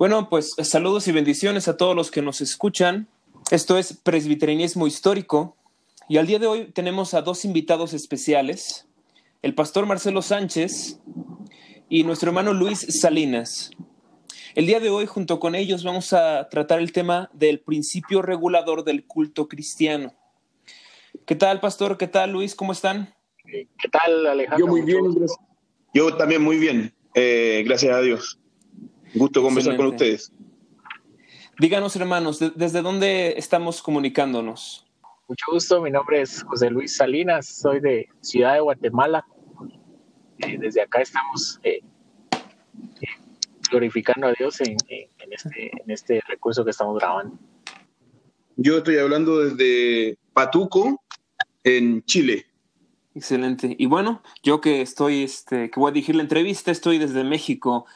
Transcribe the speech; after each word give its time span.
Bueno, 0.00 0.30
pues 0.30 0.54
saludos 0.62 1.08
y 1.08 1.12
bendiciones 1.12 1.68
a 1.68 1.76
todos 1.76 1.94
los 1.94 2.10
que 2.10 2.22
nos 2.22 2.40
escuchan. 2.40 3.06
Esto 3.50 3.76
es 3.76 3.92
Presbiterianismo 3.92 4.86
Histórico 4.86 5.58
y 6.08 6.16
al 6.16 6.26
día 6.26 6.38
de 6.38 6.46
hoy 6.46 6.72
tenemos 6.72 7.12
a 7.12 7.20
dos 7.20 7.44
invitados 7.44 7.92
especiales, 7.92 8.88
el 9.42 9.54
pastor 9.54 9.84
Marcelo 9.84 10.22
Sánchez 10.22 11.00
y 11.90 12.04
nuestro 12.04 12.30
hermano 12.30 12.54
Luis 12.54 12.86
Salinas. 12.98 13.72
El 14.54 14.64
día 14.64 14.80
de 14.80 14.88
hoy, 14.88 15.04
junto 15.04 15.38
con 15.38 15.54
ellos, 15.54 15.84
vamos 15.84 16.14
a 16.14 16.48
tratar 16.48 16.78
el 16.78 16.92
tema 16.92 17.28
del 17.34 17.60
principio 17.60 18.22
regulador 18.22 18.84
del 18.84 19.04
culto 19.04 19.48
cristiano. 19.48 20.14
¿Qué 21.26 21.34
tal, 21.34 21.60
pastor? 21.60 21.98
¿Qué 21.98 22.06
tal, 22.06 22.32
Luis? 22.32 22.54
¿Cómo 22.54 22.72
están? 22.72 23.14
¿Qué 23.44 23.88
tal, 23.92 24.26
Alejandro? 24.26 24.64
Yo 24.64 24.72
muy 24.72 24.80
bien, 24.80 25.12
gracias. 25.12 25.38
Yo 25.92 26.16
también 26.16 26.40
muy 26.40 26.56
bien, 26.56 26.94
eh, 27.14 27.64
gracias 27.66 27.94
a 27.94 28.00
Dios. 28.00 28.39
Gusto 29.14 29.42
conversar 29.42 29.76
con 29.76 29.86
ustedes. 29.86 30.32
Díganos, 31.58 31.94
hermanos, 31.96 32.38
¿desde 32.54 32.80
dónde 32.80 33.34
estamos 33.36 33.82
comunicándonos? 33.82 34.86
Mucho 35.28 35.46
gusto, 35.52 35.82
mi 35.82 35.90
nombre 35.90 36.22
es 36.22 36.42
José 36.42 36.70
Luis 36.70 36.96
Salinas, 36.96 37.46
soy 37.46 37.80
de 37.80 38.08
Ciudad 38.20 38.54
de 38.54 38.60
Guatemala. 38.60 39.26
Eh, 40.38 40.56
desde 40.58 40.80
acá 40.80 41.02
estamos 41.02 41.60
eh, 41.62 41.80
eh, 42.32 43.06
glorificando 43.70 44.26
a 44.26 44.32
Dios 44.32 44.60
en, 44.60 44.76
este, 45.30 45.70
en 45.82 45.90
este 45.90 46.20
recurso 46.26 46.64
que 46.64 46.70
estamos 46.70 46.98
grabando. 46.98 47.38
Yo 48.56 48.78
estoy 48.78 48.98
hablando 48.98 49.38
desde 49.38 50.18
Patuco, 50.32 51.00
en 51.64 52.02
Chile. 52.04 52.46
Excelente. 53.14 53.74
Y 53.78 53.86
bueno, 53.86 54.22
yo 54.42 54.60
que 54.60 54.82
estoy, 54.82 55.24
este, 55.24 55.70
que 55.70 55.80
voy 55.80 55.90
a 55.90 55.92
dirigir 55.92 56.14
la 56.14 56.22
entrevista, 56.22 56.70
estoy 56.70 56.98
desde 56.98 57.24
México 57.24 57.86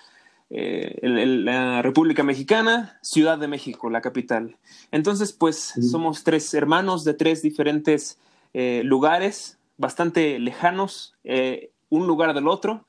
eh, 0.56 1.00
la 1.02 1.82
República 1.82 2.22
Mexicana, 2.22 2.96
Ciudad 3.02 3.38
de 3.38 3.48
México, 3.48 3.90
la 3.90 4.00
capital. 4.00 4.56
Entonces, 4.92 5.32
pues 5.32 5.74
somos 5.90 6.22
tres 6.22 6.54
hermanos 6.54 7.02
de 7.02 7.12
tres 7.12 7.42
diferentes 7.42 8.20
eh, 8.52 8.82
lugares, 8.84 9.58
bastante 9.78 10.38
lejanos, 10.38 11.16
eh, 11.24 11.72
un 11.88 12.06
lugar 12.06 12.34
del 12.34 12.46
otro, 12.46 12.86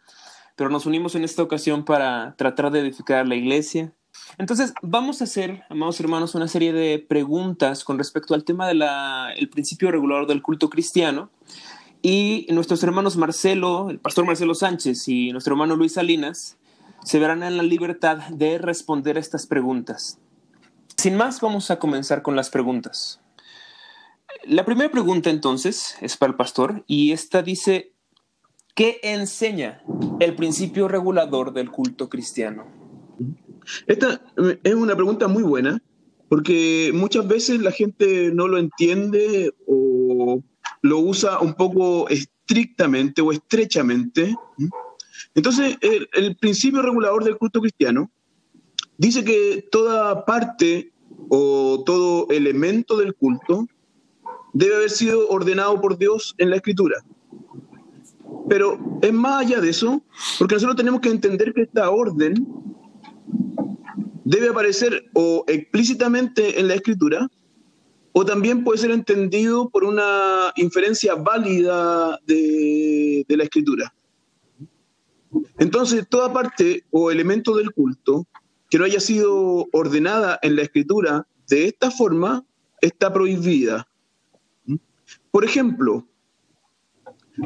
pero 0.56 0.70
nos 0.70 0.86
unimos 0.86 1.16
en 1.16 1.24
esta 1.24 1.42
ocasión 1.42 1.86
para 1.86 2.36
tratar 2.38 2.70
de 2.70 2.82
edificar 2.82 3.28
la 3.28 3.34
iglesia. 3.34 3.92
Entonces, 4.38 4.72
vamos 4.84 5.22
a 5.22 5.24
hacer, 5.24 5.64
amados 5.68 6.00
hermanos, 6.00 6.36
una 6.36 6.48
serie 6.48 6.72
de 6.72 7.00
preguntas 7.00 7.84
con 7.84 7.98
respecto 7.98 8.36
al 8.36 8.44
tema 8.44 8.68
del 8.68 9.50
principio 9.50 9.90
regulador 9.90 10.28
del 10.28 10.44
culto 10.44 10.70
cristiano. 10.70 11.32
Y 12.04 12.46
nuestros 12.52 12.84
hermanos 12.84 13.18
Marcelo, 13.18 13.90
el 13.90 13.98
pastor 13.98 14.28
Marcelo 14.28 14.54
Sánchez 14.54 15.08
y 15.08 15.32
nuestro 15.32 15.56
hermano 15.56 15.76
Luis 15.76 15.94
Salinas 15.94 16.60
se 17.06 17.20
verán 17.20 17.44
en 17.44 17.56
la 17.56 17.64
libertad 17.64 18.18
de 18.30 18.58
responder 18.58 19.18
estas 19.18 19.46
preguntas. 19.46 20.20
Sin 20.98 21.16
más, 21.16 21.40
vamos 21.40 21.70
a 21.70 21.78
comenzar 21.78 22.24
con 22.24 22.36
las 22.36 22.50
preguntas. 22.50 23.22
La 24.44 24.66
primera 24.66 24.90
pregunta 24.90 25.30
entonces 25.30 25.98
es 26.02 26.18
para 26.18 26.32
el 26.32 26.36
pastor 26.36 26.84
y 26.88 27.12
esta 27.12 27.44
dice, 27.44 27.94
¿qué 28.74 29.00
enseña 29.04 29.84
el 30.20 30.36
principio 30.36 30.88
regulador 30.88 31.54
del 31.54 31.70
culto 31.70 32.10
cristiano? 32.10 32.66
Esta 33.86 34.22
es 34.64 34.74
una 34.74 34.96
pregunta 34.96 35.28
muy 35.28 35.44
buena 35.44 35.82
porque 36.28 36.92
muchas 36.94 37.28
veces 37.28 37.62
la 37.62 37.72
gente 37.72 38.32
no 38.34 38.48
lo 38.48 38.58
entiende 38.58 39.54
o 39.68 40.42
lo 40.82 41.00
usa 41.00 41.40
un 41.40 41.54
poco 41.54 42.10
estrictamente 42.10 43.22
o 43.22 43.32
estrechamente 43.32 44.36
entonces, 45.36 45.78
el, 45.82 46.38
principio 46.38 46.82
regulador 46.82 47.26
del 47.26 47.38
culto 47.38 47.60
cristiano 47.60 48.10
dice 48.98 49.24
que 49.26 49.68
toda 49.70 50.24
parte 50.24 50.94
o 51.28 51.84
todo 51.86 52.28
elemento 52.30 52.96
del 52.96 53.14
culto 53.14 53.68
debe 54.54 54.78
haber 54.78 54.90
sido 54.90 55.28
ordenado 55.28 55.80
por 55.82 55.98
Dios 55.98 56.34
en 56.38 56.50
la 56.50 56.56
escritura. 56.56 57.04
Pero 58.48 58.80
es 59.02 59.12
más 59.12 59.46
allá 59.46 59.60
de 59.60 59.70
eso, 59.70 60.02
porque 60.40 60.56
nosotros 60.56 60.78
tenemos 60.78 61.02
que 61.02 61.10
entender 61.10 61.54
que 61.54 61.64
esta 61.64 61.90
orden 61.90 62.48
debe 64.24 64.50
aparecer 64.50 65.10
o 65.14 65.44
explícitamente 65.48 66.62
en 66.62 66.70
la 66.70 66.76
escritura, 66.76 67.30
o 68.14 68.24
también 68.24 68.64
puede 68.64 68.78
ser 68.78 68.92
entendido 68.92 69.70
por 69.70 69.84
una 69.84 70.54
inferencia 70.56 71.16
válida 71.16 72.18
de 72.26 73.26
la 73.28 73.44
escritura. 73.44 73.94
Entonces, 75.58 76.08
toda 76.10 76.32
parte 76.32 76.84
o 76.92 77.12
elemento 77.12 77.56
del 77.56 77.72
culto 77.72 78.28
que 78.70 78.78
no 78.78 78.86
haya 78.86 79.00
sido 79.00 79.68
ordenada 79.72 80.40
en 80.42 80.56
la 80.56 80.64
escritura 80.64 81.28
de 81.48 81.66
esta 81.66 81.92
forma 81.92 82.46
está 82.82 83.12
prohibida. 83.14 83.88
Por 85.32 85.46
ejemplo, 85.46 86.08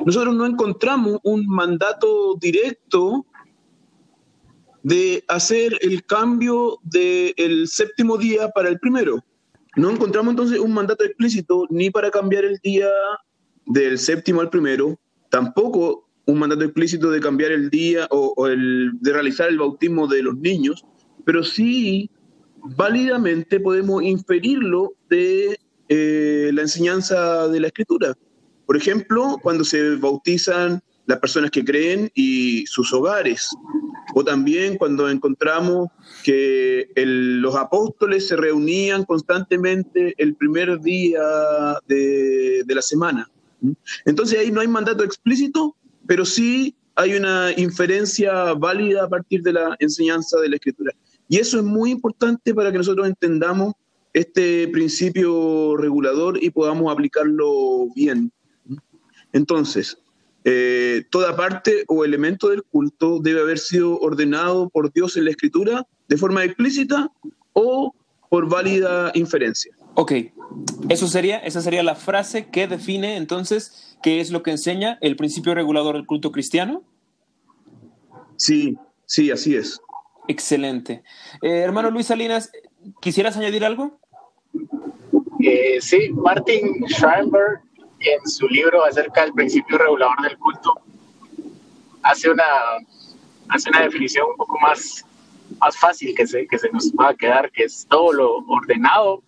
nosotros 0.06 0.36
no 0.36 0.46
encontramos 0.46 1.20
un 1.24 1.46
mandato 1.48 2.36
directo 2.36 3.26
de 4.84 5.24
hacer 5.28 5.78
el 5.82 6.06
cambio 6.06 6.80
del 6.84 7.68
séptimo 7.68 8.18
día 8.18 8.50
para 8.50 8.70
el 8.70 8.80
primero. 8.80 9.24
No 9.76 9.90
encontramos 9.90 10.32
entonces 10.32 10.60
un 10.60 10.74
mandato 10.74 11.04
explícito 11.04 11.66
ni 11.70 11.90
para 11.90 12.12
cambiar 12.12 12.46
el 12.46 12.58
día 12.64 12.90
del 13.66 14.00
séptimo 14.00 14.42
al 14.42 14.50
primero, 14.50 15.00
tampoco 15.30 16.09
un 16.30 16.40
mandato 16.40 16.64
explícito 16.64 17.10
de 17.10 17.20
cambiar 17.20 17.52
el 17.52 17.70
día 17.70 18.08
o, 18.12 18.48
de 18.48 19.14
realizar 19.14 19.50
el 19.50 19.58
bautismo 19.58 20.08
de 20.08 20.22
los 20.22 20.38
niños, 20.38 20.86
pero 21.26 21.44
sí 21.44 22.10
válidamente 22.78 23.60
podemos 23.60 24.04
inferirlo 24.04 24.94
de 25.10 25.60
eh, 25.88 26.52
la 26.54 26.62
enseñanza 26.62 27.48
de 27.48 27.60
la 27.60 27.68
escritura. 27.68 28.16
Por 28.68 28.78
ejemplo, 28.78 29.38
cuando 29.42 29.64
se 29.64 29.96
bautizan 29.96 30.82
las 31.08 31.18
personas 31.18 31.50
que 31.50 31.66
creen 31.66 32.12
y 32.14 32.66
sus 32.68 32.94
hogares, 32.94 33.50
o 34.14 34.24
también 34.24 34.78
cuando 34.78 35.10
encontramos 35.10 35.90
que 36.24 36.90
los 36.96 37.56
apóstoles 37.56 38.28
se 38.28 38.36
reunían 38.36 39.04
constantemente 39.06 40.14
el 40.18 40.36
primer 40.36 40.80
día 40.82 41.22
de, 41.88 42.64
de 42.64 42.76
la 42.76 42.82
semana. 42.84 43.28
Entonces 44.06 44.40
ahí 44.40 44.52
no 44.52 44.62
hay 44.62 44.68
mandato 44.68 45.04
explícito, 45.04 45.76
pero 46.09 46.25
sí 46.25 46.75
hay 46.96 47.14
una 47.14 47.52
inferencia 47.56 48.56
válida 48.56 49.03
a 49.03 49.08
partir 49.08 49.44
de 49.44 49.53
la 49.53 49.75
enseñanza 49.78 50.40
de 50.40 50.50
la 50.50 50.56
escritura. 50.56 50.92
Y 51.28 51.38
eso 51.38 51.59
es 51.59 51.64
muy 51.64 51.92
importante 51.92 52.52
para 52.52 52.72
que 52.72 52.80
nosotros 52.80 53.06
entendamos 53.06 53.75
este 54.12 54.68
principio 54.69 55.78
regulador 55.78 56.44
y 56.44 56.50
podamos 56.50 56.92
aplicarlo 56.92 57.90
bien. 57.96 58.31
Entonces, 59.34 60.00
eh, 60.46 61.03
toda 61.12 61.36
parte 61.36 61.84
o 61.88 62.03
elemento 62.03 62.50
del 62.50 62.64
culto 62.64 63.19
debe 63.19 63.42
haber 63.42 63.59
sido 63.59 64.00
ordenado 64.00 64.68
por 64.69 64.92
Dios 64.92 65.16
en 65.16 65.25
la 65.25 65.30
escritura 65.30 65.86
de 66.08 66.18
forma 66.18 66.44
explícita 66.44 67.12
o 67.53 67.94
por 68.30 68.50
válida 68.50 69.12
inferencia. 69.14 69.75
Ok, 69.94 70.14
Eso 70.90 71.08
sería, 71.08 71.38
esa 71.38 71.62
sería 71.62 71.84
la 71.84 71.94
frase 71.94 72.48
que 72.48 72.68
define 72.68 73.18
entonces 73.18 73.89
¿Qué 74.02 74.20
es 74.20 74.32
lo 74.32 74.44
que 74.44 74.52
enseña 74.52 74.98
el 75.02 75.16
principio 75.16 75.54
regulador 75.54 75.96
del 75.96 76.06
culto 76.06 76.32
cristiano? 76.32 76.84
Sí, 78.38 78.78
sí, 79.06 79.32
así 79.32 79.56
es. 79.56 79.82
Excelente. 80.28 81.04
Eh, 81.42 81.60
hermano 81.60 81.90
Luis 81.92 82.08
Salinas, 82.08 82.52
¿quisieras 83.02 83.36
añadir 83.36 83.66
algo? 83.66 84.00
Eh, 85.42 85.80
sí, 85.82 86.10
Martin 86.14 86.86
Scheinberg, 86.88 87.62
en 88.00 88.30
su 88.30 88.48
libro 88.48 88.86
acerca 88.86 89.22
del 89.22 89.34
principio 89.34 89.78
regulador 89.78 90.22
del 90.22 90.38
culto, 90.38 90.74
hace 92.04 92.30
una, 92.30 92.46
hace 93.50 93.70
una 93.70 93.81
definición 93.81 94.28
un 94.31 94.38
poco 94.38 94.58
más, 94.60 95.06
más 95.60 95.78
fácil 95.78 96.16
que 96.16 96.26
se, 96.26 96.48
que 96.48 96.58
se 96.58 96.70
nos 96.72 96.92
va 96.94 97.10
a 97.10 97.16
quedar, 97.16 97.51
que 97.51 97.63
es 97.63 97.86
todo 97.90 98.13
lo 98.13 98.38
ordenado 98.48 99.24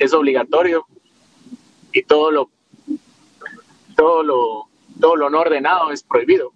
es 0.00 0.14
obligatorio 0.14 0.86
y 1.92 2.02
todo 2.02 2.32
lo 2.32 2.50
todo 4.00 4.22
lo, 4.22 4.68
todo 4.98 5.14
lo 5.14 5.28
no 5.28 5.40
ordenado 5.40 5.92
es 5.92 6.02
prohibido. 6.02 6.52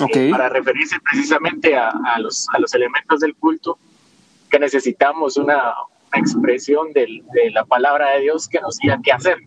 Okay. 0.00 0.30
para 0.30 0.48
referirse 0.48 0.96
precisamente 1.00 1.76
a, 1.76 1.90
a, 1.90 2.18
los, 2.20 2.48
a 2.54 2.58
los 2.58 2.72
elementos 2.72 3.20
del 3.20 3.34
culto, 3.34 3.78
que 4.48 4.58
necesitamos 4.58 5.36
una, 5.36 5.74
expresión 6.14 6.92
del, 6.92 7.22
de 7.32 7.50
la 7.50 7.64
palabra 7.64 8.10
de 8.12 8.22
Dios 8.22 8.48
que 8.48 8.60
nos 8.60 8.78
diga 8.78 8.98
qué 9.02 9.12
hacer. 9.12 9.38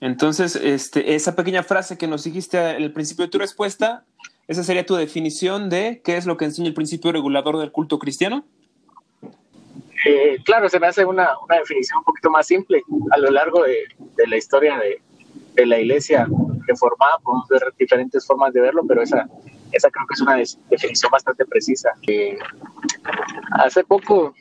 Entonces, 0.00 0.56
este, 0.56 1.14
esa 1.14 1.36
pequeña 1.36 1.62
frase 1.62 1.98
que 1.98 2.08
nos 2.08 2.24
dijiste 2.24 2.58
al 2.58 2.92
principio 2.92 3.26
de 3.26 3.30
tu 3.30 3.38
respuesta, 3.38 4.04
¿esa 4.48 4.64
sería 4.64 4.86
tu 4.86 4.94
definición 4.94 5.68
de 5.68 6.00
qué 6.02 6.16
es 6.16 6.26
lo 6.26 6.36
que 6.36 6.46
enseña 6.46 6.68
el 6.68 6.74
principio 6.74 7.12
regulador 7.12 7.58
del 7.58 7.72
culto 7.72 7.98
cristiano? 7.98 8.44
Eh, 10.06 10.38
claro, 10.44 10.68
se 10.68 10.80
me 10.80 10.86
hace 10.86 11.04
una, 11.04 11.30
una, 11.44 11.58
definición 11.58 11.98
un 11.98 12.04
poquito 12.04 12.30
más 12.30 12.46
simple. 12.46 12.82
A 13.10 13.18
lo 13.18 13.30
largo 13.30 13.64
de, 13.64 13.84
de 14.16 14.26
la 14.26 14.36
historia 14.36 14.78
de, 14.78 15.00
de 15.56 15.66
la 15.66 15.80
iglesia 15.80 16.28
reformada, 16.66 17.18
podemos 17.22 17.48
ver 17.48 17.62
diferentes 17.78 18.26
formas 18.26 18.52
de 18.52 18.60
verlo, 18.60 18.82
pero 18.86 19.02
esa, 19.02 19.26
esa 19.72 19.90
creo 19.90 20.06
que 20.06 20.14
es 20.14 20.20
una 20.20 20.36
definición 20.70 21.10
bastante 21.10 21.44
precisa. 21.46 21.90
hace 23.52 23.82
poco 23.84 24.34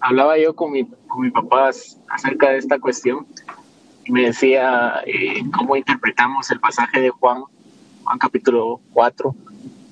hablaba 0.00 0.38
yo 0.38 0.54
con 0.54 0.72
mi, 0.72 0.84
con 1.06 1.22
mi 1.22 1.30
papá 1.30 1.70
acerca 2.08 2.50
de 2.50 2.58
esta 2.58 2.78
cuestión 2.78 3.26
y 4.04 4.12
me 4.12 4.22
decía 4.22 5.02
eh, 5.06 5.42
cómo 5.56 5.76
interpretamos 5.76 6.50
el 6.50 6.60
pasaje 6.60 7.00
de 7.00 7.10
Juan, 7.10 7.44
Juan 8.04 8.18
capítulo 8.18 8.80
4, 8.92 9.34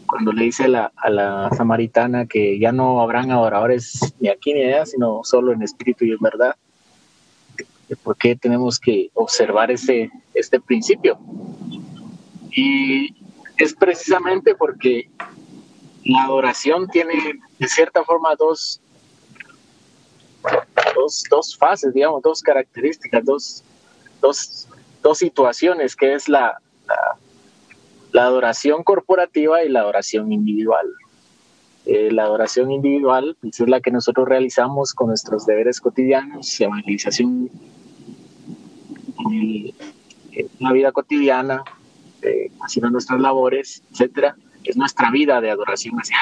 cuando 0.06 0.32
le 0.32 0.44
dice 0.44 0.66
la, 0.66 0.92
a 0.96 1.10
la 1.10 1.50
samaritana 1.56 2.26
que 2.26 2.58
ya 2.58 2.72
no 2.72 3.00
habrán 3.00 3.30
adoradores 3.30 4.14
ni 4.18 4.28
aquí 4.28 4.52
ni 4.52 4.64
allá, 4.64 4.86
sino 4.86 5.20
solo 5.22 5.52
en 5.52 5.62
espíritu 5.62 6.04
y 6.04 6.10
en 6.10 6.18
verdad. 6.20 6.56
¿Por 7.96 8.16
qué 8.16 8.36
tenemos 8.36 8.78
que 8.78 9.10
observar 9.14 9.70
ese, 9.70 10.10
este 10.34 10.60
principio? 10.60 11.18
Y 12.50 13.14
es 13.58 13.74
precisamente 13.74 14.54
porque 14.54 15.10
la 16.04 16.24
adoración 16.24 16.88
tiene 16.88 17.40
de 17.58 17.68
cierta 17.68 18.04
forma 18.04 18.34
dos, 18.36 18.80
dos, 20.94 21.24
dos 21.30 21.56
fases, 21.56 21.92
digamos, 21.92 22.22
dos 22.22 22.42
características, 22.42 23.24
dos, 23.24 23.64
dos, 24.20 24.68
dos 25.02 25.18
situaciones, 25.18 25.94
que 25.94 26.14
es 26.14 26.28
la, 26.28 26.58
la, 28.12 28.24
adoración 28.24 28.82
corporativa 28.82 29.62
y 29.62 29.68
la 29.68 29.80
adoración 29.80 30.32
individual. 30.32 30.86
Eh, 31.86 32.10
la 32.12 32.24
adoración 32.24 32.70
individual 32.70 33.36
pues, 33.40 33.60
es 33.60 33.68
la 33.68 33.80
que 33.80 33.90
nosotros 33.90 34.28
realizamos 34.28 34.92
con 34.92 35.08
nuestros 35.08 35.46
deberes 35.46 35.80
cotidianos, 35.80 36.60
evangelización 36.60 37.50
la 40.60 40.72
vida 40.72 40.92
cotidiana, 40.92 41.64
eh, 42.22 42.50
haciendo 42.60 42.90
nuestras 42.90 43.18
labores, 43.20 43.82
etcétera, 43.92 44.36
es 44.62 44.76
nuestra 44.76 45.10
vida 45.10 45.40
de 45.40 45.50
adoración 45.50 45.96
hacia. 45.96 46.18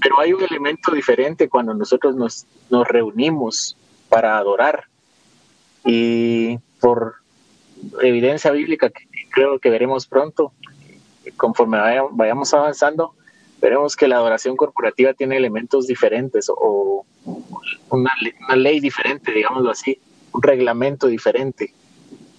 Pero 0.00 0.20
hay 0.20 0.34
un 0.34 0.42
elemento 0.42 0.92
diferente 0.92 1.48
cuando 1.48 1.72
nosotros 1.74 2.14
nos, 2.14 2.46
nos 2.70 2.86
reunimos 2.86 3.76
para 4.08 4.36
adorar. 4.36 4.84
Y 5.84 6.58
por 6.80 7.16
evidencia 8.02 8.50
bíblica 8.50 8.90
que 8.90 9.06
creo 9.30 9.58
que 9.58 9.70
veremos 9.70 10.06
pronto, 10.06 10.52
conforme 11.36 11.78
vayamos 12.12 12.52
avanzando, 12.52 13.14
veremos 13.60 13.96
que 13.96 14.08
la 14.08 14.16
adoración 14.16 14.56
corporativa 14.56 15.14
tiene 15.14 15.36
elementos 15.36 15.86
diferentes 15.86 16.50
o 16.54 17.06
una, 17.90 18.12
una 18.46 18.56
ley 18.56 18.80
diferente, 18.80 19.32
digámoslo 19.32 19.70
así, 19.70 19.98
un 20.32 20.42
reglamento 20.42 21.06
diferente 21.06 21.72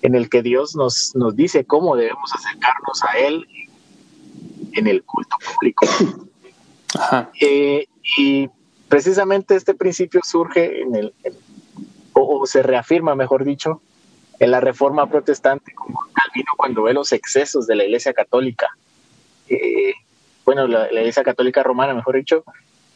en 0.01 0.15
el 0.15 0.29
que 0.29 0.41
Dios 0.41 0.75
nos, 0.75 1.15
nos 1.15 1.35
dice 1.35 1.65
cómo 1.65 1.95
debemos 1.95 2.33
acercarnos 2.33 3.03
a 3.03 3.17
Él 3.17 3.47
en 4.73 4.87
el 4.87 5.03
culto 5.03 5.37
público. 5.53 5.85
Eh, 7.41 7.87
y 8.17 8.49
precisamente 8.87 9.57
este 9.57 9.73
principio 9.73 10.21
surge 10.23 10.81
en 10.81 10.95
el, 10.95 11.13
o, 12.13 12.45
se 12.45 12.63
reafirma, 12.63 13.15
mejor 13.15 13.43
dicho, 13.43 13.81
en 14.39 14.51
la 14.51 14.61
reforma 14.61 15.09
protestante, 15.09 15.73
como 15.73 15.99
Calvino 16.13 16.53
cuando 16.55 16.83
ve 16.83 16.93
los 16.93 17.11
excesos 17.11 17.67
de 17.67 17.75
la 17.75 17.83
Iglesia 17.83 18.13
Católica. 18.13 18.69
Eh, 19.49 19.93
bueno, 20.45 20.67
la, 20.67 20.87
Iglesia 20.87 21.23
Católica 21.23 21.63
Romana, 21.63 21.93
mejor 21.93 22.15
dicho, 22.15 22.45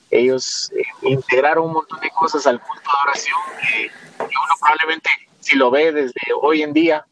ellos 0.10 0.72
eh, 0.75 0.84
integraron 1.01 1.66
un 1.66 1.74
montón 1.74 2.00
de 2.00 2.10
cosas 2.12 2.48
al 2.48 2.62
culto 2.62 2.90
de 2.90 3.10
oración 3.10 3.38
que 3.57 3.92
uno 4.24 4.54
probablemente, 4.60 5.10
si 5.50 5.57
lo 5.57 5.72
ve 5.72 5.92
desde 5.92 6.22
hoy 6.40 6.62
en 6.62 6.74
día, 6.74 7.06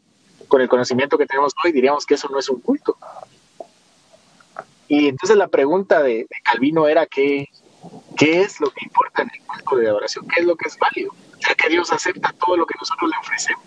con 0.47 0.61
el 0.61 0.69
conocimiento 0.69 1.17
que 1.17 1.25
tenemos 1.25 1.53
hoy, 1.63 1.71
diríamos 1.71 2.05
que 2.05 2.13
eso 2.13 2.29
no 2.29 2.37
es 2.37 2.47
un 2.49 2.61
culto. 2.61 2.95
Y 4.87 5.07
entonces 5.07 5.35
la 5.37 5.47
pregunta 5.47 6.03
de, 6.03 6.27
Calvino 6.43 6.87
era 6.87 7.07
que, 7.07 7.49
qué 8.15 8.41
es 8.41 8.59
lo 8.59 8.69
que 8.69 8.85
importa 8.85 9.23
en 9.23 9.31
el 9.33 9.41
culto 9.41 9.77
de 9.77 9.87
adoración, 9.87 10.27
qué 10.27 10.41
es 10.41 10.45
lo 10.45 10.55
que 10.55 10.67
es 10.67 10.77
válido. 10.77 11.13
Sea, 11.39 11.55
que 11.55 11.69
Dios 11.69 11.91
acepta 11.91 12.31
todo 12.33 12.57
lo 12.57 12.67
que 12.67 12.75
nosotros 12.79 13.09
le 13.09 13.17
ofrecemos. 13.17 13.65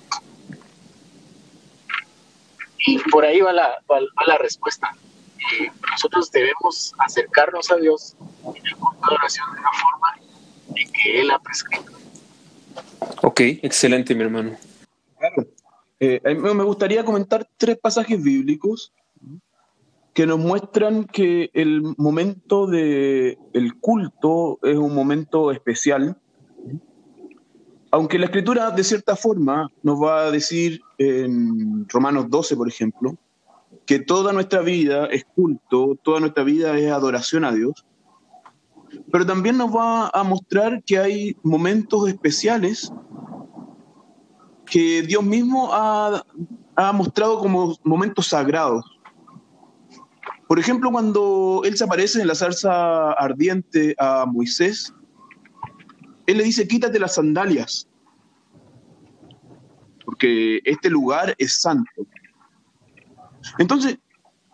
Y 2.87 2.99
por 3.11 3.25
ahí 3.25 3.41
va 3.41 3.53
la, 3.53 3.83
va, 3.91 4.01
la 4.27 4.39
respuesta. 4.39 4.95
Eh, 5.53 5.71
nosotros 5.91 6.31
debemos 6.31 6.95
acercarnos 6.99 7.71
a 7.73 7.77
Dios 7.77 8.15
en 8.45 8.67
el 8.67 8.77
culto 8.77 9.01
de 9.01 9.17
adoración 9.17 9.53
de 9.53 9.61
una 9.61 9.73
forma 9.73 10.17
en 10.77 10.93
que 10.93 11.21
Él 11.21 11.31
ha 11.33 11.41
prescrito. 11.41 11.91
Ok, 13.23 13.41
excelente, 13.63 14.15
mi 14.15 14.23
hermano. 14.23 14.57
Eh, 15.99 16.21
me 16.35 16.65
gustaría 16.65 17.05
comentar 17.05 17.47
tres 17.57 17.79
pasajes 17.79 18.23
bíblicos 18.23 18.93
que 20.15 20.27
nos 20.27 20.39
muestran 20.39 21.05
que 21.05 21.51
el 21.55 21.83
momento 21.97 22.67
del 22.67 23.39
el 23.53 23.75
culto 23.79 24.59
es 24.63 24.77
un 24.77 24.95
momento 24.95 25.53
especial, 25.53 26.17
aunque 27.91 28.19
la 28.19 28.27
escritura 28.27 28.71
de 28.71 28.85
cierta 28.85 29.17
forma 29.17 29.71
nos 29.83 30.03
va 30.03 30.27
a 30.27 30.31
decir 30.31 30.81
en 30.99 31.89
Romanos 31.89 32.27
12, 32.29 32.57
por 32.57 32.69
ejemplo, 32.69 33.17
que 33.87 33.99
toda 33.99 34.33
nuestra 34.33 34.61
vida 34.61 35.07
es 35.07 35.25
culto, 35.25 35.97
toda 36.03 36.21
nuestra 36.21 36.45
vida 36.45 36.77
es 36.79 36.91
adoración 36.91 37.45
a 37.45 37.53
Dios, 37.53 37.85
pero 39.11 39.25
también 39.27 39.57
nos 39.57 39.75
va 39.75 40.09
a 40.09 40.23
mostrar 40.23 40.83
que 40.85 40.99
hay 40.99 41.37
momentos 41.43 42.09
especiales 42.09 42.93
que 44.67 45.03
Dios 45.03 45.25
mismo 45.25 45.71
ha, 45.73 46.25
ha 46.77 46.93
mostrado 46.93 47.39
como 47.39 47.77
momentos 47.85 48.29
sagrados 48.29 48.85
por 50.51 50.59
ejemplo, 50.59 50.91
cuando 50.91 51.61
él 51.65 51.77
se 51.77 51.85
aparece 51.85 52.21
en 52.21 52.27
la 52.27 52.35
zarza 52.35 53.13
ardiente 53.13 53.95
a 54.01 54.27
Moisés, 54.27 54.93
él 56.27 56.39
le 56.39 56.43
dice, 56.43 56.67
quítate 56.67 56.99
las 56.99 57.15
sandalias, 57.15 57.89
porque 60.05 60.61
este 60.65 60.91
lugar 60.91 61.37
es 61.39 61.61
santo. 61.61 62.05
Entonces, 63.59 64.01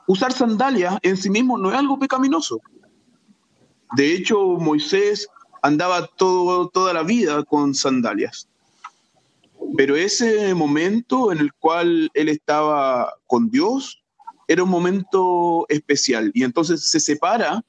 usar 0.06 0.34
sandalias 0.34 0.98
en 1.00 1.16
sí 1.16 1.30
mismo 1.30 1.56
no 1.56 1.70
es 1.70 1.78
algo 1.78 1.98
pecaminoso. 1.98 2.60
De 3.94 4.14
hecho, 4.14 4.38
Moisés 4.58 5.28
andaba 5.62 6.06
todo, 6.16 6.68
toda 6.68 6.92
la 6.92 7.02
vida 7.02 7.44
con 7.44 7.74
sandalias. 7.74 8.48
Pero 9.76 9.96
ese 9.96 10.54
momento 10.54 11.32
en 11.32 11.38
el 11.38 11.52
cual 11.52 12.10
él 12.14 12.28
estaba 12.28 13.14
con 13.26 13.50
Dios, 13.50 14.02
era 14.48 14.62
un 14.62 14.70
momento 14.70 15.66
especial 15.68 16.30
y 16.34 16.44
entonces 16.44 16.88
se 16.88 17.00
separa 17.00 17.64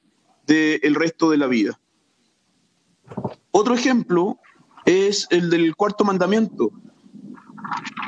del 0.45 0.95
resto 0.95 1.29
de 1.29 1.37
la 1.37 1.47
vida. 1.47 1.79
Otro 3.51 3.73
ejemplo 3.73 4.37
es 4.85 5.27
el 5.31 5.49
del 5.49 5.75
cuarto 5.75 6.03
mandamiento. 6.03 6.71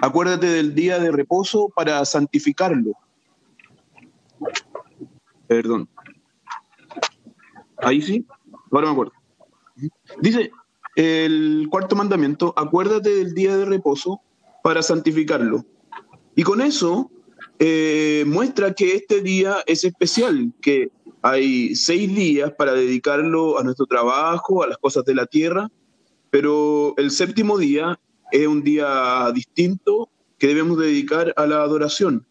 Acuérdate 0.02 0.48
del 0.48 0.76
día 0.76 1.00
de 1.00 1.12
reposo 1.12 1.70
para 1.76 2.06
santificarlo. 2.06 2.94
Perdón. 5.48 5.90
Ahí 7.82 8.02
sí, 8.02 8.26
ahora 8.72 8.88
me 8.88 8.94
acuerdo. 8.94 9.14
Dice 10.22 10.52
el 10.96 11.68
cuarto 11.70 11.96
mandamiento, 11.96 12.54
acuérdate 12.58 13.10
del 13.16 13.34
día 13.34 13.56
de 13.56 13.66
reposo 13.66 14.22
para 14.64 14.82
santificarlo. 14.82 15.66
Y 16.36 16.44
con 16.44 16.62
eso 16.62 17.10
eh, 17.60 18.24
muestra 18.28 18.74
que 18.74 18.96
este 18.96 19.22
día 19.22 19.58
es 19.66 19.84
especial, 19.84 20.52
que 20.62 20.92
hay 21.22 21.76
seis 21.76 22.14
días 22.14 22.52
para 22.58 22.74
dedicarlo 22.74 23.60
a 23.60 23.64
nuestro 23.64 23.86
trabajo, 23.86 24.64
a 24.64 24.68
las 24.68 24.78
cosas 24.78 25.06
de 25.06 25.16
la 25.16 25.26
tierra, 25.26 25.70
pero 26.30 26.94
el 26.98 27.12
séptimo 27.12 27.58
día 27.58 28.00
es 28.32 28.48
un 28.48 28.64
día 28.64 29.32
distinto 29.34 30.10
que 30.38 30.48
debemos 30.48 30.78
dedicar 30.78 31.34
a 31.36 31.46
la 31.46 31.62
adoración. 31.64 32.26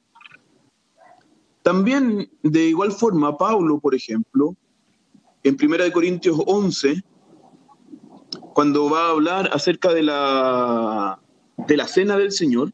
También, 1.62 2.31
de 2.43 2.67
igual 2.67 2.93
forma, 2.93 3.37
Pablo, 3.37 3.78
por 3.78 3.95
ejemplo, 3.95 4.57
en 5.49 5.57
1 5.61 5.93
Corintios 5.93 6.38
11, 6.47 7.02
cuando 8.55 8.90
va 8.90 9.07
a 9.07 9.11
hablar 9.11 9.50
acerca 9.52 9.93
de 9.93 10.02
la, 10.02 11.21
de 11.67 11.76
la 11.76 11.88
cena 11.88 12.17
del 12.17 12.33
Señor, 12.33 12.73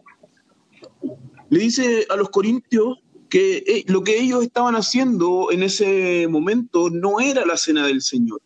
le 1.50 1.58
dice 1.58 2.06
a 2.10 2.16
los 2.16 2.30
corintios 2.30 2.98
que 3.28 3.58
eh, 3.58 3.84
lo 3.88 4.02
que 4.02 4.18
ellos 4.18 4.42
estaban 4.42 4.74
haciendo 4.74 5.50
en 5.50 5.62
ese 5.62 6.26
momento 6.28 6.90
no 6.90 7.20
era 7.20 7.44
la 7.44 7.56
cena 7.56 7.86
del 7.86 8.02
Señor, 8.02 8.40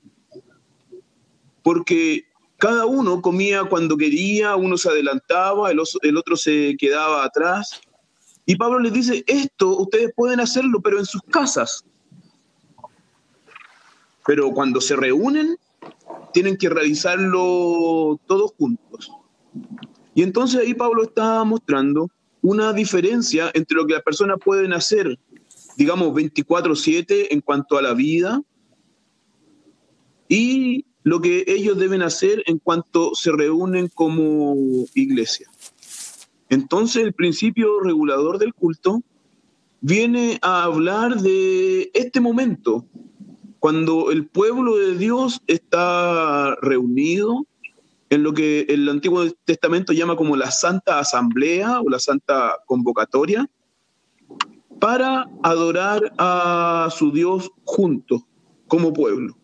porque 1.63 2.27
cada 2.59 2.87
uno 2.87 3.23
comía 3.23 3.65
cuando 3.65 3.97
quería, 3.97 4.57
uno 4.57 4.77
se 4.77 4.89
adelantaba, 4.89 5.71
el, 5.71 5.81
el 6.03 6.17
otro 6.17 6.37
se 6.37 6.77
quedaba 6.79 7.25
atrás. 7.25 7.81
Y 8.47 8.57
Pablo 8.57 8.81
les 8.81 8.93
dice, 8.93 9.25
esto 9.27 9.77
ustedes 9.79 10.11
pueden 10.17 10.41
hacerlo, 10.41 10.81
pero 10.81 10.99
en 10.99 11.07
sus 11.07 11.23
casas. 11.23 11.85
Pero 14.29 14.53
cuando 14.53 14.81
se 14.81 14.95
reúnen, 14.95 15.57
tienen 16.33 16.57
que 16.57 16.69
realizarlo 16.69 18.21
todos 18.27 18.53
juntos. 18.57 19.11
Y 20.15 20.23
entonces 20.23 20.61
ahí 20.61 20.75
Pablo 20.75 21.03
está 21.03 21.43
mostrando 21.43 22.11
una 22.43 22.73
diferencia 22.73 23.51
entre 23.55 23.77
lo 23.77 23.87
que 23.87 23.95
las 23.95 24.03
personas 24.03 24.39
pueden 24.45 24.73
hacer 24.73 25.19
digamos, 25.79 26.13
24/7 26.13 27.33
en 27.33 27.41
cuanto 27.41 27.79
a 27.79 27.83
la 27.83 27.95
vida 27.95 28.43
y 30.29 30.85
lo 31.05 31.21
que 31.21 31.45
ellos 31.47 31.79
deben 31.79 32.03
hacer 32.03 32.43
en 32.47 32.59
cuanto 32.59 33.15
se 33.15 33.31
reúnen 33.31 33.89
como 33.95 34.57
iglesia. 34.95 35.49
Entonces 36.49 37.05
el 37.05 37.13
principio 37.13 37.79
regulador 37.81 38.39
del 38.39 38.53
culto 38.55 39.03
viene 39.81 40.41
a 40.43 40.65
hablar 40.65 41.21
de 41.21 41.93
este 41.95 42.21
momento, 42.21 42.85
cuando 43.61 44.11
el 44.11 44.27
pueblo 44.27 44.77
de 44.77 44.97
Dios 44.97 45.41
está 45.47 46.55
reunido 46.63 47.47
en 48.11 48.23
lo 48.23 48.33
que 48.33 48.67
el 48.69 48.89
Antiguo 48.89 49.25
Testamento 49.45 49.93
llama 49.93 50.17
como 50.17 50.37
la 50.37 50.51
Santa 50.51 50.99
Asamblea 50.99 51.81
o 51.81 51.91
la 51.91 51.99
Santa 51.99 52.57
Convocatoria, 52.67 53.49
para 54.81 55.27
adorar 55.43 56.13
a 56.19 56.89
su 56.97 57.11
Dios 57.11 57.51
juntos, 57.65 58.23
como 58.69 58.93
pueblo. 58.93 59.37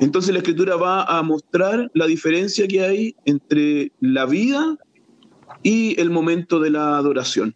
Entonces 0.00 0.32
la 0.32 0.38
escritura 0.38 0.76
va 0.76 1.04
a 1.04 1.22
mostrar 1.22 1.90
la 1.94 2.06
diferencia 2.06 2.68
que 2.68 2.82
hay 2.82 3.16
entre 3.24 3.92
la 4.00 4.26
vida 4.26 4.76
y 5.62 6.00
el 6.00 6.10
momento 6.10 6.60
de 6.60 6.70
la 6.70 6.96
adoración. 6.96 7.54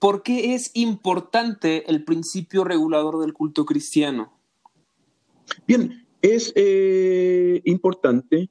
¿Por 0.00 0.22
qué 0.22 0.54
es 0.54 0.70
importante 0.72 1.88
el 1.90 2.04
principio 2.04 2.64
regulador 2.64 3.20
del 3.20 3.34
culto 3.34 3.66
cristiano? 3.66 4.32
Bien, 5.66 6.06
es 6.22 6.52
eh, 6.56 7.60
importante 7.64 8.48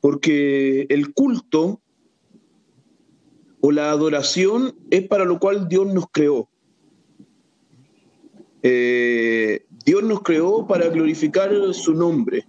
porque 0.00 0.86
el 0.88 1.12
culto 1.12 1.80
o 3.60 3.72
la 3.72 3.90
adoración 3.90 4.76
es 4.90 5.08
para 5.08 5.24
lo 5.24 5.40
cual 5.40 5.68
Dios 5.68 5.92
nos 5.92 6.06
creó. 6.12 6.48
Eh, 8.62 9.66
Dios 9.84 10.04
nos 10.04 10.22
creó 10.22 10.68
para 10.68 10.86
glorificar 10.88 11.52
su 11.74 11.94
nombre. 11.94 12.46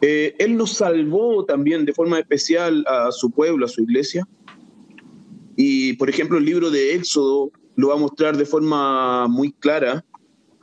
Eh, 0.00 0.34
él 0.38 0.56
nos 0.56 0.72
salvó 0.72 1.44
también 1.44 1.84
de 1.84 1.92
forma 1.92 2.18
especial 2.18 2.82
a 2.88 3.12
su 3.12 3.30
pueblo, 3.30 3.66
a 3.66 3.68
su 3.68 3.82
iglesia. 3.82 4.26
Y, 5.56 5.94
por 5.94 6.10
ejemplo, 6.10 6.38
el 6.38 6.44
libro 6.44 6.70
de 6.70 6.94
Éxodo 6.94 7.50
lo 7.76 7.88
va 7.88 7.94
a 7.94 7.98
mostrar 7.98 8.36
de 8.36 8.46
forma 8.46 9.26
muy 9.28 9.52
clara. 9.52 10.04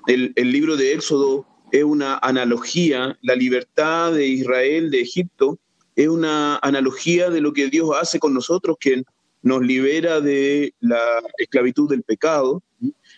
El, 0.08 0.34
el 0.36 0.52
libro 0.52 0.78
de 0.78 0.94
Éxodo 0.94 1.46
es 1.72 1.84
una 1.84 2.20
analogía, 2.20 3.18
la 3.22 3.36
libertad 3.36 4.14
de 4.14 4.28
Israel 4.28 4.92
de 4.92 5.02
Egipto 5.02 5.60
es 5.96 6.08
una 6.08 6.58
analogía 6.58 7.30
de 7.30 7.42
lo 7.42 7.54
que 7.54 7.70
Dios 7.70 7.90
hace 8.00 8.20
con 8.20 8.34
nosotros, 8.34 8.78
que 8.80 9.04
nos 9.42 9.62
libera 9.62 10.22
de 10.22 10.74
la 10.80 11.22
esclavitud 11.38 11.90
del 11.90 12.04
pecado. 12.04 12.64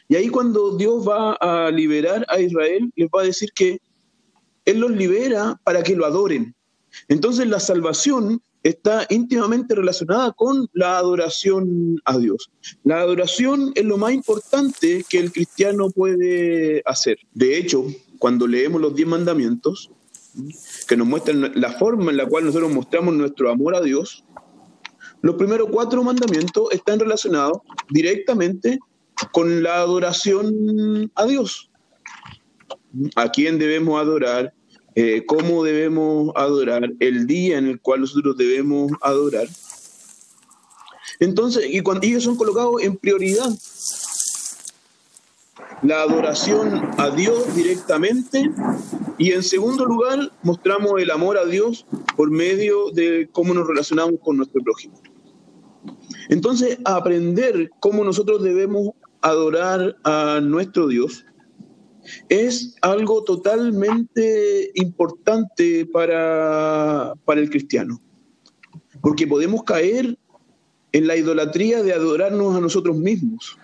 Y 0.07 0.15
ahí 0.15 0.27
cuando 0.29 0.75
Dios 0.75 1.07
va 1.07 1.33
a 1.33 1.71
liberar 1.71 2.25
a 2.29 2.39
Israel, 2.39 2.91
les 2.95 3.07
va 3.07 3.21
a 3.21 3.25
decir 3.25 3.51
que 3.53 3.79
Él 4.65 4.79
los 4.79 4.91
libera 4.91 5.59
para 5.63 5.83
que 5.83 5.95
lo 5.95 6.05
adoren. 6.05 6.55
Entonces 7.07 7.47
la 7.47 7.59
salvación 7.59 8.41
está 8.65 9.05
íntimamente 9.09 9.75
relacionada 9.75 10.31
con 10.31 10.67
la 10.73 10.97
adoración 10.97 12.01
a 12.03 12.17
Dios. 12.17 12.49
La 12.83 12.99
adoración 12.99 13.71
es 13.75 13.85
lo 13.85 13.99
más 13.99 14.11
importante 14.11 15.05
que 15.07 15.19
el 15.19 15.31
cristiano 15.31 15.91
puede 15.91 16.81
hacer. 16.85 17.19
De 17.31 17.59
hecho, 17.59 17.85
cuando 18.17 18.47
leemos 18.47 18.81
los 18.81 18.95
diez 18.95 19.07
mandamientos, 19.07 19.91
que 20.87 20.97
nos 20.97 21.05
muestran 21.05 21.51
la 21.53 21.73
forma 21.73 22.09
en 22.09 22.17
la 22.17 22.25
cual 22.25 22.45
nosotros 22.45 22.73
mostramos 22.73 23.13
nuestro 23.13 23.51
amor 23.51 23.75
a 23.75 23.81
Dios, 23.81 24.25
los 25.21 25.35
primeros 25.35 25.69
cuatro 25.71 26.03
mandamientos 26.03 26.67
están 26.71 26.99
relacionados 26.99 27.59
directamente 27.91 28.79
con 29.31 29.61
la 29.61 29.75
adoración 29.75 31.11
a 31.13 31.25
Dios. 31.25 31.69
¿A 33.15 33.29
quién 33.29 33.59
debemos 33.59 34.01
adorar? 34.01 34.55
Eh, 34.95 35.25
cómo 35.25 35.63
debemos 35.63 36.31
adorar, 36.35 36.89
el 36.99 37.27
día 37.27 37.57
en 37.57 37.67
el 37.67 37.81
cual 37.81 38.01
nosotros 38.01 38.37
debemos 38.37 38.91
adorar. 39.01 39.47
Entonces, 41.19 41.65
y 41.69 41.81
cuando 41.81 42.07
ellos 42.07 42.23
son 42.23 42.37
colocados 42.37 42.81
en 42.81 42.95
prioridad, 42.95 43.49
la 45.81 46.01
adoración 46.01 46.81
a 46.97 47.09
Dios 47.09 47.53
directamente 47.55 48.49
y 49.17 49.31
en 49.31 49.43
segundo 49.43 49.85
lugar 49.85 50.31
mostramos 50.43 51.01
el 51.01 51.11
amor 51.11 51.37
a 51.37 51.45
Dios 51.45 51.85
por 52.15 52.31
medio 52.31 52.89
de 52.91 53.27
cómo 53.31 53.53
nos 53.53 53.67
relacionamos 53.67 54.15
con 54.23 54.37
nuestro 54.37 54.61
prójimo. 54.63 54.99
Entonces, 56.29 56.79
aprender 56.85 57.69
cómo 57.79 58.03
nosotros 58.03 58.41
debemos 58.43 58.91
adorar 59.21 59.95
a 60.03 60.39
nuestro 60.41 60.87
Dios 60.87 61.25
es 62.29 62.75
algo 62.81 63.23
totalmente 63.23 64.71
importante 64.75 65.85
para, 65.85 67.13
para 67.25 67.41
el 67.41 67.49
cristiano, 67.49 68.01
porque 69.01 69.27
podemos 69.27 69.63
caer 69.63 70.17
en 70.91 71.07
la 71.07 71.15
idolatría 71.15 71.83
de 71.83 71.93
adorarnos 71.93 72.55
a 72.55 72.61
nosotros 72.61 72.97
mismos 72.97 73.57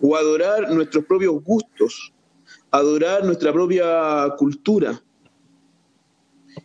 o 0.00 0.16
adorar 0.16 0.72
nuestros 0.72 1.04
propios 1.04 1.42
gustos, 1.44 2.12
adorar 2.70 3.24
nuestra 3.24 3.52
propia 3.52 4.34
cultura. 4.38 5.02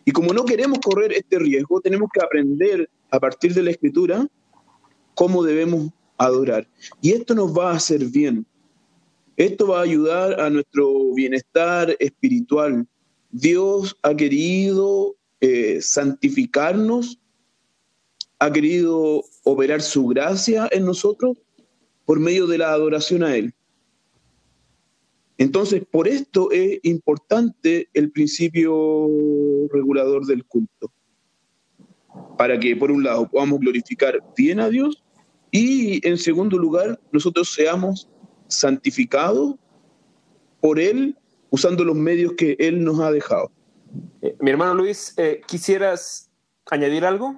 Y 0.04 0.12
como 0.12 0.32
no 0.32 0.44
queremos 0.44 0.78
correr 0.78 1.12
este 1.12 1.38
riesgo, 1.38 1.80
tenemos 1.80 2.08
que 2.12 2.22
aprender 2.22 2.88
a 3.10 3.20
partir 3.20 3.52
de 3.54 3.62
la 3.62 3.70
escritura 3.70 4.26
cómo 5.14 5.42
debemos 5.42 5.90
adorar. 6.18 6.66
Y 7.00 7.12
esto 7.12 7.34
nos 7.34 7.56
va 7.56 7.72
a 7.72 7.76
hacer 7.76 8.04
bien, 8.06 8.46
esto 9.36 9.68
va 9.68 9.80
a 9.80 9.82
ayudar 9.82 10.40
a 10.40 10.48
nuestro 10.48 11.12
bienestar 11.14 11.94
espiritual. 11.98 12.86
Dios 13.30 13.96
ha 14.02 14.14
querido 14.14 15.16
eh, 15.40 15.80
santificarnos, 15.82 17.18
ha 18.38 18.50
querido 18.50 19.24
operar 19.44 19.82
su 19.82 20.06
gracia 20.06 20.68
en 20.72 20.84
nosotros 20.84 21.36
por 22.04 22.18
medio 22.18 22.46
de 22.46 22.58
la 22.58 22.72
adoración 22.72 23.22
a 23.22 23.36
Él. 23.36 23.52
Entonces, 25.38 25.84
por 25.90 26.08
esto 26.08 26.50
es 26.50 26.80
importante 26.82 27.88
el 27.92 28.10
principio 28.10 29.06
regulador 29.70 30.24
del 30.24 30.44
culto, 30.46 30.90
para 32.38 32.58
que 32.58 32.74
por 32.74 32.90
un 32.90 33.04
lado 33.04 33.28
podamos 33.28 33.60
glorificar 33.60 34.22
bien 34.34 34.60
a 34.60 34.70
Dios 34.70 35.02
y 35.50 36.06
en 36.06 36.16
segundo 36.16 36.56
lugar 36.56 36.98
nosotros 37.12 37.52
seamos 37.52 38.08
santificado 38.48 39.58
por 40.60 40.78
Él 40.78 41.16
usando 41.50 41.84
los 41.84 41.96
medios 41.96 42.32
que 42.36 42.56
Él 42.58 42.84
nos 42.84 43.00
ha 43.00 43.10
dejado. 43.10 43.50
Eh, 44.22 44.36
mi 44.40 44.50
hermano 44.50 44.74
Luis, 44.74 45.14
eh, 45.16 45.40
¿quisieras 45.46 46.30
añadir 46.70 47.04
algo? 47.04 47.36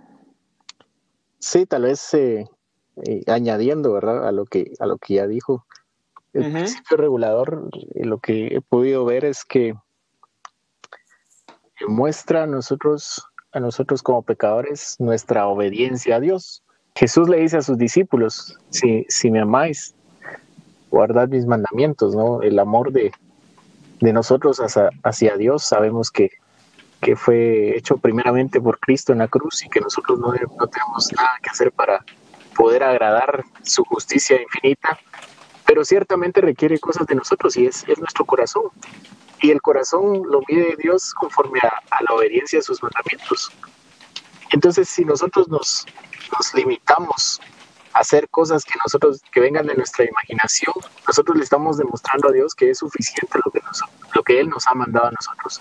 Sí, 1.38 1.66
tal 1.66 1.82
vez 1.82 2.14
eh, 2.14 2.46
añadiendo, 3.26 3.92
¿verdad? 3.92 4.26
A 4.26 4.32
lo 4.32 4.44
que, 4.44 4.72
a 4.80 4.86
lo 4.86 4.98
que 4.98 5.14
ya 5.14 5.26
dijo. 5.26 5.64
El 6.32 6.52
principio 6.52 6.96
regulador, 6.96 7.68
lo 7.94 8.18
que 8.18 8.48
he 8.48 8.60
podido 8.60 9.04
ver 9.04 9.24
es 9.24 9.44
que 9.44 9.74
muestra 11.86 12.44
a 12.44 12.46
nosotros, 12.46 13.24
a 13.52 13.60
nosotros 13.60 14.02
como 14.02 14.22
pecadores 14.22 14.96
nuestra 14.98 15.46
obediencia 15.46 16.16
a 16.16 16.20
Dios. 16.20 16.62
Jesús 16.94 17.28
le 17.28 17.38
dice 17.38 17.56
a 17.56 17.62
sus 17.62 17.78
discípulos, 17.78 18.58
si, 18.70 19.06
si 19.08 19.30
me 19.30 19.40
amáis, 19.40 19.94
guardad 20.98 21.28
mis 21.28 21.46
mandamientos, 21.46 22.16
¿no? 22.16 22.42
El 22.42 22.58
amor 22.58 22.90
de, 22.90 23.12
nosotros 24.00 24.60
hacia, 25.04 25.36
Dios, 25.36 25.62
sabemos 25.62 26.10
que, 26.10 26.30
que, 27.00 27.14
fue 27.14 27.76
hecho 27.76 27.98
primeramente 27.98 28.60
por 28.60 28.80
Cristo 28.80 29.12
en 29.12 29.18
la 29.18 29.28
cruz 29.28 29.64
y 29.64 29.68
que 29.68 29.80
nosotros 29.80 30.18
no, 30.18 30.32
no 30.32 30.66
tenemos 30.66 31.12
nada 31.12 31.38
que 31.40 31.50
hacer 31.50 31.70
para 31.70 32.04
poder 32.56 32.82
agradar 32.82 33.44
su 33.62 33.84
justicia 33.84 34.42
infinita, 34.42 34.98
pero 35.64 35.84
ciertamente 35.84 36.40
requiere 36.40 36.80
cosas 36.80 37.06
de 37.06 37.14
nosotros 37.14 37.56
y 37.56 37.66
es, 37.66 37.84
es 37.86 37.98
nuestro 38.00 38.24
corazón. 38.24 38.64
Y 39.40 39.52
el 39.52 39.62
corazón 39.62 40.22
lo 40.28 40.40
mide 40.48 40.74
Dios 40.82 41.14
conforme 41.14 41.60
a, 41.62 41.72
a 41.96 42.02
la 42.02 42.16
obediencia 42.16 42.58
a 42.58 42.62
sus 42.62 42.82
mandamientos. 42.82 43.52
Entonces, 44.50 44.88
si 44.88 45.04
nosotros 45.04 45.48
nos, 45.48 45.86
nos 46.36 46.54
limitamos 46.54 47.40
hacer 47.98 48.28
cosas 48.28 48.64
que 48.64 48.78
nosotros, 48.82 49.22
que 49.32 49.40
vengan 49.40 49.66
de 49.66 49.74
nuestra 49.74 50.04
imaginación, 50.04 50.74
nosotros 51.06 51.36
le 51.36 51.42
estamos 51.42 51.78
demostrando 51.78 52.28
a 52.28 52.32
Dios 52.32 52.54
que 52.54 52.70
es 52.70 52.78
suficiente 52.78 53.38
lo 53.44 53.50
que, 53.50 53.60
lo 54.14 54.22
que 54.22 54.40
Él 54.40 54.48
nos 54.48 54.66
ha 54.68 54.74
mandado 54.74 55.08
a 55.08 55.10
nosotros. 55.10 55.60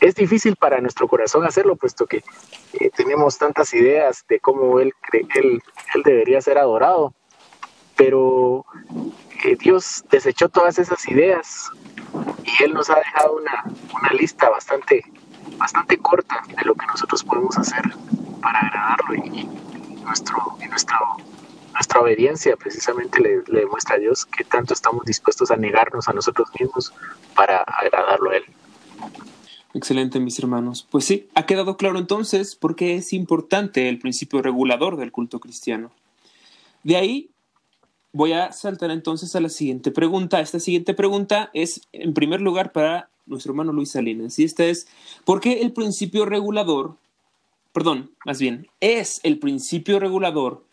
Es 0.00 0.14
difícil 0.14 0.56
para 0.56 0.80
nuestro 0.80 1.06
corazón 1.06 1.44
hacerlo, 1.44 1.76
puesto 1.76 2.06
que 2.06 2.22
eh, 2.74 2.90
tenemos 2.94 3.36
tantas 3.38 3.72
ideas 3.74 4.24
de 4.28 4.40
cómo 4.40 4.80
Él, 4.80 4.92
él, 5.12 5.62
él 5.94 6.02
debería 6.02 6.40
ser 6.40 6.58
adorado, 6.58 7.14
pero 7.94 8.64
eh, 9.44 9.56
Dios 9.56 10.04
desechó 10.10 10.48
todas 10.48 10.78
esas 10.78 11.06
ideas 11.08 11.70
y 12.44 12.62
Él 12.62 12.72
nos 12.72 12.88
ha 12.88 12.96
dejado 12.96 13.36
una, 13.36 13.64
una 13.94 14.10
lista 14.10 14.48
bastante, 14.48 15.04
bastante 15.58 15.98
corta 15.98 16.42
de 16.48 16.64
lo 16.64 16.74
que 16.74 16.86
nosotros 16.86 17.22
podemos 17.22 17.56
hacer 17.58 17.82
para 18.40 18.60
agradarlo 18.60 19.14
y, 19.14 19.44
nuestro, 20.04 20.56
y 20.62 20.68
nuestro 20.68 20.96
nuestra 21.76 22.00
obediencia 22.00 22.56
precisamente 22.56 23.20
le, 23.20 23.42
demuestra 23.42 23.96
a 23.96 23.98
Dios 23.98 24.24
que 24.24 24.44
tanto 24.44 24.72
estamos 24.72 25.04
dispuestos 25.04 25.50
a 25.50 25.56
negarnos 25.56 26.08
a 26.08 26.14
nosotros 26.14 26.48
mismos 26.58 26.92
para 27.34 27.58
agradarlo 27.58 28.30
a 28.30 28.36
Él. 28.36 28.44
Excelente, 29.74 30.18
mis 30.18 30.38
hermanos. 30.38 30.86
Pues 30.90 31.04
sí, 31.04 31.28
ha 31.34 31.44
quedado 31.44 31.76
claro 31.76 31.98
entonces 31.98 32.56
por 32.56 32.76
qué 32.76 32.94
es 32.94 33.12
importante 33.12 33.90
el 33.90 33.98
principio 33.98 34.40
regulador 34.40 34.96
del 34.96 35.12
culto 35.12 35.38
cristiano. 35.38 35.90
De 36.82 36.96
ahí 36.96 37.28
voy 38.12 38.32
a 38.32 38.52
saltar 38.52 38.90
entonces 38.90 39.36
a 39.36 39.40
la 39.40 39.50
siguiente 39.50 39.90
pregunta. 39.90 40.40
Esta 40.40 40.60
siguiente 40.60 40.94
pregunta 40.94 41.50
es, 41.52 41.82
en 41.92 42.14
primer 42.14 42.40
lugar, 42.40 42.72
para 42.72 43.10
nuestro 43.26 43.52
hermano 43.52 43.72
Luis 43.72 43.90
Salinas. 43.90 44.38
Y 44.38 44.44
esta 44.44 44.64
es, 44.64 44.88
¿por 45.26 45.40
qué 45.40 45.60
el 45.60 45.72
principio 45.74 46.24
regulador, 46.24 46.96
perdón, 47.72 48.12
más 48.24 48.38
bien, 48.38 48.68
es 48.80 49.20
el 49.24 49.38
principio 49.38 50.00
regulador 50.00 50.65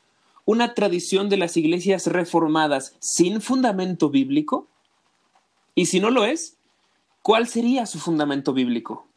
una 0.45 0.73
tradición 0.73 1.29
de 1.29 1.37
las 1.37 1.57
iglesias 1.57 2.07
reformadas 2.07 2.95
sin 2.99 3.41
fundamento 3.41 4.09
bíblico? 4.09 4.67
Y 5.75 5.87
si 5.87 5.99
no 5.99 6.11
lo 6.11 6.25
es, 6.25 6.57
¿cuál 7.21 7.47
sería 7.47 7.85
su 7.85 7.99
fundamento 7.99 8.53
bíblico? 8.53 9.07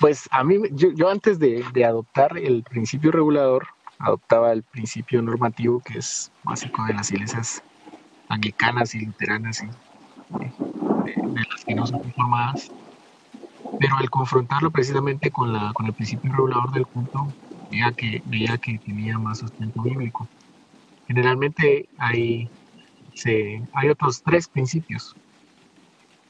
Pues 0.00 0.28
a 0.30 0.42
mí, 0.44 0.56
yo, 0.72 1.08
antes 1.08 1.38
de, 1.38 1.64
adoptar 1.84 2.36
el 2.38 2.62
principio 2.62 3.12
regulador, 3.12 3.66
adoptaba 3.98 4.52
el 4.52 4.62
principio 4.62 5.22
normativo 5.22 5.80
que 5.80 5.98
es 5.98 6.32
básico 6.42 6.84
de 6.84 6.94
las 6.94 7.10
iglesias 7.12 7.62
anglicanas 8.28 8.94
y 8.94 9.06
luteranas 9.06 9.62
y 9.62 9.66
de, 10.38 11.46
las 11.50 11.64
que 11.64 11.74
no 11.74 11.86
son 11.86 12.00
conformadas. 12.00 12.70
Pero 13.78 13.96
al 13.96 14.10
confrontarlo 14.10 14.70
precisamente 14.70 15.30
con, 15.30 15.52
la, 15.52 15.72
con 15.72 15.86
el 15.86 15.92
principio 15.92 16.32
regulador 16.32 16.72
del 16.72 16.86
culto, 16.86 17.26
veía 17.70 17.92
que, 17.92 18.22
veía 18.26 18.58
que 18.58 18.78
tenía 18.78 19.18
más 19.18 19.38
sustento 19.38 19.82
bíblico. 19.82 20.28
Generalmente 21.06 21.88
hay, 21.98 22.48
se, 23.14 23.62
hay 23.72 23.88
otros 23.88 24.22
tres 24.22 24.48
principios, 24.48 25.14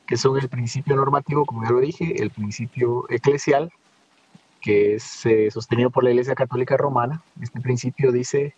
que 0.07 0.17
son 0.17 0.39
el 0.39 0.49
principio 0.49 0.97
normativo, 0.97 1.47
como 1.47 1.65
ya 1.65 1.71
lo 1.71 1.81
dije, 1.81 2.23
el 2.23 2.31
principio 2.31 3.07
eclesial, 3.09 3.73
que 4.61 4.95
es 4.95 5.27
eh, 5.27 5.51
sostenido 5.51 5.91
por 5.91 6.05
la 6.05 6.11
Iglesia 6.11 6.35
Católica 6.35 6.77
Romana. 6.77 7.23
Este 7.41 7.61
principio 7.61 8.13
dice 8.13 8.55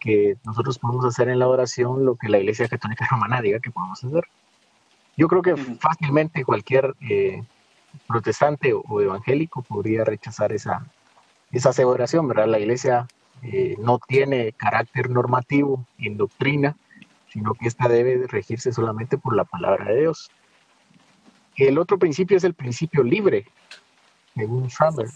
que 0.00 0.36
nosotros 0.44 0.78
podemos 0.78 1.04
hacer 1.04 1.28
en 1.28 1.38
la 1.38 1.48
oración 1.48 2.04
lo 2.04 2.16
que 2.16 2.28
la 2.28 2.38
Iglesia 2.38 2.68
Católica 2.68 3.06
Romana 3.10 3.40
diga 3.40 3.60
que 3.60 3.70
podemos 3.70 4.02
hacer. 4.02 4.24
Yo 5.16 5.28
creo 5.28 5.42
que 5.42 5.56
fácilmente 5.56 6.44
cualquier 6.44 6.94
eh, 7.08 7.42
protestante 8.06 8.72
o, 8.74 9.00
evangélico 9.00 9.62
podría 9.62 10.04
rechazar 10.04 10.52
esa, 10.52 10.86
esa 11.52 11.70
aseveración, 11.70 12.28
¿verdad? 12.28 12.48
La 12.48 12.58
Iglesia 12.58 13.06
eh, 13.42 13.76
no 13.78 13.98
tiene 14.06 14.52
carácter 14.52 15.10
normativo 15.10 15.84
en 15.98 16.16
doctrina, 16.16 16.76
sino 17.28 17.54
que 17.54 17.68
ésta 17.68 17.88
debe 17.88 18.26
regirse 18.26 18.72
solamente 18.72 19.18
por 19.18 19.36
la 19.36 19.44
palabra 19.44 19.92
de 19.92 20.00
Dios. 20.00 20.30
El 21.56 21.78
otro 21.78 21.98
principio 21.98 22.36
es 22.36 22.44
el 22.44 22.54
principio 22.54 23.02
libre, 23.02 23.46
según 24.34 24.70
Schraber, 24.70 25.08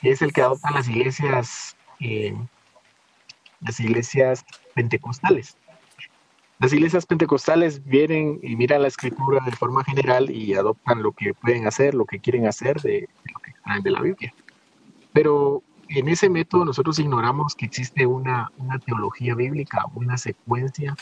que 0.00 0.10
es 0.10 0.22
el 0.22 0.32
que 0.32 0.42
adoptan 0.42 0.74
las 0.74 0.88
iglesias, 0.88 1.76
eh, 2.00 2.34
las 3.60 3.78
iglesias 3.80 4.44
pentecostales. 4.74 5.56
Las 6.60 6.72
iglesias 6.72 7.06
pentecostales 7.06 7.84
vienen 7.84 8.40
y 8.42 8.56
miran 8.56 8.82
la 8.82 8.88
escritura 8.88 9.44
de 9.44 9.52
forma 9.52 9.84
general 9.84 10.30
y 10.30 10.54
adoptan 10.54 11.02
lo 11.02 11.12
que 11.12 11.32
pueden 11.34 11.66
hacer, 11.66 11.94
lo 11.94 12.04
que 12.04 12.18
quieren 12.18 12.46
hacer 12.46 12.80
de, 12.80 13.08
lo 13.32 13.40
que 13.40 13.52
traen 13.62 13.82
de 13.82 13.90
la 13.90 14.00
Biblia. 14.00 14.34
Pero 15.12 15.62
en 15.88 16.08
ese 16.08 16.28
método 16.28 16.64
nosotros 16.64 16.98
ignoramos 16.98 17.54
que 17.54 17.66
existe 17.66 18.06
una, 18.06 18.50
una 18.58 18.78
teología 18.78 19.34
bíblica, 19.34 19.86
una 19.94 20.18
secuencia 20.18 20.96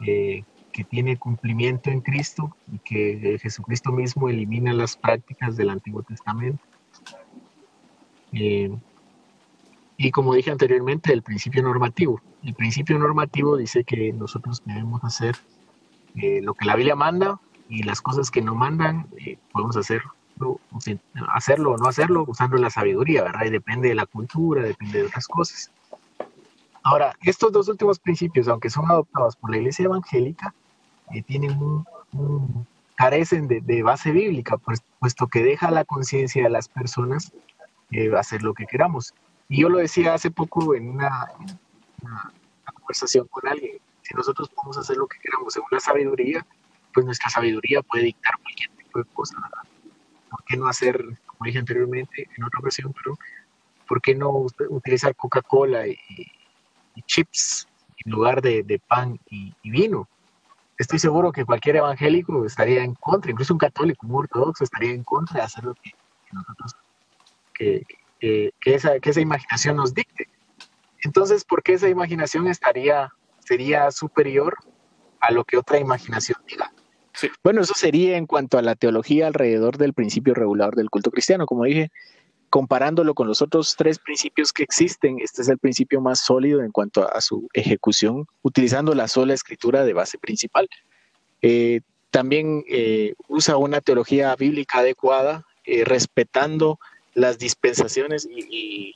eh, 0.00 0.44
que 0.72 0.84
tiene 0.84 1.16
cumplimiento 1.16 1.90
en 1.90 2.00
Cristo 2.00 2.56
y 2.72 2.78
que 2.78 3.38
Jesucristo 3.40 3.92
mismo 3.92 4.28
elimina 4.28 4.72
las 4.72 4.96
prácticas 4.96 5.56
del 5.56 5.70
Antiguo 5.70 6.02
Testamento. 6.02 6.62
Eh, 8.32 8.76
y 9.96 10.10
como 10.10 10.34
dije 10.34 10.50
anteriormente, 10.50 11.12
el 11.12 11.22
principio 11.22 11.62
normativo. 11.62 12.20
El 12.44 12.54
principio 12.54 12.98
normativo 12.98 13.56
dice 13.56 13.82
que 13.82 14.12
nosotros 14.12 14.62
debemos 14.64 15.02
hacer 15.02 15.36
eh, 16.14 16.40
lo 16.42 16.54
que 16.54 16.66
la 16.66 16.76
Biblia 16.76 16.94
manda 16.94 17.40
y 17.68 17.82
las 17.82 18.00
cosas 18.00 18.30
que 18.30 18.40
no 18.40 18.54
mandan, 18.54 19.08
podemos 19.52 19.76
hacerlo, 21.34 21.72
o 21.72 21.76
no 21.76 21.88
hacerlo 21.88 22.24
usando 22.26 22.56
la 22.56 22.70
sabiduría, 22.70 23.22
¿verdad? 23.22 23.46
Y 23.46 23.50
depende 23.50 23.88
de 23.88 23.94
la 23.94 24.06
cultura, 24.06 24.62
depende 24.62 24.98
de 24.98 25.06
otras 25.06 25.26
cosas. 25.26 25.70
Ahora, 26.82 27.14
estos 27.22 27.52
dos 27.52 27.68
últimos 27.68 27.98
principios, 27.98 28.48
aunque 28.48 28.70
son 28.70 28.90
adoptados 28.90 29.36
por 29.36 29.50
la 29.50 29.58
iglesia 29.58 29.84
evangélica, 29.84 30.54
eh, 31.14 31.22
tienen 31.22 31.52
un, 31.62 32.66
carecen 32.94 33.46
de, 33.46 33.82
base 33.82 34.10
bíblica, 34.10 34.56
pues, 34.56 34.82
puesto 34.98 35.28
que 35.28 35.42
deja 35.42 35.70
la 35.70 35.84
conciencia 35.84 36.42
de 36.42 36.50
las 36.50 36.68
personas 36.68 37.32
eh, 37.90 38.10
hacer 38.16 38.42
lo 38.42 38.54
que 38.54 38.66
queramos. 38.66 39.14
Y 39.48 39.62
yo 39.62 39.68
lo 39.68 39.78
decía 39.78 40.14
hace 40.14 40.30
poco 40.30 40.74
en 40.74 40.88
una, 40.90 41.28
conversación 42.74 43.26
con 43.28 43.46
alguien, 43.46 43.78
si 44.02 44.14
nosotros 44.14 44.48
podemos 44.48 44.78
hacer 44.78 44.96
lo 44.96 45.06
que 45.06 45.18
queramos 45.20 45.56
en 45.56 45.62
una 45.70 45.80
sabiduría, 45.80 46.44
pues 46.92 47.06
nuestra 47.06 47.30
sabiduría 47.30 47.82
puede 47.82 48.04
dictar 48.04 48.34
cualquier 48.42 48.70
tipo 48.70 48.98
de 48.98 49.04
cosa. 49.12 49.36
¿Por 50.30 50.44
qué 50.44 50.56
no 50.56 50.68
hacer, 50.68 51.02
como 51.26 51.46
dije 51.46 51.58
anteriormente 51.58 52.28
en 52.36 52.44
otra 52.44 52.60
ocasión, 52.60 52.92
pero 52.92 53.16
¿por 53.86 54.00
qué 54.00 54.14
no 54.14 54.46
utilizar 54.68 55.16
Coca-Cola 55.16 55.86
y, 55.86 55.96
chips 57.06 57.68
en 58.04 58.12
lugar 58.12 58.42
de, 58.42 58.80
pan 58.86 59.18
y, 59.30 59.54
vino? 59.64 60.08
estoy 60.78 61.00
seguro 61.00 61.32
que 61.32 61.44
cualquier 61.44 61.76
evangélico 61.76 62.44
estaría 62.44 62.84
en 62.84 62.94
contra, 62.94 63.32
incluso 63.32 63.52
un 63.52 63.58
católico, 63.58 64.06
un 64.06 64.14
ortodoxo 64.14 64.62
estaría 64.62 64.92
en 64.92 65.02
contra 65.02 65.38
de 65.40 65.44
hacer 65.44 65.64
lo 65.64 65.74
que, 65.74 65.90
nosotros, 66.32 66.76
que, 67.52 67.84
esa, 68.64 69.00
que 69.00 69.10
esa 69.10 69.20
imaginación 69.20 69.76
nos 69.76 69.92
dicte. 69.92 70.28
Entonces, 71.02 71.44
¿por 71.44 71.62
qué 71.62 71.74
esa 71.74 71.88
imaginación 71.88 72.46
estaría, 72.46 73.10
sería 73.40 73.90
superior 73.90 74.56
a 75.20 75.32
lo 75.32 75.44
que 75.44 75.56
otra 75.56 75.78
imaginación 75.78 76.40
diga? 76.46 76.72
Bueno, 77.42 77.62
eso 77.62 77.74
sería 77.76 78.16
en 78.16 78.26
cuanto 78.26 78.58
a 78.58 78.62
la 78.62 78.74
teología 78.74 79.26
alrededor 79.26 79.78
del 79.78 79.94
principio 79.94 80.34
regulador 80.34 80.76
del 80.76 80.90
culto 80.90 81.10
cristiano. 81.10 81.46
Como 81.46 81.64
dije, 81.64 81.90
comparándolo 82.50 83.14
con 83.14 83.26
los 83.26 83.42
otros 83.42 83.74
tres 83.76 83.98
principios 83.98 84.52
que 84.52 84.62
existen, 84.62 85.18
este 85.20 85.42
es 85.42 85.48
el 85.48 85.58
principio 85.58 86.00
más 86.00 86.20
sólido 86.20 86.62
en 86.62 86.72
cuanto 86.72 87.12
a 87.12 87.20
su 87.20 87.48
ejecución, 87.52 88.26
utilizando 88.42 88.94
la 88.94 89.08
sola 89.08 89.34
escritura 89.34 89.84
de 89.84 89.92
base 89.92 90.18
principal. 90.18 90.68
Eh, 91.42 91.80
también 92.10 92.64
eh, 92.68 93.14
usa 93.28 93.56
una 93.56 93.80
teología 93.80 94.34
bíblica 94.34 94.78
adecuada, 94.78 95.44
eh, 95.64 95.84
respetando 95.84 96.78
las 97.14 97.38
dispensaciones 97.38 98.26
y, 98.30 98.94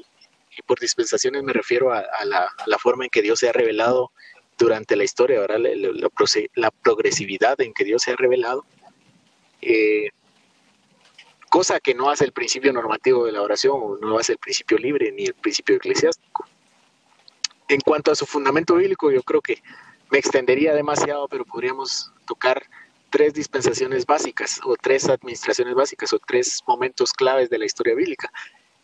por 0.66 0.78
dispensaciones 0.78 1.42
me 1.42 1.52
refiero 1.52 1.92
a, 1.92 2.04
la, 2.24 2.78
forma 2.78 3.04
en 3.04 3.10
que 3.10 3.22
Dios 3.22 3.38
se 3.38 3.48
ha 3.48 3.52
revelado 3.52 4.12
durante 4.58 4.96
la 4.96 5.04
historia, 5.04 5.40
ahora 5.40 5.58
la, 5.58 5.70
la, 6.54 6.70
progresividad 6.70 7.60
en 7.60 7.72
que 7.72 7.84
Dios 7.84 8.02
se 8.02 8.12
ha 8.12 8.16
revelado 8.16 8.64
cosa 11.52 11.80
que 11.80 11.94
no 11.94 12.08
hace 12.08 12.24
el 12.24 12.32
principio 12.32 12.72
normativo 12.72 13.26
de 13.26 13.32
la 13.32 13.42
oración, 13.42 14.00
no 14.00 14.18
hace 14.18 14.32
el 14.32 14.38
principio 14.38 14.78
libre 14.78 15.12
ni 15.12 15.26
el 15.26 15.34
principio 15.34 15.76
eclesiástico. 15.76 16.46
En 17.68 17.78
cuanto 17.82 18.10
a 18.10 18.14
su 18.14 18.24
fundamento 18.24 18.74
bíblico, 18.76 19.10
yo 19.10 19.22
creo 19.22 19.42
que 19.42 19.62
me 20.10 20.16
extendería 20.16 20.72
demasiado, 20.72 21.28
pero 21.28 21.44
podríamos 21.44 22.10
tocar 22.26 22.62
tres 23.10 23.34
dispensaciones 23.34 24.06
básicas, 24.06 24.60
o 24.64 24.76
tres 24.76 25.10
administraciones 25.10 25.74
básicas, 25.74 26.14
o 26.14 26.18
tres 26.18 26.62
momentos 26.66 27.12
claves 27.12 27.50
de 27.50 27.58
la 27.58 27.66
historia 27.66 27.94
bíblica. 27.94 28.32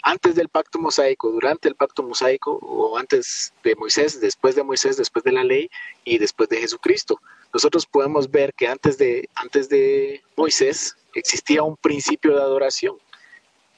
Antes 0.02 0.34
del 0.34 0.48
pacto 0.48 0.78
mosaico, 0.78 1.30
durante 1.30 1.68
el 1.68 1.74
pacto 1.74 2.02
mosaico, 2.02 2.52
o 2.62 2.96
antes 2.96 3.52
de 3.64 3.74
Moisés, 3.74 4.20
después 4.20 4.54
de 4.54 4.62
Moisés, 4.62 4.96
después 4.96 5.24
de 5.24 5.32
la 5.32 5.44
ley 5.44 5.70
y 6.04 6.18
después 6.18 6.48
de 6.48 6.58
Jesucristo. 6.58 7.20
Nosotros 7.52 7.86
podemos 7.86 8.30
ver 8.30 8.54
que 8.54 8.68
antes 8.68 8.98
de, 8.98 9.28
antes 9.34 9.68
de 9.68 10.22
Moisés, 10.36 10.96
existía 11.14 11.62
un 11.62 11.76
principio 11.76 12.34
de 12.34 12.42
adoración. 12.42 12.96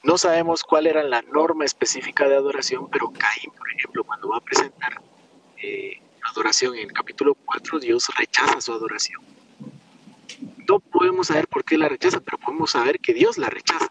No 0.03 0.19
sabemos 0.19 0.63
cuál 0.63 0.87
era 0.87 1.03
la 1.03 1.23
norma 1.23 1.65
específica 1.65 2.29
de 2.29 2.37
adoración, 2.37 2.89
pero 2.91 3.13
Caín, 3.13 3.51
por 3.57 3.71
ejemplo, 3.71 4.05
cuando 4.05 4.31
va 4.31 4.39
a 4.39 4.41
presentar 4.41 5.01
eh, 5.63 6.01
adoración 6.31 6.75
en 6.75 6.89
el 6.89 6.93
capítulo 6.93 7.35
4, 7.35 7.81
Dios 7.81 8.09
rechaza 8.17 8.61
su 8.61 8.73
adoración. 8.73 9.23
No 10.67 10.79
podemos 10.79 11.27
saber 11.27 11.49
por 11.49 11.65
qué 11.65 11.77
la 11.77 11.89
rechaza, 11.89 12.21
pero 12.21 12.39
podemos 12.39 12.71
saber 12.71 13.01
que 13.01 13.13
Dios 13.13 13.37
la 13.37 13.51
rechaza. 13.51 13.90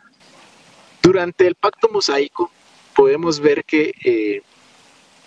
Durante 1.10 1.48
el 1.48 1.56
pacto 1.56 1.90
mosaico 1.90 2.52
podemos 2.96 3.40
ver 3.40 3.66
que 3.66 3.94
eh, 4.04 4.42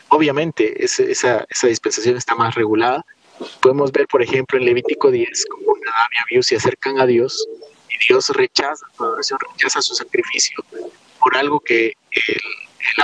obviamente 0.08 0.84
esa, 0.84 1.02
esa, 1.48 1.66
dispensación 1.66 2.16
está 2.16 2.34
más 2.34 2.54
regulada. 2.54 3.04
Podemos 3.60 3.90
ver, 3.90 4.06
por 4.06 4.22
ejemplo, 4.22 4.58
en 4.58 4.64
Levítico 4.64 5.10
10, 5.10 5.46
como 5.46 5.74
Nadab 5.84 6.08
y 6.12 6.18
Abiú 6.22 6.42
se 6.42 6.56
acercan 6.56 7.00
a 7.00 7.06
Dios 7.06 7.48
Dios 8.08 8.28
rechaza 8.30 8.84
su 8.96 9.04
adoración, 9.04 9.38
rechaza 9.52 9.82
su 9.82 9.94
sacrificio 9.94 10.64
por 11.18 11.36
algo 11.36 11.60
que 11.60 11.92
el, 12.10 12.40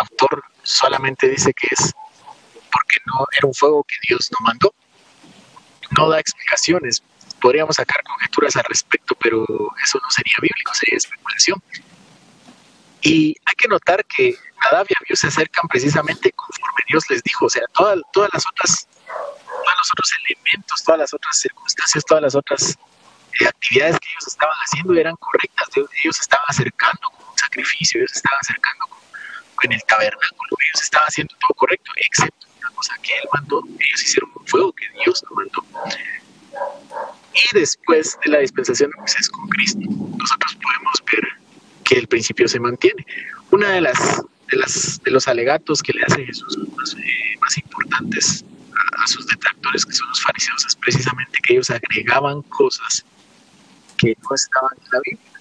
autor 0.00 0.44
solamente 0.62 1.28
dice 1.28 1.52
que 1.54 1.68
es 1.70 1.94
porque 2.70 2.96
no 3.06 3.26
era 3.32 3.46
un 3.46 3.54
fuego 3.54 3.84
que 3.84 3.96
Dios 4.06 4.30
no 4.32 4.38
mandó. 4.44 4.74
No 5.96 6.08
da 6.10 6.20
explicaciones. 6.20 7.02
Podríamos 7.40 7.76
sacar 7.76 8.02
conjeturas 8.04 8.56
al 8.56 8.64
respecto, 8.64 9.16
pero 9.18 9.46
eso 9.82 9.98
no 10.02 10.10
sería 10.10 10.36
bíblico, 10.42 10.74
sería 10.74 10.98
especulación. 10.98 11.62
Y 13.00 13.36
hay 13.44 13.54
que 13.56 13.68
notar 13.68 14.04
que 14.04 14.34
Nadab 14.62 14.86
y 14.88 14.94
Abiú 14.94 15.16
se 15.16 15.28
acercan 15.28 15.68
precisamente 15.68 16.32
conforme 16.32 16.82
Dios 16.88 17.04
les 17.10 17.22
dijo, 17.22 17.46
o 17.46 17.50
sea, 17.50 17.62
todas, 17.74 17.98
todas 18.12 18.30
las 18.32 18.46
otras, 18.46 18.88
todos 19.06 19.76
los 19.78 19.90
otros 19.92 20.12
elementos, 20.26 20.82
todas 20.84 20.98
las 20.98 21.14
otras 21.14 21.38
circunstancias, 21.38 22.04
todas 22.04 22.22
las 22.22 22.34
otras 22.34 22.78
eh, 23.40 23.46
actividades 23.46 23.98
que 24.00 24.08
ellos 24.10 24.26
estaban 24.26 24.56
haciendo 24.66 24.94
eran 24.94 25.16
correctas. 25.16 25.68
Ellos 25.76 26.18
estaban 26.18 26.44
acercando 26.48 27.10
con 27.10 27.28
un 27.28 27.38
sacrificio, 27.38 28.00
ellos 28.00 28.12
estaban 28.14 28.38
acercando 28.40 28.86
con, 28.88 28.98
con 29.54 29.72
el 29.72 29.82
tabernáculo, 29.84 30.56
ellos 30.66 30.82
estaban 30.82 31.06
haciendo 31.06 31.34
todo 31.40 31.54
correcto, 31.54 31.92
excepto 31.96 32.46
una 32.58 32.70
cosa 32.70 32.94
que 33.02 33.12
él 33.14 33.28
mandó, 33.32 33.62
ellos 33.78 34.02
hicieron 34.02 34.30
un 34.34 34.46
fuego 34.46 34.72
que 34.72 34.88
Dios 35.04 35.24
no 35.30 35.36
mandó. 35.36 35.64
Y 37.34 37.54
después 37.54 38.18
de 38.24 38.30
la 38.30 38.38
dispensación 38.38 38.90
de 38.90 38.96
Moisés 38.98 39.28
con 39.28 39.48
Cristo, 39.48 39.80
nosotros 40.18 40.56
podemos 40.56 40.94
ver 41.12 41.37
que 41.88 41.98
el 41.98 42.06
principio 42.06 42.46
se 42.48 42.60
mantiene. 42.60 43.06
Una 43.50 43.70
de 43.70 43.80
las 43.80 44.22
de, 44.50 44.56
las, 44.56 45.00
de 45.02 45.10
los 45.10 45.28
alegatos 45.28 45.82
que 45.82 45.92
le 45.92 46.02
hace 46.02 46.24
Jesús 46.24 46.58
más, 46.76 46.94
eh, 46.94 47.38
más 47.40 47.56
importantes 47.58 48.44
a, 48.72 49.02
a, 49.02 49.06
sus 49.06 49.26
detractores, 49.26 49.84
que 49.84 49.92
son 49.92 50.08
los 50.08 50.22
fariseos, 50.22 50.64
es 50.66 50.76
precisamente 50.76 51.38
que 51.42 51.54
ellos 51.54 51.70
agregaban 51.70 52.42
cosas 52.42 53.04
que 53.96 54.16
no 54.22 54.34
estaban 54.34 54.70
en 54.84 54.90
la 54.92 55.00
Biblia. 55.04 55.32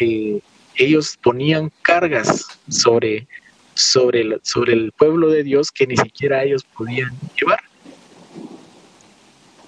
Eh, 0.00 0.40
ellos 0.76 1.16
ponían 1.22 1.70
cargas 1.82 2.46
sobre, 2.68 3.28
sobre, 3.74 4.22
el, 4.22 4.40
sobre 4.42 4.72
el 4.72 4.92
pueblo 4.92 5.28
de 5.28 5.44
Dios 5.44 5.70
que 5.70 5.86
ni 5.86 5.96
siquiera 5.96 6.42
ellos 6.42 6.64
podían 6.64 7.12
llevar. 7.38 7.62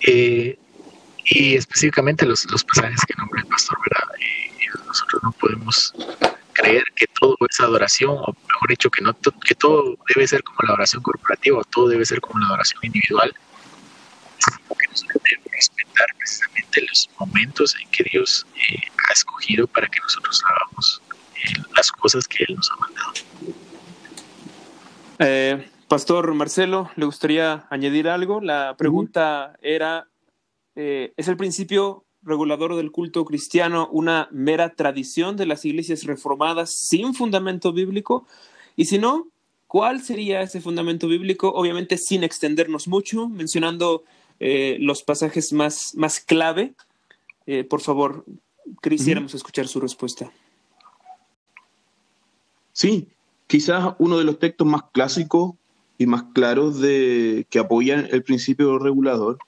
Eh, 0.00 0.58
y 1.26 1.56
específicamente 1.56 2.24
los, 2.24 2.50
los, 2.50 2.64
pasajes 2.64 3.00
que 3.06 3.14
nombra 3.18 3.40
el 3.40 3.46
pastor, 3.48 3.78
¿verdad? 3.88 4.14
Eh, 4.20 4.78
nosotros 4.86 5.22
no 5.22 5.32
podemos 5.32 5.92
creer 6.52 6.84
que 6.94 7.06
todo 7.20 7.36
es 7.48 7.60
adoración, 7.60 8.10
o 8.10 8.36
mejor 8.48 8.68
dicho, 8.68 8.90
que, 8.90 9.02
no, 9.02 9.14
que 9.14 9.54
todo 9.54 9.96
debe 10.14 10.26
ser 10.26 10.42
como 10.42 10.58
la 10.62 10.70
adoración 10.70 11.02
corporativa, 11.02 11.58
o 11.58 11.64
todo 11.64 11.88
debe 11.88 12.04
ser 12.04 12.20
como 12.20 12.38
la 12.40 12.46
adoración 12.46 12.80
individual, 12.82 13.34
que 14.78 14.88
nosotros 14.88 15.22
debemos 15.24 15.52
respetar 15.52 16.06
precisamente 16.18 16.86
los 16.88 17.10
momentos 17.18 17.76
en 17.80 17.90
que 17.90 18.04
Dios 18.04 18.46
eh, 18.70 18.80
ha 19.08 19.12
escogido 19.12 19.66
para 19.66 19.88
que 19.88 20.00
nosotros 20.00 20.42
hagamos 20.48 21.02
eh, 21.34 21.62
las 21.74 21.90
cosas 21.92 22.26
que 22.28 22.44
Él 22.48 22.56
nos 22.56 22.70
ha 22.70 22.76
mandado. 22.76 23.12
Eh, 25.18 25.70
Pastor 25.88 26.34
Marcelo, 26.34 26.90
¿le 26.96 27.04
gustaría 27.06 27.66
añadir 27.70 28.08
algo? 28.08 28.40
La 28.40 28.74
pregunta 28.76 29.52
uh 29.52 29.54
-huh. 29.54 29.58
era, 29.62 30.08
eh, 30.76 31.12
¿es 31.16 31.28
el 31.28 31.36
principio 31.36 32.04
regulador 32.22 32.76
del 32.76 32.90
culto 32.90 33.24
cristiano 33.24 33.88
una 33.90 34.28
mera 34.30 34.74
tradición 34.74 35.36
de 35.36 35.46
las 35.46 35.64
iglesias 35.64 36.04
reformadas 36.04 36.70
sin 36.70 37.14
fundamento 37.14 37.72
bíblico? 37.72 38.26
Y 38.76 38.84
si 38.84 38.98
no, 38.98 39.28
¿cuál 39.66 40.02
sería 40.02 40.42
ese 40.42 40.60
fundamento 40.60 41.08
bíblico? 41.08 41.48
Obviamente 41.48 41.96
sin 41.96 42.24
extendernos 42.24 42.88
mucho, 42.88 43.28
mencionando 43.28 44.04
eh, 44.38 44.76
los 44.80 45.02
pasajes 45.02 45.52
más, 45.52 45.94
más 45.96 46.20
clave. 46.20 46.74
Eh, 47.46 47.64
por 47.64 47.80
favor, 47.80 48.26
quisiéramos 48.82 49.32
uh 49.32 49.34
-huh. 49.34 49.38
escuchar 49.38 49.66
su 49.66 49.80
respuesta. 49.80 50.30
Sí, 52.72 53.08
quizás 53.46 53.94
uno 53.98 54.18
de 54.18 54.24
los 54.24 54.38
textos 54.38 54.66
más 54.66 54.82
clásicos 54.92 55.54
y 55.96 56.04
más 56.04 56.24
claros 56.34 56.78
de, 56.78 57.46
que 57.48 57.58
apoyan 57.58 58.06
el 58.10 58.22
principio 58.22 58.78
regulador 58.78 59.38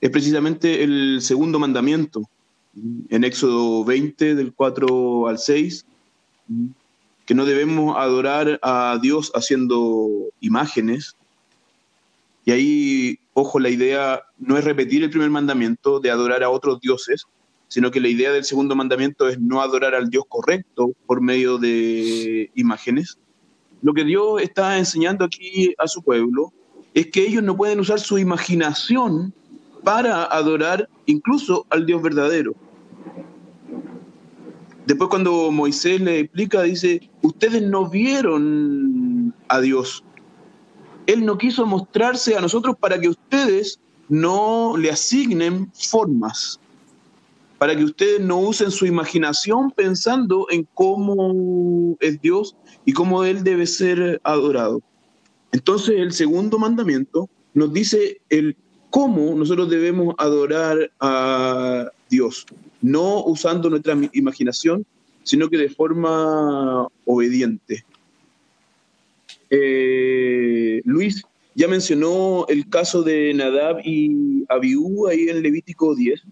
es 0.00 0.10
precisamente 0.10 0.82
el 0.82 1.20
segundo 1.22 1.58
mandamiento, 1.58 2.22
en 3.08 3.24
Éxodo 3.24 3.84
20, 3.84 4.34
del 4.34 4.52
4 4.52 5.28
al 5.28 5.38
6, 5.38 5.86
que 7.24 7.34
no 7.34 7.44
debemos 7.44 7.96
adorar 7.96 8.58
a 8.62 8.98
Dios 9.00 9.32
haciendo 9.34 10.08
imágenes. 10.40 11.16
Y 12.44 12.52
ahí, 12.52 13.18
ojo, 13.34 13.58
la 13.58 13.70
idea 13.70 14.22
no 14.38 14.56
es 14.56 14.64
repetir 14.64 15.02
el 15.02 15.10
primer 15.10 15.30
mandamiento 15.30 15.98
de 15.98 16.10
adorar 16.10 16.44
a 16.44 16.50
otros 16.50 16.80
dioses, 16.80 17.24
sino 17.68 17.90
que 17.90 18.00
la 18.00 18.08
idea 18.08 18.30
del 18.32 18.44
segundo 18.44 18.76
mandamiento 18.76 19.28
es 19.28 19.40
no 19.40 19.60
adorar 19.60 19.94
al 19.94 20.08
Dios 20.08 20.24
correcto 20.28 20.92
por 21.06 21.20
medio 21.20 21.58
de 21.58 22.50
imágenes. 22.54 23.18
Lo 23.82 23.92
que 23.92 24.04
Dios 24.04 24.40
está 24.42 24.78
enseñando 24.78 25.24
aquí 25.24 25.74
a 25.78 25.88
su 25.88 26.02
pueblo 26.02 26.52
es 26.94 27.08
que 27.08 27.26
ellos 27.26 27.42
no 27.42 27.56
pueden 27.56 27.80
usar 27.80 27.98
su 27.98 28.18
imaginación 28.18 29.34
para 29.86 30.24
adorar 30.24 30.88
incluso 31.06 31.64
al 31.70 31.86
Dios 31.86 32.02
verdadero. 32.02 32.56
Después 34.84 35.08
cuando 35.08 35.52
Moisés 35.52 36.00
le 36.00 36.18
explica, 36.18 36.62
dice, 36.62 37.08
ustedes 37.22 37.62
no 37.62 37.88
vieron 37.88 39.32
a 39.46 39.60
Dios. 39.60 40.02
Él 41.06 41.24
no 41.24 41.38
quiso 41.38 41.66
mostrarse 41.66 42.36
a 42.36 42.40
nosotros 42.40 42.74
para 42.80 42.98
que 43.00 43.10
ustedes 43.10 43.78
no 44.08 44.76
le 44.76 44.90
asignen 44.90 45.70
formas, 45.72 46.58
para 47.58 47.76
que 47.76 47.84
ustedes 47.84 48.20
no 48.20 48.40
usen 48.40 48.72
su 48.72 48.86
imaginación 48.86 49.70
pensando 49.70 50.48
en 50.50 50.66
cómo 50.74 51.96
es 52.00 52.20
Dios 52.20 52.56
y 52.84 52.92
cómo 52.92 53.22
Él 53.22 53.44
debe 53.44 53.68
ser 53.68 54.20
adorado. 54.24 54.82
Entonces 55.52 55.94
el 56.00 56.10
segundo 56.10 56.58
mandamiento 56.58 57.30
nos 57.54 57.72
dice 57.72 58.20
el 58.30 58.56
cómo 58.96 59.34
nosotros 59.34 59.68
debemos 59.68 60.14
adorar 60.16 60.90
a 61.00 61.90
Dios, 62.08 62.46
no 62.80 63.24
usando 63.24 63.68
nuestra 63.68 63.94
imaginación, 64.14 64.86
sino 65.22 65.50
que 65.50 65.58
de 65.58 65.68
forma 65.68 66.88
obediente. 67.04 67.84
Eh, 69.50 70.80
Luis 70.86 71.22
ya 71.54 71.68
mencionó 71.68 72.46
el 72.48 72.70
caso 72.70 73.02
de 73.02 73.34
Nadab 73.34 73.80
y 73.84 74.46
Abiú 74.48 75.08
ahí 75.08 75.28
en 75.28 75.42
Levítico 75.42 75.94
10. 75.94 76.22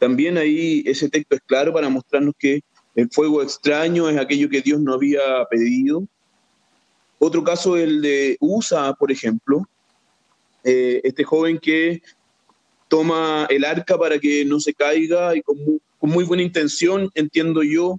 También 0.00 0.38
ahí 0.38 0.82
ese 0.86 1.08
texto 1.08 1.36
es 1.36 1.42
claro 1.42 1.72
para 1.72 1.88
mostrarnos 1.88 2.34
que 2.36 2.62
el 2.96 3.08
fuego 3.12 3.44
extraño 3.44 4.08
es 4.08 4.18
aquello 4.18 4.48
que 4.48 4.60
Dios 4.60 4.80
no 4.80 4.94
había 4.94 5.20
pedido. 5.48 6.02
Otro 7.20 7.44
caso, 7.44 7.76
el 7.76 8.02
de 8.02 8.36
Usa, 8.40 8.92
por 8.94 9.12
ejemplo, 9.12 9.68
eh, 10.64 11.00
este 11.04 11.24
joven 11.24 11.58
que 11.58 12.02
toma 12.88 13.46
el 13.50 13.64
arca 13.64 13.96
para 13.96 14.18
que 14.18 14.44
no 14.44 14.60
se 14.60 14.74
caiga 14.74 15.36
y 15.36 15.42
con 15.42 15.58
muy, 15.58 15.80
con 15.98 16.10
muy, 16.10 16.24
buena 16.24 16.42
intención, 16.42 17.10
entiendo 17.14 17.62
yo, 17.62 17.98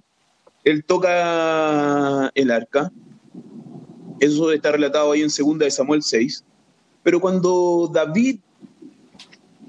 él 0.64 0.84
toca 0.84 2.30
el 2.34 2.50
arca. 2.50 2.92
Eso 4.20 4.52
está 4.52 4.72
relatado 4.72 5.12
ahí 5.12 5.22
en 5.22 5.28
2 5.28 5.58
de 5.58 5.70
Samuel 5.70 6.02
6. 6.02 6.44
Pero 7.02 7.20
cuando 7.20 7.90
David 7.92 8.38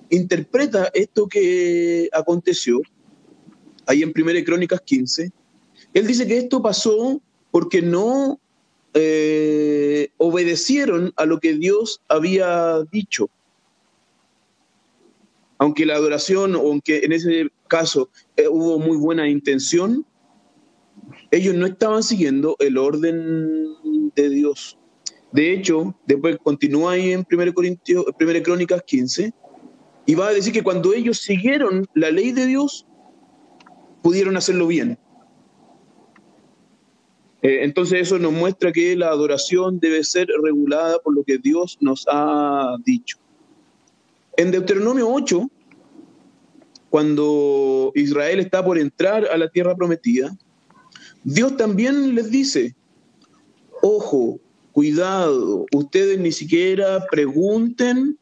interpreta 0.10 0.91
esto 0.93 1.27
que 1.27 2.10
aconteció, 2.12 2.82
ahí 3.88 4.03
en 4.03 4.13
1 4.15 4.45
Crónicas 4.45 4.82
15, 4.82 5.32
él 5.93 6.08
dice 6.08 6.27
que 6.27 6.38
esto 6.38 6.62
pasó 6.62 7.21
porque 7.49 7.82
no 7.82 8.39
eh, 8.93 10.10
obedecieron 10.17 11.13
a 11.15 11.25
lo 11.25 11.39
que 11.39 11.53
Dios 11.53 12.01
había 12.08 12.84
dicho. 12.91 13.29
Aunque 15.58 15.86
la 15.86 15.95
adoración, 15.95 16.56
o 16.56 16.60
aunque 16.60 16.99
en 16.99 17.13
ese 17.13 17.49
caso 17.67 18.10
eh, 18.36 18.47
hubo 18.47 18.79
muy 18.79 18.97
buena 18.97 19.27
intención, 19.27 20.06
ellos 21.32 21.56
no 21.56 21.65
estaban 21.65 22.03
siguiendo 22.03 22.56
el 22.60 22.77
orden 22.77 23.67
de 24.15 24.29
Dios. 24.29 24.77
De 25.32 25.51
hecho, 25.51 25.95
después 26.06 26.38
continúa 26.43 26.93
ahí 26.93 27.12
en 27.12 27.25
1 27.29 27.53
Corintios, 27.53 28.06
1 28.19 28.43
Crónicas 28.43 28.84
15, 28.84 29.34
y 30.06 30.15
va 30.15 30.27
a 30.27 30.34
decir 30.34 30.53
que 30.53 30.62
cuando 30.62 30.93
ellos 30.93 31.17
siguieron 31.17 31.88
la 31.95 32.12
ley 32.12 32.32
de 32.32 32.45
Dios, 32.45 32.86
pudieron 34.03 34.38
hacerlo 34.38 34.67
bien. 34.67 34.99
Eh, 37.43 37.60
entonces 37.62 38.01
eso 38.01 38.17
nos 38.17 38.32
muestra 38.32 38.71
que 38.71 38.95
la 38.95 39.10
adoración 39.10 39.77
debe 39.79 40.03
ser 40.06 40.27
regulada 40.41 40.97
por 40.99 41.13
lo 41.13 41.23
que 41.23 41.38
Dios 41.38 41.77
nos 41.82 42.06
ha 42.10 42.77
dicho. 42.86 43.17
En 44.38 44.49
Deuteronomio 44.49 45.10
8, 45.10 45.51
cuando 46.89 47.91
Israel 47.95 48.39
está 48.39 48.63
por 48.63 48.79
entrar 48.79 49.25
a 49.25 49.38
la 49.38 49.49
tierra 49.49 49.75
prometida, 49.75 50.36
Dios 51.25 51.58
también 51.58 52.15
les 52.15 52.32
dice, 52.32 52.75
ojo, 53.82 54.39
cuidado, 54.71 55.65
ustedes 55.73 56.19
ni 56.19 56.32
siquiera 56.32 57.06
pregunten 57.12 58.17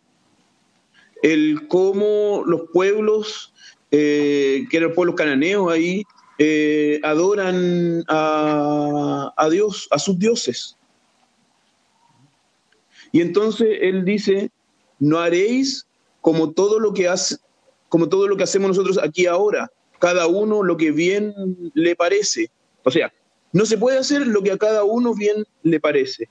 el 1.21 1.67
cómo 1.67 2.43
los 2.47 2.63
pueblos, 2.73 3.53
eh, 3.91 4.65
que 4.69 4.77
eran 4.77 4.89
los 4.89 4.95
pueblos 4.95 5.15
cananeos 5.15 5.71
ahí, 5.71 6.03
eh, 6.37 6.99
adoran 7.03 8.03
a, 8.07 9.33
a, 9.35 9.49
Dios, 9.49 9.87
a 9.91 9.99
sus 9.99 10.17
dioses. 10.17 10.77
Y 13.11 13.21
entonces 13.21 13.67
él 13.81 14.05
dice, 14.05 14.51
no 14.99 15.19
haréis 15.19 15.85
como 16.21 16.51
todo 16.51 16.79
lo 16.79 16.93
que 16.93 17.07
hace, 17.07 17.37
como 17.89 18.07
todo 18.07 18.27
lo 18.27 18.37
que 18.37 18.43
hacemos 18.43 18.69
nosotros 18.69 18.97
aquí 18.97 19.25
ahora, 19.25 19.69
cada 19.99 20.27
uno 20.27 20.63
lo 20.63 20.77
que 20.77 20.91
bien 20.91 21.33
le 21.73 21.95
parece. 21.95 22.49
O 22.83 22.91
sea, 22.91 23.11
no 23.53 23.65
se 23.65 23.77
puede 23.77 23.97
hacer 23.97 24.25
lo 24.25 24.41
que 24.41 24.51
a 24.51 24.57
cada 24.57 24.83
uno 24.83 25.13
bien 25.13 25.43
le 25.63 25.79
parece. 25.79 26.29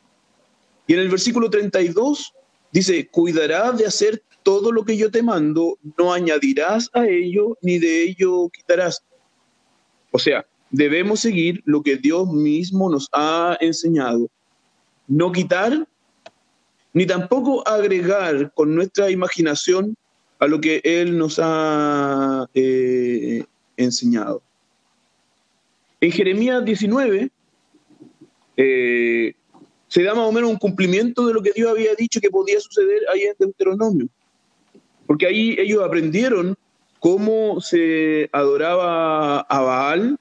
Y 0.86 0.94
en 0.94 1.00
el 1.00 1.08
versículo 1.08 1.50
32 1.50 2.32
dice, 2.72 3.08
cuidarás 3.08 3.78
de 3.78 3.86
hacer 3.86 4.22
todo 4.42 4.72
lo 4.72 4.84
que 4.84 4.96
yo 4.96 5.10
te 5.10 5.22
mando, 5.22 5.78
no 5.98 6.12
añadirás 6.12 6.88
a 6.94 7.06
ello 7.06 7.58
ni 7.60 7.78
de 7.78 8.04
ello 8.04 8.48
quitarás. 8.48 9.04
O 10.10 10.18
sea, 10.18 10.44
debemos 10.70 11.20
seguir 11.20 11.62
lo 11.64 11.82
que 11.82 11.96
Dios 11.96 12.28
mismo 12.28 12.90
nos 12.90 13.08
ha 13.12 13.56
enseñado. 13.60 14.28
No 15.06 15.32
quitar, 15.32 15.86
ni 16.92 17.06
tampoco 17.06 17.66
agregar 17.66 18.52
con 18.54 18.74
nuestra 18.74 19.10
imaginación 19.10 19.96
a 20.38 20.46
lo 20.46 20.60
que 20.60 20.80
Él 20.84 21.18
nos 21.18 21.38
ha 21.40 22.46
eh, 22.54 23.44
enseñado. 23.76 24.42
En 26.00 26.10
Jeremías 26.12 26.64
19 26.64 27.30
eh, 28.56 29.34
se 29.88 30.02
da 30.02 30.14
más 30.14 30.26
o 30.26 30.32
menos 30.32 30.50
un 30.50 30.56
cumplimiento 30.56 31.26
de 31.26 31.34
lo 31.34 31.42
que 31.42 31.52
Dios 31.52 31.70
había 31.70 31.94
dicho 31.94 32.20
que 32.20 32.30
podía 32.30 32.58
suceder 32.60 33.02
ahí 33.12 33.22
en 33.22 33.34
Deuteronomio. 33.38 34.08
Porque 35.06 35.26
ahí 35.26 35.56
ellos 35.58 35.82
aprendieron 35.82 36.56
cómo 37.00 37.60
se 37.60 38.28
adoraba 38.32 39.40
a 39.40 39.60
Baal, 39.60 40.18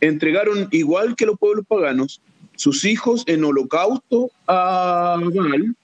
entregaron 0.00 0.68
igual 0.70 1.16
que 1.16 1.26
los 1.26 1.38
pueblos 1.38 1.64
paganos 1.66 2.20
sus 2.56 2.84
hijos 2.84 3.24
en 3.26 3.44
holocausto 3.44 4.30
a 4.46 5.18
Baal, 5.18 5.74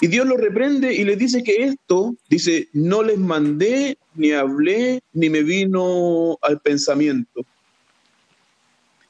y 0.00 0.06
Dios 0.08 0.26
los 0.26 0.38
reprende 0.38 0.92
y 0.92 1.04
les 1.04 1.18
dice 1.18 1.42
que 1.42 1.64
esto, 1.64 2.14
dice, 2.28 2.68
no 2.72 3.02
les 3.02 3.18
mandé, 3.18 3.96
ni 4.14 4.32
hablé, 4.32 5.02
ni 5.12 5.30
me 5.30 5.42
vino 5.42 6.36
al 6.42 6.60
pensamiento. 6.60 7.42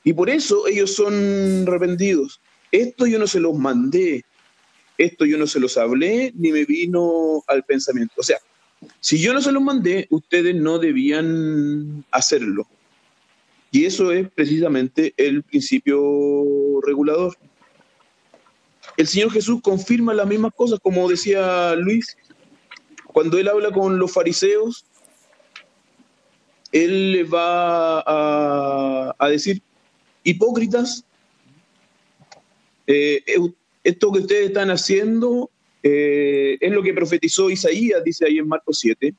Y 0.05 0.13
por 0.13 0.29
eso 0.29 0.69
ellos 0.69 0.95
son 0.95 1.65
arrepentidos. 1.67 2.41
Esto 2.71 3.07
yo 3.07 3.19
no 3.19 3.27
se 3.27 3.41
los 3.41 3.57
mandé, 3.57 4.25
esto 4.99 5.25
yo 5.25 5.39
no 5.39 5.47
se 5.47 5.59
los 5.59 5.77
hablé, 5.79 6.33
ni 6.37 6.53
me 6.53 6.65
vino 6.65 7.43
al 7.47 7.65
pensamiento. 7.65 8.15
O 8.19 8.23
sea, 8.23 8.39
si 9.01 9.19
yo 9.19 9.33
no 9.33 9.41
se 9.41 9.53
los 9.53 9.63
mandé, 9.63 10.07
ustedes 10.11 10.55
no 10.55 10.79
debían 10.79 12.05
hacerlo. 12.11 12.67
Y 13.71 13.85
eso 13.87 14.13
es 14.13 14.31
precisamente 14.31 15.15
el 15.17 15.43
principio 15.43 16.81
regulador. 16.87 17.37
El 18.97 19.07
Señor 19.09 19.33
Jesús 19.33 19.61
confirma 19.63 20.15
las 20.15 20.27
mismas 20.27 20.53
cosas, 20.55 20.79
como 20.81 21.09
decía 21.09 21.75
Luis, 21.75 22.17
cuando 23.07 23.39
él 23.39 23.49
habla 23.49 23.73
con 23.73 23.99
los 23.99 24.13
fariseos, 24.13 24.85
él 26.71 27.13
les 27.13 27.33
va 27.33 28.03
a 28.07 29.29
decir, 29.29 29.63
hipócritas, 30.23 31.05
eh, 32.87 33.23
esto 33.83 34.13
que 34.13 34.21
ustedes 34.21 34.49
están 34.49 34.71
haciendo 34.71 35.51
eh, 35.87 36.57
es 36.61 36.73
lo 36.73 36.83
que 36.83 36.95
profetizó 36.95 37.51
Isaías, 37.51 38.03
dice 38.03 38.25
ahí 38.25 38.39
en 38.39 38.49
Marcos 38.49 38.79
7. 38.81 39.15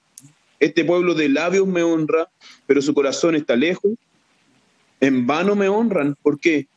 Este 0.60 0.84
pueblo 0.84 1.14
de 1.14 1.30
labios 1.30 1.68
me 1.68 1.84
honra, 1.84 2.28
pero 2.66 2.82
su 2.82 2.92
corazón 2.96 3.36
está 3.36 3.56
lejos. 3.56 3.92
En 5.00 5.28
vano 5.28 5.56
me 5.56 5.70
honran. 5.70 6.16
¿Por 6.24 6.40
qué? 6.40 6.68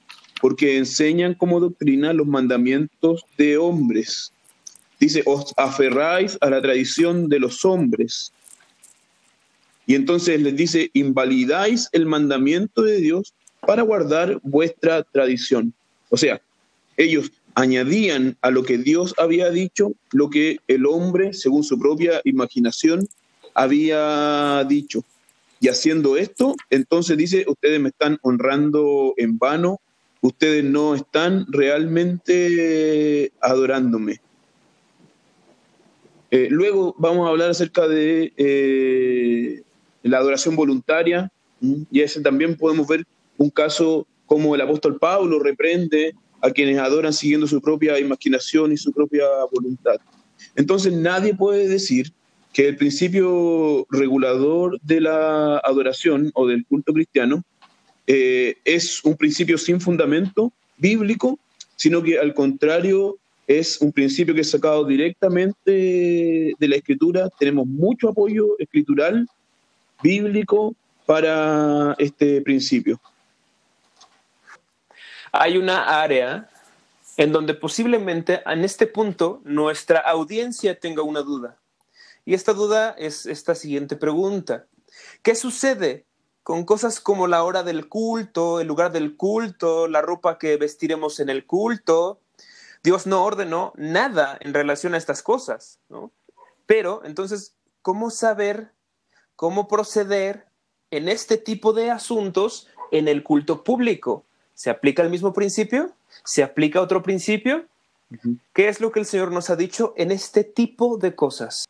Porque 0.42 0.76
enseñan 0.76 1.32
como 1.32 1.58
doctrina 1.58 2.12
los 2.12 2.26
mandamientos 2.26 3.24
de 3.38 3.56
hombres. 3.56 4.30
Dice, 5.00 5.22
os 5.24 5.54
aferráis 5.56 6.36
a 6.42 6.50
la 6.50 6.60
tradición 6.60 7.30
de 7.30 7.40
los 7.40 7.64
hombres. 7.64 8.30
Y 9.86 9.94
entonces 9.94 10.38
les 10.42 10.54
dice, 10.54 10.90
invalidáis 10.92 11.88
el 11.92 12.04
mandamiento 12.04 12.82
de 12.82 13.00
Dios 13.00 13.32
para 13.66 13.80
guardar 13.80 14.38
vuestra 14.42 15.02
tradición. 15.02 15.72
O 16.10 16.18
sea, 16.18 16.42
ellos 16.98 17.32
añadían 17.58 18.36
a 18.40 18.52
lo 18.52 18.62
que 18.62 18.78
Dios 18.78 19.16
había 19.18 19.50
dicho 19.50 19.92
lo 20.12 20.30
que 20.30 20.58
el 20.68 20.86
hombre, 20.86 21.32
según 21.32 21.64
su 21.64 21.76
propia 21.76 22.20
imaginación, 22.22 23.08
había 23.52 24.64
dicho. 24.68 25.02
Y 25.58 25.66
haciendo 25.66 26.16
esto, 26.16 26.54
entonces 26.70 27.16
dice, 27.16 27.44
ustedes 27.48 27.80
me 27.80 27.88
están 27.88 28.18
honrando 28.22 29.12
en 29.16 29.38
vano, 29.38 29.80
ustedes 30.20 30.62
no 30.62 30.94
están 30.94 31.46
realmente 31.48 33.32
adorándome. 33.40 34.20
Eh, 36.30 36.46
luego 36.50 36.94
vamos 36.96 37.26
a 37.26 37.30
hablar 37.30 37.50
acerca 37.50 37.88
de 37.88 38.32
eh, 38.36 39.62
la 40.04 40.18
adoración 40.18 40.54
voluntaria, 40.54 41.32
y 41.60 42.02
ese 42.02 42.20
también 42.20 42.56
podemos 42.56 42.86
ver 42.86 43.04
un 43.36 43.50
caso 43.50 44.06
como 44.26 44.54
el 44.54 44.60
apóstol 44.60 44.96
Pablo 45.00 45.40
reprende 45.40 46.14
a 46.40 46.50
quienes 46.50 46.78
adoran 46.78 47.12
siguiendo 47.12 47.46
su 47.46 47.60
propia 47.60 47.98
imaginación 47.98 48.72
y 48.72 48.76
su 48.76 48.92
propia 48.92 49.24
voluntad. 49.52 49.96
Entonces 50.54 50.92
nadie 50.92 51.34
puede 51.34 51.68
decir 51.68 52.12
que 52.52 52.68
el 52.68 52.76
principio 52.76 53.86
regulador 53.90 54.80
de 54.82 55.00
la 55.00 55.58
adoración 55.58 56.30
o 56.34 56.46
del 56.46 56.64
culto 56.66 56.92
cristiano 56.92 57.44
eh, 58.06 58.56
es 58.64 59.04
un 59.04 59.16
principio 59.16 59.58
sin 59.58 59.80
fundamento 59.80 60.52
bíblico, 60.76 61.38
sino 61.76 62.02
que 62.02 62.18
al 62.18 62.34
contrario 62.34 63.18
es 63.46 63.80
un 63.80 63.92
principio 63.92 64.34
que 64.34 64.42
es 64.42 64.50
sacado 64.50 64.84
directamente 64.84 66.54
de 66.58 66.68
la 66.68 66.76
escritura. 66.76 67.28
Tenemos 67.38 67.66
mucho 67.66 68.10
apoyo 68.10 68.58
escritural, 68.58 69.26
bíblico, 70.02 70.74
para 71.06 71.94
este 71.98 72.42
principio 72.42 73.00
hay 75.32 75.58
una 75.58 76.00
área 76.02 76.48
en 77.16 77.32
donde 77.32 77.54
posiblemente 77.54 78.42
en 78.46 78.64
este 78.64 78.86
punto 78.86 79.40
nuestra 79.44 80.00
audiencia 80.00 80.78
tenga 80.78 81.02
una 81.02 81.20
duda. 81.20 81.58
Y 82.24 82.34
esta 82.34 82.52
duda 82.52 82.94
es 82.98 83.26
esta 83.26 83.54
siguiente 83.54 83.96
pregunta. 83.96 84.66
¿Qué 85.22 85.34
sucede 85.34 86.06
con 86.42 86.64
cosas 86.64 87.00
como 87.00 87.26
la 87.26 87.42
hora 87.42 87.62
del 87.62 87.88
culto, 87.88 88.60
el 88.60 88.68
lugar 88.68 88.92
del 88.92 89.16
culto, 89.16 89.88
la 89.88 90.02
ropa 90.02 90.38
que 90.38 90.56
vestiremos 90.56 91.20
en 91.20 91.28
el 91.28 91.46
culto? 91.46 92.20
Dios 92.82 93.06
no 93.06 93.24
ordenó 93.24 93.72
nada 93.76 94.38
en 94.40 94.54
relación 94.54 94.94
a 94.94 94.98
estas 94.98 95.22
cosas, 95.22 95.80
¿no? 95.88 96.12
Pero 96.66 97.02
entonces, 97.04 97.56
¿cómo 97.82 98.10
saber, 98.10 98.72
cómo 99.34 99.66
proceder 99.66 100.46
en 100.90 101.08
este 101.08 101.36
tipo 101.36 101.72
de 101.72 101.90
asuntos 101.90 102.68
en 102.92 103.08
el 103.08 103.24
culto 103.24 103.64
público? 103.64 104.27
¿Se 104.58 104.70
aplica 104.70 105.04
el 105.04 105.10
mismo 105.10 105.32
principio? 105.32 105.92
¿Se 106.24 106.42
aplica 106.42 106.82
otro 106.82 107.00
principio? 107.00 107.66
¿Qué 108.52 108.66
es 108.66 108.80
lo 108.80 108.90
que 108.90 108.98
el 108.98 109.06
Señor 109.06 109.30
nos 109.30 109.50
ha 109.50 109.56
dicho 109.56 109.94
en 109.96 110.10
este 110.10 110.42
tipo 110.42 110.98
de 110.98 111.14
cosas? 111.14 111.64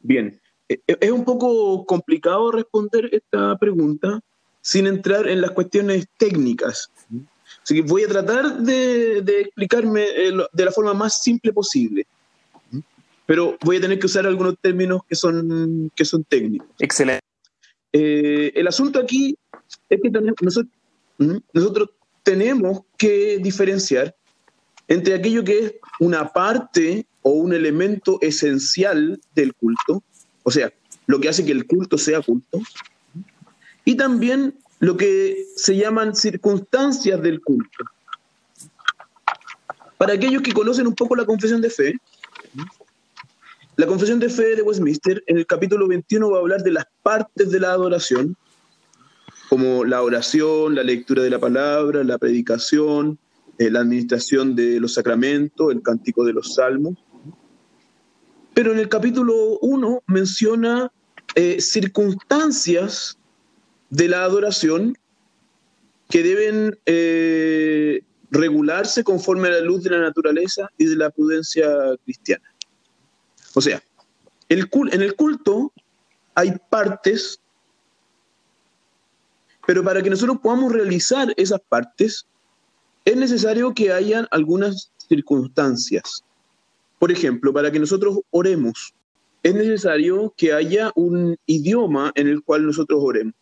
Bien, 0.00 0.38
e, 0.68 0.78
e, 0.86 0.98
es 1.00 1.10
un 1.10 1.24
poco 1.24 1.86
complicado 1.86 2.52
responder 2.52 3.08
esta 3.10 3.56
pregunta 3.56 4.20
sin 4.60 4.86
entrar 4.86 5.26
en 5.26 5.40
las 5.40 5.52
cuestiones 5.52 6.08
técnicas. 6.18 6.90
Así 7.62 7.76
que 7.76 7.80
voy 7.80 8.04
a 8.04 8.08
tratar 8.08 8.58
de, 8.58 9.20
explicarme 9.40 10.02
eh, 10.02 10.32
de 10.52 10.64
la 10.66 10.72
forma 10.72 10.92
más 10.92 11.22
simple 11.22 11.54
posible. 11.54 12.06
Pero 13.24 13.56
voy 13.64 13.78
a 13.78 13.80
tener 13.80 13.98
que 13.98 14.06
usar 14.06 14.26
algunos 14.26 14.58
términos 14.60 15.00
que 15.08 15.14
son, 15.14 15.90
que 15.96 16.04
son 16.04 16.22
técnicos. 16.24 16.68
Excelente. 16.80 17.24
Eh, 17.94 18.52
el 18.54 18.66
asunto 18.66 18.98
aquí 18.98 19.38
es 19.88 20.00
que 20.02 20.10
nosotros, 20.10 20.74
nosotros 21.54 21.88
tenemos 22.26 22.80
que 22.98 23.38
diferenciar 23.40 24.12
entre 24.88 25.14
aquello 25.14 25.44
que 25.44 25.58
es 25.60 25.74
una 26.00 26.32
parte 26.32 27.06
o 27.22 27.30
un 27.30 27.52
elemento 27.54 28.18
esencial 28.20 29.20
del 29.36 29.54
culto, 29.54 30.02
o 30.42 30.50
sea, 30.50 30.72
lo 31.06 31.20
que 31.20 31.28
hace 31.28 31.46
que 31.46 31.52
el 31.52 31.68
culto 31.68 31.96
sea 31.96 32.20
culto, 32.20 32.58
y 33.84 33.96
también 33.96 34.56
lo 34.80 34.96
que 34.96 35.46
se 35.54 35.76
llaman 35.76 36.16
circunstancias 36.16 37.22
del 37.22 37.40
culto. 37.40 37.84
Para 39.96 40.14
aquellos 40.14 40.42
que 40.42 40.52
conocen 40.52 40.88
un 40.88 40.96
poco 40.96 41.14
la 41.14 41.24
confesión 41.24 41.60
de 41.60 41.70
fe, 41.70 41.94
la 43.76 43.86
confesión 43.86 44.18
de 44.18 44.30
fe 44.30 44.56
de 44.56 44.62
Westminster 44.62 45.22
en 45.28 45.38
el 45.38 45.46
capítulo 45.46 45.86
21 45.86 46.28
va 46.28 46.38
a 46.38 46.40
hablar 46.40 46.62
de 46.64 46.72
las 46.72 46.86
partes 47.04 47.52
de 47.52 47.60
la 47.60 47.70
adoración 47.70 48.36
como 49.48 49.84
la 49.84 50.02
oración, 50.02 50.74
la 50.74 50.82
lectura 50.82 51.22
de 51.22 51.30
la 51.30 51.38
palabra, 51.38 52.02
la 52.04 52.18
predicación, 52.18 53.18
eh, 53.58 53.70
la 53.70 53.80
administración 53.80 54.54
de 54.54 54.80
los 54.80 54.94
sacramentos, 54.94 55.72
el 55.72 55.82
cántico 55.82 56.24
de 56.24 56.32
los 56.32 56.54
salmos. 56.54 56.94
Pero 58.54 58.72
en 58.72 58.78
el 58.78 58.88
capítulo 58.88 59.58
1 59.60 60.02
menciona 60.06 60.90
eh, 61.34 61.60
circunstancias 61.60 63.18
de 63.90 64.08
la 64.08 64.24
adoración 64.24 64.96
que 66.08 66.22
deben 66.22 66.78
eh, 66.86 68.00
regularse 68.30 69.04
conforme 69.04 69.48
a 69.48 69.52
la 69.52 69.60
luz 69.60 69.82
de 69.82 69.90
la 69.90 70.00
naturaleza 70.00 70.70
y 70.78 70.86
de 70.86 70.96
la 70.96 71.10
prudencia 71.10 71.68
cristiana. 72.04 72.44
O 73.54 73.60
sea, 73.60 73.82
en 74.48 75.02
el 75.02 75.14
culto 75.16 75.72
hay 76.34 76.52
partes, 76.70 77.40
pero 79.66 79.82
para 79.82 80.02
que 80.02 80.10
nosotros 80.10 80.38
podamos 80.42 80.72
realizar 80.72 81.32
esas 81.36 81.60
partes, 81.68 82.26
es 83.04 83.16
necesario 83.16 83.74
que 83.74 83.92
hayan 83.92 84.26
algunas 84.30 84.90
circunstancias. 85.08 86.24
Por 86.98 87.12
ejemplo, 87.12 87.52
para 87.52 87.70
que 87.70 87.78
nosotros 87.78 88.20
oremos, 88.30 88.94
es 89.42 89.54
necesario 89.54 90.32
que 90.36 90.52
haya 90.52 90.90
un 90.94 91.36
idioma 91.46 92.12
en 92.14 92.28
el 92.28 92.42
cual 92.42 92.66
nosotros 92.66 93.00
oremos. 93.02 93.34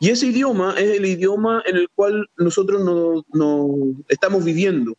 Y 0.00 0.10
ese 0.10 0.26
idioma 0.26 0.74
es 0.78 0.96
el 0.96 1.06
idioma 1.06 1.62
en 1.64 1.76
el 1.76 1.88
cual 1.94 2.28
nosotros 2.36 2.82
no, 2.82 3.74
estamos 4.08 4.44
viviendo, 4.44 4.96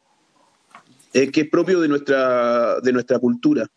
eh, 1.14 1.30
que 1.30 1.42
es 1.42 1.50
propio 1.50 1.82
de 1.82 1.88
nuestra, 1.88 2.80
de 2.80 2.94
nuestra 2.94 3.20
cultura. 3.20 3.68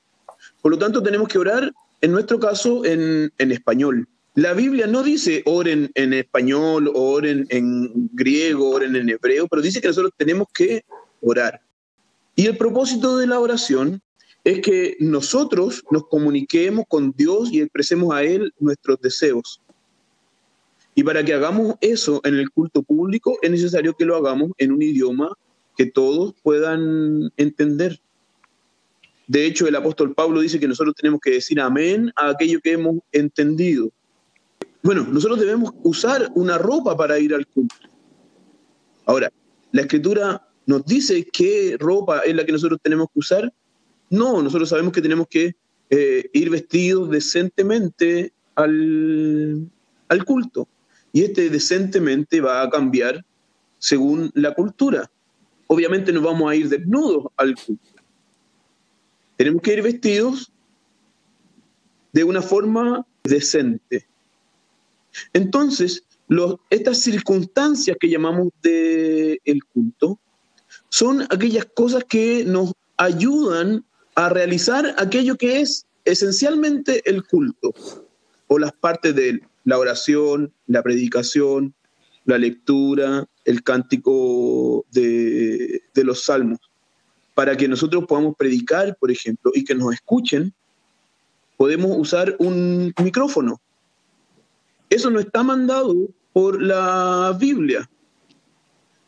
Por 0.62 0.72
lo 0.72 0.78
tanto, 0.78 1.02
tenemos 1.02 1.26
que 1.28 1.38
orar, 1.38 1.72
en 2.00 2.12
nuestro 2.12 2.38
caso, 2.38 2.84
en, 2.84 3.32
español. 3.38 4.06
La 4.36 4.52
Biblia 4.52 4.86
no 4.86 5.02
dice 5.02 5.42
oren 5.46 5.90
en 5.94 6.12
español, 6.12 6.92
oren 6.94 7.46
en 7.48 8.10
griego, 8.12 8.68
oren 8.68 8.94
en 8.94 9.08
hebreo, 9.08 9.48
pero 9.48 9.62
dice 9.62 9.80
que 9.80 9.88
nosotros 9.88 10.12
tenemos 10.14 10.46
que 10.52 10.84
orar. 11.22 11.62
Y 12.34 12.44
el 12.44 12.58
propósito 12.58 13.16
de 13.16 13.26
la 13.26 13.40
oración 13.40 14.02
es 14.44 14.60
que 14.60 14.94
nosotros 15.00 15.82
nos 15.90 16.06
comuniquemos 16.08 16.84
con 16.86 17.14
Dios 17.16 17.50
y 17.50 17.62
expresemos 17.62 18.14
a 18.14 18.24
Él 18.24 18.52
nuestros 18.58 19.00
deseos. 19.00 19.62
Y 20.94 21.02
para 21.02 21.24
que 21.24 21.32
hagamos 21.32 21.76
eso 21.80 22.20
en 22.22 22.34
el 22.34 22.50
culto 22.50 22.82
público 22.82 23.38
es 23.40 23.50
necesario 23.50 23.94
que 23.94 24.04
lo 24.04 24.16
hagamos 24.16 24.50
en 24.58 24.70
un 24.70 24.82
idioma 24.82 25.32
que 25.78 25.86
todos 25.86 26.34
puedan 26.42 27.32
entender. 27.38 27.98
De 29.26 29.46
hecho, 29.46 29.66
el 29.66 29.76
apóstol 29.76 30.14
Pablo 30.14 30.40
dice 30.40 30.60
que 30.60 30.68
nosotros 30.68 30.94
tenemos 30.94 31.20
que 31.22 31.30
decir 31.30 31.58
amén 31.58 32.12
a 32.16 32.28
aquello 32.28 32.60
que 32.60 32.72
hemos 32.72 32.96
entendido. 33.12 33.90
Bueno, 34.82 35.04
nosotros 35.04 35.40
debemos 35.40 35.72
usar 35.82 36.30
una 36.34 36.58
ropa 36.58 36.96
para 36.96 37.18
ir 37.18 37.34
al 37.34 37.46
culto. 37.46 37.76
Ahora, 39.04 39.32
la 39.72 39.82
escritura 39.82 40.48
nos 40.66 40.84
dice 40.84 41.26
qué 41.32 41.76
ropa 41.78 42.20
es 42.20 42.34
la 42.34 42.44
que 42.44 42.52
nosotros 42.52 42.78
tenemos 42.82 43.08
que 43.12 43.18
usar. 43.18 43.52
No, 44.10 44.42
nosotros 44.42 44.68
sabemos 44.68 44.92
que 44.92 45.02
tenemos 45.02 45.26
que 45.28 45.54
eh, 45.90 46.30
ir 46.32 46.50
vestidos 46.50 47.10
decentemente 47.10 48.32
al, 48.54 49.68
al 50.08 50.24
culto 50.24 50.68
y 51.12 51.22
este 51.22 51.48
decentemente 51.48 52.40
va 52.40 52.62
a 52.62 52.70
cambiar 52.70 53.24
según 53.78 54.30
la 54.34 54.54
cultura. 54.54 55.10
Obviamente 55.66 56.12
no 56.12 56.20
vamos 56.20 56.50
a 56.50 56.54
ir 56.54 56.68
desnudos 56.68 57.26
al 57.36 57.54
culto. 57.54 57.90
Tenemos 59.36 59.62
que 59.62 59.72
ir 59.74 59.82
vestidos 59.82 60.52
de 62.12 62.24
una 62.24 62.42
forma 62.42 63.06
decente. 63.24 64.06
Entonces, 65.32 66.04
estas 66.70 66.98
circunstancias 66.98 67.96
que 68.00 68.08
llamamos 68.08 68.48
de 68.62 69.40
el 69.44 69.64
culto 69.64 70.18
son 70.88 71.22
aquellas 71.22 71.66
cosas 71.66 72.04
que 72.04 72.44
nos 72.44 72.72
ayudan 72.96 73.84
a 74.14 74.28
realizar 74.28 74.94
aquello 74.98 75.36
que 75.36 75.60
es 75.60 75.86
esencialmente 76.04 77.08
el 77.08 77.24
culto 77.24 77.74
o 78.46 78.58
las 78.58 78.72
partes 78.72 79.14
de 79.14 79.40
la 79.64 79.78
oración, 79.78 80.52
la 80.66 80.82
predicación, 80.82 81.74
la 82.24 82.38
lectura, 82.38 83.26
el 83.44 83.62
cántico 83.62 84.84
de, 84.92 85.82
los 85.94 86.24
salmos. 86.24 86.58
Para 87.34 87.56
que 87.56 87.68
nosotros 87.68 88.04
podamos 88.06 88.36
predicar, 88.36 88.96
por 88.98 89.10
ejemplo, 89.10 89.52
y 89.54 89.64
que 89.64 89.74
nos 89.74 89.94
escuchen, 89.94 90.52
podemos 91.56 91.96
usar 91.96 92.36
un 92.38 92.92
micrófono. 93.02 93.60
Eso 94.96 95.10
no 95.10 95.20
está 95.20 95.42
mandado 95.42 96.08
por 96.32 96.62
la 96.62 97.36
Biblia, 97.38 97.86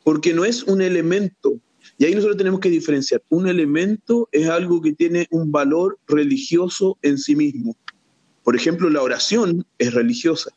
porque 0.05 0.35
no 0.35 0.45
es 0.45 0.63
un 0.65 0.83
elemento. 0.83 1.59
Y 1.97 2.05
ahí 2.05 2.15
nosotros 2.15 2.37
tenemos 2.37 2.61
que 2.61 2.69
diferenciar. 2.69 3.23
Un 3.31 3.49
elemento 3.49 4.29
es 4.31 4.51
algo 4.51 4.83
que 4.83 4.93
tiene 4.93 5.27
un 5.31 5.51
valor 5.51 5.99
religioso 6.07 6.99
en 7.01 7.17
sí 7.17 7.35
mismo. 7.35 7.75
Por 8.45 8.55
ejemplo, 8.55 8.91
la 8.91 9.01
oración 9.01 9.65
es 9.79 9.95
religiosa. 9.95 10.51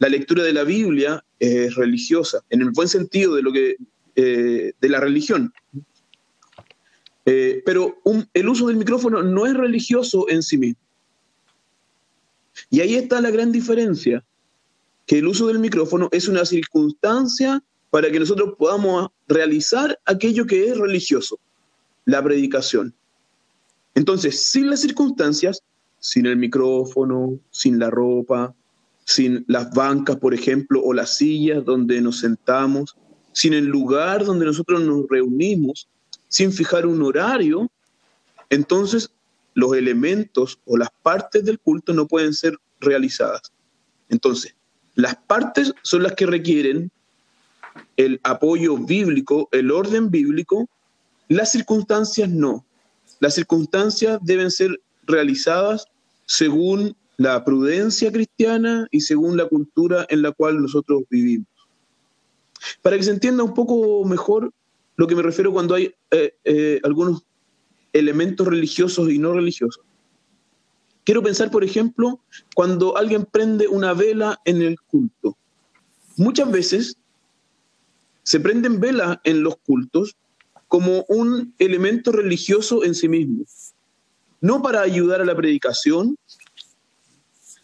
La 0.00 0.08
lectura 0.08 0.42
de 0.42 0.52
la 0.52 0.64
Biblia 0.64 1.24
es 1.38 1.76
religiosa, 1.76 2.42
en 2.50 2.62
el 2.62 2.70
buen 2.72 2.88
sentido 2.88 3.36
de, 3.36 3.42
lo 3.42 3.52
que, 3.52 3.76
eh, 4.16 4.72
de 4.80 4.88
la 4.88 4.98
religión. 4.98 5.52
Eh, 7.24 7.62
pero 7.64 8.00
el 8.34 8.48
uso 8.48 8.66
del 8.66 8.78
micrófono 8.78 9.22
no 9.22 9.46
es 9.46 9.54
religioso 9.54 10.26
en 10.28 10.42
sí 10.42 10.58
mismo. 10.58 10.82
Y 12.68 12.80
ahí 12.80 12.96
está 12.96 13.20
la 13.20 13.30
gran 13.30 13.52
diferencia, 13.52 14.24
que 15.10 15.18
el 15.18 15.26
uso 15.26 15.48
del 15.48 15.58
micrófono 15.58 16.08
es 16.12 16.28
una 16.28 16.44
circunstancia 16.44 17.60
para 17.90 18.12
que 18.12 18.20
nosotros 18.20 18.54
podamos 18.56 19.08
realizar 19.26 19.98
aquello 20.04 20.46
que 20.46 20.68
es 20.68 20.78
religioso, 20.78 21.40
la 22.04 22.22
predicación. 22.22 22.94
Entonces, 23.96 24.52
sin 24.52 24.70
las 24.70 24.82
circunstancias, 24.82 25.64
sin 25.98 26.26
el 26.26 26.36
micrófono, 26.36 27.40
sin 27.50 27.80
la 27.80 27.90
ropa, 27.90 28.54
sin 29.04 29.44
las 29.48 29.72
bancas, 29.72 30.14
por 30.14 30.32
ejemplo, 30.32 30.80
o 30.80 30.92
las 30.92 31.16
sillas 31.16 31.64
donde 31.64 32.00
nos 32.00 32.20
sentamos, 32.20 32.96
sin 33.32 33.52
el 33.52 33.64
lugar 33.64 34.24
donde 34.24 34.46
nosotros 34.46 34.80
nos 34.80 35.08
reunimos, 35.08 35.88
sin 36.28 36.52
fijar 36.52 36.86
un 36.86 37.02
horario, 37.02 37.68
entonces 38.48 39.10
los 39.54 39.74
elementos 39.74 40.60
o 40.66 40.76
las 40.76 40.90
partes 41.02 41.44
del 41.44 41.58
culto 41.58 41.92
no 41.94 42.06
pueden 42.06 42.32
ser 42.32 42.56
realizadas. 42.78 43.50
Entonces, 44.08 44.54
las 45.00 45.16
partes 45.16 45.72
son 45.82 46.02
las 46.02 46.14
que 46.14 46.26
requieren 46.26 46.90
el 47.96 48.20
apoyo 48.22 48.76
bíblico, 48.76 49.48
el 49.52 49.70
orden 49.70 50.10
bíblico, 50.10 50.68
las 51.28 51.52
circunstancias 51.52 52.28
no. 52.28 52.64
Las 53.20 53.34
circunstancias 53.34 54.18
deben 54.22 54.50
ser 54.50 54.80
realizadas 55.06 55.86
según 56.26 56.96
la 57.16 57.44
prudencia 57.44 58.10
cristiana 58.10 58.88
y 58.90 59.00
según 59.02 59.36
la 59.36 59.46
cultura 59.46 60.06
en 60.08 60.22
la 60.22 60.32
cual 60.32 60.60
nosotros 60.60 61.02
vivimos. 61.10 61.46
Para 62.82 62.96
que 62.96 63.02
se 63.02 63.10
entienda 63.10 63.44
un 63.44 63.54
poco 63.54 64.04
mejor 64.04 64.52
lo 64.96 65.06
que 65.06 65.14
me 65.14 65.22
refiero 65.22 65.52
cuando 65.52 65.74
hay 65.74 65.94
eh, 66.10 66.34
eh, 66.44 66.80
algunos 66.82 67.22
elementos 67.92 68.46
religiosos 68.46 69.10
y 69.10 69.18
no 69.18 69.32
religiosos. 69.32 69.84
Quiero 71.04 71.22
pensar, 71.22 71.50
por 71.50 71.64
ejemplo, 71.64 72.20
cuando 72.54 72.96
alguien 72.96 73.24
prende 73.24 73.68
una 73.68 73.94
vela 73.94 74.40
en 74.44 74.62
el 74.62 74.80
culto. 74.80 75.36
Muchas 76.16 76.50
veces 76.50 76.96
se 78.22 78.40
prenden 78.40 78.80
velas 78.80 79.18
en 79.24 79.42
los 79.42 79.56
cultos 79.56 80.16
como 80.68 81.04
un 81.08 81.54
elemento 81.58 82.12
religioso 82.12 82.84
en 82.84 82.94
sí 82.94 83.08
mismo 83.08 83.44
no 84.40 84.62
para 84.62 84.80
ayudar 84.80 85.20
a 85.20 85.24
la 85.24 85.36
predicación, 85.36 86.16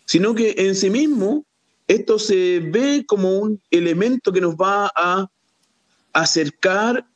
sino 0.04 0.34
que 0.34 0.54
en 0.56 0.74
sí 0.74 0.90
mismo 0.90 1.44
esto 1.88 2.18
se 2.18 2.60
ve 2.60 3.04
como 3.06 3.38
un 3.38 3.60
elemento 3.70 4.32
que 4.32 4.40
nos 4.40 4.54
va 4.54 4.90
a 4.94 5.26
acercar 6.12 7.06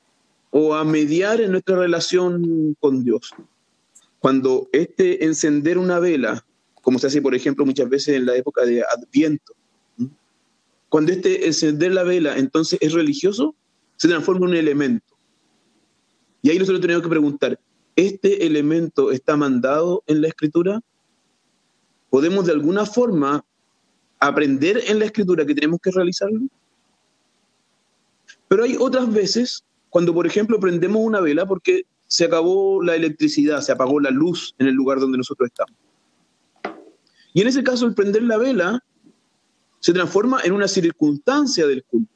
o 0.50 0.74
a 0.74 0.84
mediar 0.84 1.40
en 1.40 1.52
nuestra 1.52 1.76
relación 1.76 2.76
con 2.80 3.04
Dios. 3.04 3.32
Cuando 4.20 4.68
este 4.72 5.24
encender 5.24 5.78
una 5.78 5.98
vela, 5.98 6.46
como 6.82 6.98
se 6.98 7.08
hace 7.08 7.20
por 7.20 7.34
ejemplo 7.34 7.66
muchas 7.66 7.88
veces 7.88 8.16
en 8.16 8.26
la 8.26 8.36
época 8.36 8.64
de 8.64 8.82
Adviento, 8.82 9.54
cuando 10.88 11.12
este 11.12 11.46
encender 11.46 11.92
la 11.92 12.04
vela 12.04 12.36
entonces 12.36 12.78
es 12.82 12.92
religioso, 12.92 13.54
se 13.96 14.08
transforma 14.08 14.46
en 14.46 14.52
un 14.52 14.56
elemento. 14.56 15.16
Y 16.42 16.50
ahí 16.50 16.58
nosotros 16.58 16.80
tenemos 16.80 17.02
que 17.02 17.08
preguntar, 17.08 17.58
este 17.96 18.46
elemento 18.46 19.10
está 19.10 19.36
mandado 19.36 20.02
en 20.06 20.22
la 20.22 20.28
escritura? 20.28 20.80
¿Podemos 22.08 22.46
de 22.46 22.52
alguna 22.52 22.86
forma 22.86 23.44
aprender 24.18 24.82
en 24.86 24.98
la 24.98 25.06
escritura 25.06 25.46
que 25.46 25.54
tenemos 25.54 25.80
que 25.80 25.90
realizarlo? 25.90 26.40
Pero 28.48 28.64
hay 28.64 28.76
otras 28.78 29.12
veces 29.12 29.64
cuando, 29.90 30.12
por 30.12 30.26
ejemplo, 30.26 30.58
prendemos 30.58 31.02
una 31.02 31.20
vela 31.20 31.46
porque 31.46 31.82
se 32.10 32.24
acabó 32.24 32.82
la 32.82 32.96
electricidad, 32.96 33.60
se 33.60 33.70
apagó 33.70 34.00
la 34.00 34.10
luz 34.10 34.52
en 34.58 34.66
el 34.66 34.74
lugar 34.74 34.98
donde 34.98 35.16
nosotros 35.16 35.48
estamos. 35.48 35.76
Y 37.32 37.40
en 37.40 37.46
ese 37.46 37.62
caso, 37.62 37.86
el 37.86 37.94
prender 37.94 38.24
la 38.24 38.36
vela 38.36 38.84
se 39.78 39.92
transforma 39.92 40.40
en 40.42 40.50
una 40.50 40.66
circunstancia 40.66 41.68
del 41.68 41.84
culto 41.84 42.12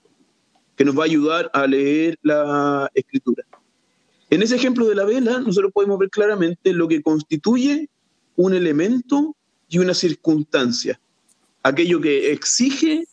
que 0.75 0.85
nos 0.85 0.99
va 0.99 1.03
a 1.03 1.07
ayudar 1.07 1.49
a 1.55 1.69
leer 1.69 2.19
la 2.23 2.91
escritura. 2.93 3.45
En 4.31 4.43
ese 4.43 4.57
ejemplo 4.57 4.89
de 4.89 4.97
la 4.97 5.05
vela, 5.05 5.39
nosotros 5.39 5.71
podemos 5.73 5.97
ver 6.01 6.11
claramente 6.11 6.73
lo 6.73 6.89
que 6.89 7.01
constituye 7.01 7.89
un 8.35 8.53
elemento 8.53 9.37
y 9.69 9.79
una 9.79 9.95
circunstancia. 9.95 11.01
Aquello 11.63 12.01
que 12.01 12.33
exige 12.33 13.05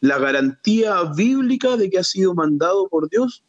la 0.00 0.18
garantía 0.18 1.04
bíblica 1.16 1.76
de 1.76 1.88
que 1.88 2.00
ha 2.00 2.04
sido 2.04 2.34
mandado 2.34 2.88
por 2.88 3.08
Dios 3.08 3.44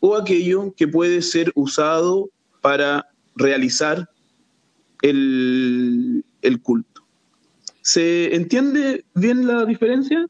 o 0.00 0.16
aquello 0.16 0.74
que 0.76 0.88
puede 0.88 1.22
ser 1.22 1.52
usado 1.54 2.30
para 2.60 3.06
realizar 3.36 4.08
el, 5.02 6.24
culto. 6.62 7.02
¿Se 7.82 8.34
entiende 8.34 9.04
bien 9.14 9.46
la 9.46 9.64
diferencia? 9.64 10.26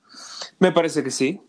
Me 0.59 0.73
parece 0.73 1.03
que 1.03 1.11
sí. 1.11 1.41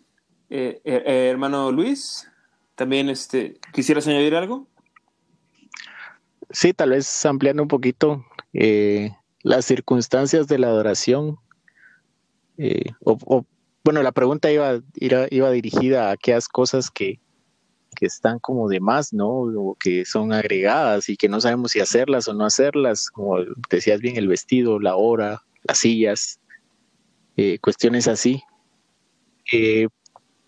Eh, 0.50 0.82
eh, 0.84 1.04
eh, 1.06 1.30
hermano 1.30 1.72
Luis, 1.72 2.30
también 2.76 3.10
este, 3.10 3.60
¿quisieras 3.74 4.08
añadir 4.08 4.36
algo? 4.36 4.68
Sí, 6.50 6.74
tal 6.74 6.90
vez 6.90 7.26
ampliando 7.26 7.64
un 7.64 7.70
poquito 7.70 8.26
las 9.44 9.66
circunstancias 9.66 10.48
de 10.48 10.60
la 10.60 10.68
adoración. 10.68 11.38
o, 13.04 13.46
bueno, 13.84 14.04
la 14.04 14.12
pregunta 14.12 14.52
iba, 14.52 14.80
iba 14.94 15.52
dirigida 15.52 16.10
a 16.10 16.12
aquellas 16.12 16.48
cosas 16.50 16.92
que, 16.92 17.20
que 17.96 18.06
están 18.06 18.40
como 18.40 18.70
de 18.70 18.80
más, 18.80 19.14
¿no? 19.14 19.30
O 19.30 19.76
que 19.80 20.06
son 20.06 20.34
agregadas 20.34 21.10
y 21.10 21.18
que 21.18 21.30
no 21.30 21.42
sabemos 21.42 21.72
si 21.72 21.80
hacerlas 21.80 22.28
o 22.28 22.34
no 22.34 22.46
hacerlas, 22.46 23.10
como 23.10 23.38
decías 23.70 24.00
bien, 24.00 24.18
el 24.18 24.28
vestido, 24.28 24.80
la 24.80 24.96
hora, 24.96 25.44
las 25.64 25.80
sillas, 25.80 26.40
eh, 27.38 27.60
cuestiones 27.60 28.08
así. 28.08 28.44
Eh, 29.52 29.88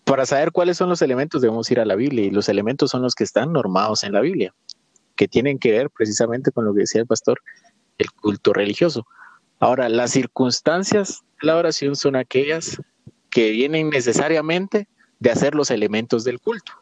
para 0.04 0.26
saber 0.26 0.52
cuáles 0.52 0.76
son 0.76 0.88
los 0.88 1.02
elementos 1.02 1.40
debemos 1.40 1.70
ir 1.70 1.80
a 1.80 1.84
la 1.84 1.96
Biblia 1.96 2.24
y 2.24 2.30
los 2.30 2.48
elementos 2.48 2.90
son 2.90 3.02
los 3.02 3.14
que 3.14 3.24
están 3.24 3.52
normados 3.52 4.04
en 4.04 4.12
la 4.12 4.20
Biblia, 4.20 4.54
que 5.16 5.28
tienen 5.28 5.58
que 5.58 5.72
ver 5.72 5.90
precisamente 5.90 6.50
con 6.50 6.64
lo 6.64 6.74
que 6.74 6.80
decía 6.80 7.00
el 7.00 7.06
pastor, 7.06 7.40
el 7.98 8.12
culto 8.12 8.52
religioso. 8.52 9.06
Ahora, 9.60 9.88
las 9.88 10.10
circunstancias 10.10 11.24
de 11.40 11.46
la 11.46 11.56
oración 11.56 11.96
son 11.96 12.16
aquellas 12.16 12.80
que 13.30 13.50
vienen 13.50 13.90
necesariamente 13.90 14.88
de 15.20 15.30
hacer 15.30 15.54
los 15.54 15.70
elementos 15.70 16.22
del 16.24 16.38
culto. 16.38 16.72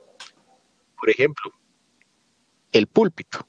Por 1.02 1.10
ejemplo, 1.10 1.52
el 2.70 2.86
púlpito. 2.86 3.44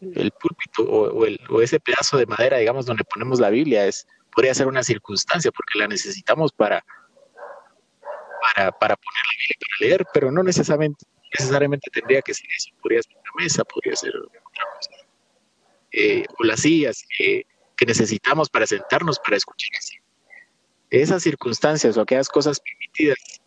El 0.00 0.32
púlpito 0.32 0.82
o, 0.82 1.60
ese 1.62 1.78
pedazo 1.78 2.16
de 2.16 2.26
madera, 2.26 2.56
digamos, 2.58 2.84
donde 2.84 3.04
ponemos 3.04 3.38
la 3.38 3.48
Biblia, 3.48 3.86
es, 3.86 4.08
podría 4.34 4.52
ser 4.54 4.66
una 4.66 4.82
circunstancia 4.82 5.52
porque 5.52 5.78
la 5.78 5.86
necesitamos 5.86 6.50
para, 6.50 6.84
para, 8.42 8.72
para 8.72 8.96
poner 8.96 9.22
la 9.24 9.38
Biblia 9.38 9.56
para 9.60 9.88
leer, 9.88 10.06
pero 10.12 10.32
no 10.32 10.42
necesariamente, 10.42 11.06
necesariamente 11.38 11.88
tendría 11.92 12.22
que 12.22 12.34
ser 12.34 12.48
eso. 12.56 12.70
Podría 12.82 13.02
ser 13.02 13.14
una 13.14 13.44
mesa, 13.44 13.62
podría 13.62 13.94
ser 13.94 14.12
otra 14.16 14.64
cosa. 14.74 14.90
Eh, 15.92 16.24
o 16.40 16.42
las 16.42 16.58
sillas 16.58 17.04
que 17.16 17.46
necesitamos 17.86 18.50
para 18.50 18.66
sentarnos 18.66 19.20
para 19.20 19.36
escuchar 19.36 19.70
así 19.78 19.96
esas 20.90 21.22
circunstancias 21.22 21.96
o 21.96 22.00
aquellas 22.00 22.28
cosas 22.28 22.60
permitidas 22.60 23.39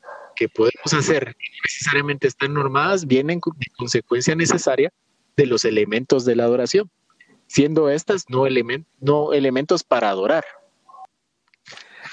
que 0.43 0.49
podemos 0.49 0.93
hacer 0.93 1.35
que 1.39 1.45
necesariamente 1.63 2.27
están 2.27 2.53
normadas 2.53 3.07
vienen 3.07 3.39
de 3.39 3.65
consecuencia 3.77 4.35
necesaria 4.35 4.91
de 5.37 5.45
los 5.45 5.63
elementos 5.63 6.25
de 6.25 6.35
la 6.35 6.43
adoración, 6.43 6.91
siendo 7.47 7.89
estas 7.89 8.25
no, 8.29 8.43
no 8.99 9.33
elementos 9.33 9.83
para 9.83 10.09
adorar. 10.09 10.43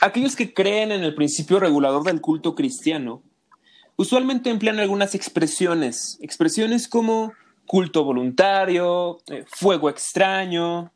Aquellos 0.01 0.37
que 0.37 0.55
creen 0.55 0.93
en 0.93 1.03
el 1.03 1.15
principio 1.15 1.59
regulador 1.59 2.05
del 2.05 2.21
culto 2.21 2.55
cristiano 2.55 3.23
usualmente 3.97 4.49
emplean 4.49 4.79
algunas 4.79 5.15
expresiones, 5.17 6.19
expresiones 6.23 6.87
como 6.87 7.33
culto 7.67 8.05
voluntario, 8.05 9.19
eh, 9.27 9.45
fuego 9.49 9.91
extraño. 9.91 10.93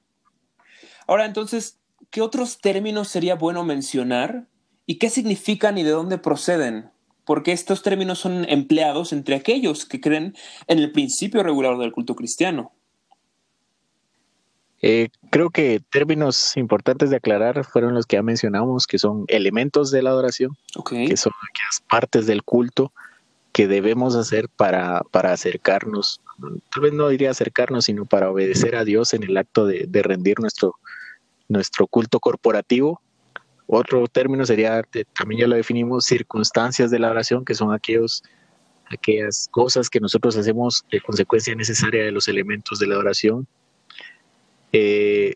Ahora 1.07 1.27
entonces, 1.27 1.81
¿qué 2.11 2.23
otros 2.23 2.59
términos 2.59 3.09
sería 3.09 3.35
bueno 3.35 3.65
mencionar? 3.65 4.47
¿Y 4.87 4.99
qué 4.99 5.11
significan 5.11 5.77
y 5.79 5.83
de 5.83 5.91
dónde 5.91 6.17
proceden? 6.17 6.94
Porque 7.25 7.53
estos 7.53 7.83
términos 7.83 8.19
son 8.19 8.45
empleados 8.49 9.13
entre 9.13 9.35
aquellos 9.35 9.87
que 9.87 10.01
creen 10.01 10.35
en 10.67 10.79
el 10.79 10.93
principio 10.93 11.43
regular 11.43 11.79
del 11.79 11.93
culto 11.93 12.15
cristiano. 12.15 12.73
Eh, 14.87 15.09
creo 15.31 15.49
que 15.49 15.81
términos 15.91 16.59
importantes 16.59 17.09
de 17.09 17.17
aclarar 17.17 17.65
fueron 17.65 17.95
los 17.95 18.05
que 18.05 18.17
ya 18.17 18.23
mencionamos, 18.23 18.87
que 18.87 18.99
son 18.99 19.25
elementos 19.29 19.91
de 19.91 20.03
la 20.03 20.11
adoración, 20.11 20.59
que 20.75 21.17
son 21.17 21.33
aquellas 21.51 21.83
partes 21.89 22.27
del 22.27 22.43
culto 22.43 22.93
que 23.53 23.67
debemos 23.67 24.15
hacer 24.15 24.51
para, 24.51 25.01
para, 25.11 25.33
acercarnos, 25.33 26.21
tal 26.71 26.83
vez 26.83 26.93
no 26.93 27.09
diría 27.09 27.31
acercarnos, 27.31 27.87
sino 27.87 28.05
para 28.05 28.31
obedecer 28.31 28.77
a 28.77 28.85
Dios 28.85 29.15
en 29.15 29.23
el 29.23 29.37
acto 29.39 29.65
de, 29.65 29.87
de 29.89 30.03
rendir 30.03 30.39
nuestro, 30.41 30.75
nuestro 31.49 31.87
culto 31.87 32.21
corporativo. 32.21 33.01
Otro 33.67 34.07
término 34.09 34.45
sería, 34.45 34.83
también 35.17 35.43
ya 35.43 35.47
lo 35.47 35.57
definimos, 35.57 36.05
circunstancias 36.05 36.91
de 36.91 36.99
la 36.99 37.11
oración, 37.11 37.45
que 37.45 37.55
son 37.55 37.73
aquellos, 37.73 38.23
aquellas 38.87 39.49
cosas 39.51 39.89
que 39.89 40.01
nosotros 40.01 40.37
hacemos 40.37 40.85
de 40.91 41.01
consecuencia 41.01 41.55
necesaria 41.55 42.05
de 42.05 42.13
los 42.13 42.29
elementos 42.29 42.79
de 42.79 42.87
la 42.87 42.99
oración. 42.99 43.47
Eh, 44.73 45.35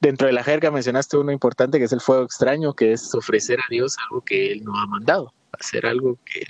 dentro 0.00 0.26
de 0.26 0.32
la 0.32 0.44
jerga 0.44 0.70
mencionaste 0.70 1.16
uno 1.16 1.32
importante 1.32 1.78
que 1.78 1.84
es 1.84 1.92
el 1.92 2.00
fuego 2.00 2.22
extraño, 2.22 2.74
que 2.74 2.92
es 2.92 3.14
ofrecer 3.14 3.58
a 3.60 3.66
Dios 3.68 3.96
algo 4.08 4.24
que 4.24 4.52
Él 4.52 4.64
no 4.64 4.78
ha 4.78 4.86
mandado, 4.86 5.32
hacer 5.52 5.84
algo 5.86 6.18
que 6.24 6.44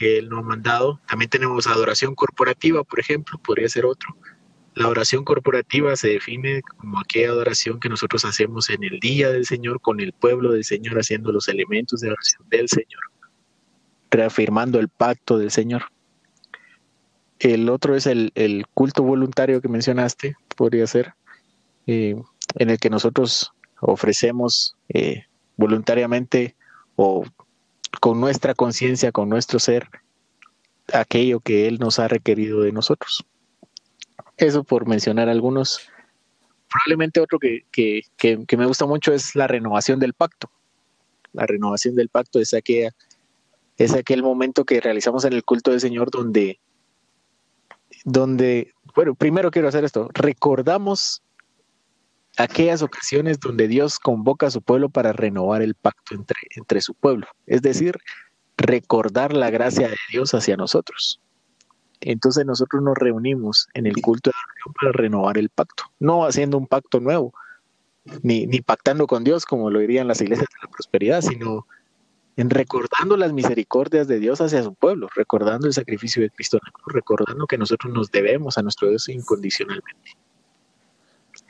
que 0.00 0.16
él 0.16 0.30
no 0.30 0.38
ha 0.38 0.42
mandado. 0.42 0.98
También 1.06 1.28
tenemos 1.28 1.66
adoración 1.66 2.14
corporativa, 2.14 2.82
por 2.84 2.98
ejemplo, 2.98 3.38
podría 3.38 3.68
ser 3.68 3.84
otro. 3.84 4.16
La 4.74 4.88
oración 4.88 5.24
corporativa 5.24 5.96
se 5.96 6.08
define 6.08 6.62
como 6.62 7.00
aquella 7.00 7.30
adoración 7.30 7.80
que 7.80 7.88
nosotros 7.88 8.24
hacemos 8.24 8.70
en 8.70 8.84
el 8.84 9.00
día 9.00 9.30
del 9.30 9.44
Señor, 9.44 9.80
con 9.80 10.00
el 10.00 10.12
pueblo 10.12 10.52
del 10.52 10.64
Señor, 10.64 10.98
haciendo 10.98 11.32
los 11.32 11.48
elementos 11.48 12.00
de 12.00 12.10
oración 12.10 12.48
del 12.48 12.68
Señor, 12.68 13.00
reafirmando 14.10 14.78
el 14.78 14.88
pacto 14.88 15.38
del 15.38 15.50
Señor. 15.50 15.84
El 17.40 17.68
otro 17.68 17.96
es 17.96 18.06
el, 18.06 18.32
culto 18.74 19.02
voluntario 19.02 19.60
que 19.60 19.68
mencionaste, 19.68 20.36
podría 20.56 20.86
ser, 20.86 21.14
eh, 21.86 22.14
en 22.56 22.70
el 22.70 22.78
que 22.78 22.90
nosotros 22.90 23.52
ofrecemos 23.80 24.76
eh, 24.88 25.24
voluntariamente 25.56 26.54
o 26.96 27.24
con 28.00 28.20
nuestra 28.20 28.54
conciencia, 28.54 29.10
con 29.10 29.28
nuestro 29.28 29.58
ser, 29.58 29.88
aquello 30.92 31.40
que 31.40 31.66
Él 31.66 31.78
nos 31.78 31.98
ha 31.98 32.08
requerido 32.08 32.60
de 32.60 32.72
nosotros. 32.72 33.24
Eso 34.40 34.64
por 34.64 34.88
mencionar 34.88 35.28
algunos. 35.28 35.80
Probablemente 36.70 37.20
otro 37.20 37.38
que, 37.38 38.02
me 38.56 38.66
gusta 38.66 38.86
mucho 38.86 39.12
es 39.12 39.36
la 39.36 39.46
renovación 39.46 40.00
del 40.00 40.14
pacto. 40.14 40.50
La 41.32 41.44
renovación 41.46 41.94
del 41.94 42.08
pacto 42.08 42.40
es, 42.40 42.54
aquella, 42.54 42.90
es 43.76 43.92
aquel 43.92 44.22
momento 44.22 44.64
que 44.64 44.80
realizamos 44.80 45.26
en 45.26 45.34
el 45.34 45.44
culto 45.44 45.72
del 45.72 45.80
Señor 45.80 46.10
donde, 46.10 46.58
donde, 48.04 48.72
bueno, 48.94 49.14
primero 49.14 49.50
quiero 49.50 49.68
hacer 49.68 49.84
esto, 49.84 50.08
recordamos 50.14 51.22
aquellas 52.38 52.80
ocasiones 52.80 53.38
donde 53.38 53.68
Dios 53.68 53.98
convoca 53.98 54.46
a 54.46 54.50
su 54.50 54.62
pueblo 54.62 54.88
para 54.88 55.12
renovar 55.12 55.60
el 55.60 55.74
pacto 55.74 56.14
entre, 56.14 56.40
entre 56.56 56.80
su 56.80 56.94
pueblo, 56.94 57.26
es 57.46 57.60
decir, 57.62 57.98
recordar 58.56 59.34
la 59.34 59.50
gracia 59.50 59.88
de 59.88 59.96
Dios 60.10 60.32
hacia 60.34 60.56
nosotros. 60.56 61.20
Entonces 62.00 62.46
nosotros 62.46 62.82
nos 62.82 62.96
reunimos 62.96 63.68
en 63.74 63.86
el 63.86 64.00
culto 64.00 64.30
de 64.30 64.36
oración 64.36 64.74
para 64.74 64.92
renovar 64.92 65.38
el 65.38 65.50
pacto, 65.50 65.84
no 65.98 66.24
haciendo 66.24 66.56
un 66.56 66.66
pacto 66.66 67.00
nuevo, 67.00 67.34
ni, 68.22 68.46
ni 68.46 68.60
pactando 68.60 69.06
con 69.06 69.24
Dios 69.24 69.44
como 69.44 69.70
lo 69.70 69.80
dirían 69.80 70.08
las 70.08 70.20
iglesias 70.20 70.48
de 70.48 70.66
la 70.66 70.70
prosperidad, 70.70 71.20
sino 71.20 71.66
en 72.36 72.48
recordando 72.48 73.16
las 73.16 73.32
misericordias 73.32 74.08
de 74.08 74.18
Dios 74.18 74.40
hacia 74.40 74.62
su 74.62 74.74
pueblo, 74.74 75.08
recordando 75.14 75.66
el 75.66 75.74
sacrificio 75.74 76.22
de 76.22 76.30
Cristo, 76.30 76.58
recordando 76.86 77.46
que 77.46 77.58
nosotros 77.58 77.92
nos 77.92 78.10
debemos 78.10 78.56
a 78.56 78.62
nuestro 78.62 78.88
Dios 78.88 79.08
incondicionalmente. 79.08 80.16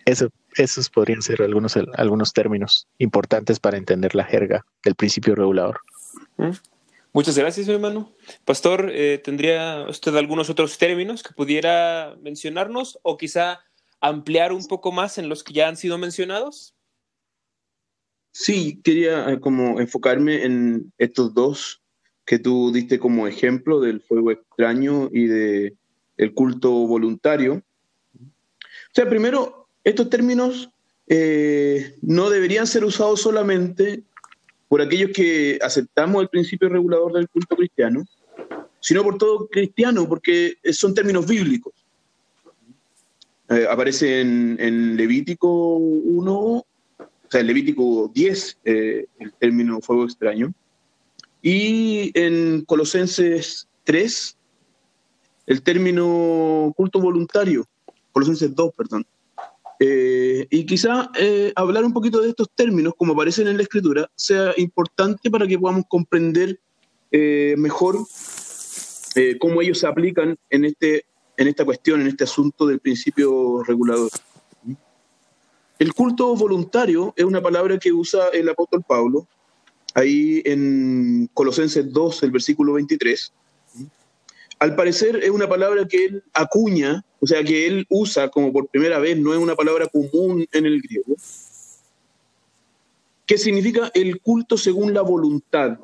Eso, 0.05 0.31
esos 0.57 0.91
podrían 0.91 1.23
ser 1.23 1.43
algunos, 1.43 1.77
algunos 1.95 2.33
términos 2.33 2.89
importantes 2.99 3.61
para 3.61 3.77
entender 3.77 4.15
la 4.15 4.25
jerga 4.25 4.65
del 4.83 4.97
principio 4.97 5.35
regulador. 5.37 5.81
¿Mm? 6.39 6.51
Muchas 7.13 7.37
gracias, 7.37 7.67
mi 7.67 7.75
hermano. 7.75 8.15
Pastor, 8.45 8.91
eh, 8.93 9.19
¿tendría 9.19 9.85
usted 9.89 10.15
algunos 10.15 10.49
otros 10.49 10.79
términos 10.79 11.25
que 11.25 11.35
pudiera 11.35 12.17
mencionarnos 12.23 13.01
o 13.03 13.17
quizá 13.17 13.61
ampliar 14.01 14.53
un 14.53 14.65
poco 14.67 14.93
más 14.93 15.19
en 15.19 15.29
los 15.29 15.43
que 15.43 15.53
ya 15.53 15.69
han 15.69 15.77
sido 15.77 15.99
mencionados? 15.99 16.75
Sí, 18.31 18.81
quería 18.85 19.29
eh, 19.29 19.41
como 19.41 19.81
enfocarme 19.81 20.45
en 20.45 20.93
estos 20.99 21.35
dos 21.35 21.83
que 22.25 22.39
tú 22.39 22.71
diste 22.71 23.01
como 23.01 23.27
ejemplo 23.27 23.81
del 23.81 24.01
fuego 24.01 24.31
extraño 24.31 25.09
y 25.13 25.27
de 25.27 25.75
el 26.17 26.33
culto 26.33 26.71
voluntario. 26.71 27.63
O 28.15 28.95
sea, 28.95 29.09
primero, 29.09 29.69
estos 29.83 30.11
términos 30.11 30.71
eh, 31.09 31.97
no 32.03 32.31
deberían 32.31 32.69
ser 32.69 32.85
usados 32.85 33.21
solamente 33.21 34.05
por 34.71 34.81
aquellos 34.81 35.11
que 35.12 35.59
aceptamos 35.61 36.23
el 36.23 36.29
principio 36.29 36.68
regulador 36.68 37.12
del 37.12 37.29
culto 37.29 37.57
cristiano, 37.57 38.07
sino 38.79 39.03
por 39.03 39.18
todo 39.18 39.49
cristiano, 39.49 40.09
porque 40.09 40.59
son 40.71 40.95
términos 40.95 41.27
bíblicos. 41.27 41.73
Eh, 43.49 43.66
aparece 43.68 44.21
en, 44.21 44.97
Levítico 44.97 45.75
1, 45.75 46.33
o 46.33 46.66
sea, 47.29 47.41
en 47.41 47.49
Levítico 47.49 48.12
10, 48.14 48.59
eh, 48.64 49.07
el 49.18 49.33
término 49.33 49.81
fuego 49.81 50.05
extraño. 50.05 50.55
y 51.43 52.12
en 52.14 52.64
Colosenses 52.64 53.66
3, 53.83 54.37
el 55.47 55.62
término 55.62 56.73
culto 56.77 57.01
voluntario, 57.01 57.66
Colosenses 58.12 58.55
2, 58.55 58.73
perdón. 58.77 59.05
Eh, 59.83 60.47
y 60.51 60.66
quizá 60.66 61.11
eh, 61.18 61.55
hablar 61.57 61.87
un 61.87 61.95
poquito 61.95 62.20
de 62.20 62.28
estos 62.28 62.51
términos, 62.55 62.93
como 62.99 63.14
aparecen 63.14 63.49
en 63.49 63.57
la 63.57 63.62
escritura, 63.62 64.11
sea 64.14 64.53
importante 64.59 65.31
para 65.31 65.47
que 65.47 65.59
podamos 65.59 65.87
comprender 65.89 66.61
eh, 67.11 67.55
mejor 67.57 67.99
cómo 69.41 69.61
ellos 69.61 69.78
se 69.78 69.87
aplican 69.89 70.39
en, 70.51 70.64
este, 70.66 71.05
en 71.37 71.49
esta 71.49 71.64
cuestión, 71.64 72.01
en 72.01 72.07
este 72.07 72.24
asunto 72.24 72.66
del 72.66 72.78
principio 72.78 73.62
regulador. 73.64 74.11
El 75.78 75.95
culto 75.95 76.37
voluntario 76.37 77.12
es 77.16 77.24
una 77.24 77.41
palabra 77.41 77.78
que 77.78 77.91
usa 77.91 78.28
el 78.28 78.49
apóstol 78.51 78.85
Pablo, 78.87 79.26
ahí 79.95 80.43
en 80.45 81.28
Colosenses 81.33 81.91
2, 81.91 82.22
el 82.22 82.31
versículo 82.31 82.74
23. 82.74 83.33
Al 84.61 84.76
parecer 84.76 85.16
es 85.16 85.31
una 85.31 85.49
palabra 85.49 85.89
que 85.89 86.05
él 86.05 86.24
acuña, 86.35 87.03
o 87.21 87.27
sea, 87.27 87.45
que 87.45 87.66
él 87.66 87.87
usa 87.89 88.29
como 88.31 88.53
por 88.53 88.68
primera 88.68 88.99
vez, 88.99 89.18
no 89.18 89.33
es 89.33 89.39
una 89.39 89.55
palabra 89.55 89.87
común 89.87 90.47
en 90.53 90.66
el 90.66 90.81
griego, 90.81 91.14
que 93.27 93.39
significa 93.39 93.91
el 93.95 94.21
culto 94.21 94.57
según 94.57 94.95
la 94.95 95.03
voluntad. 95.03 95.79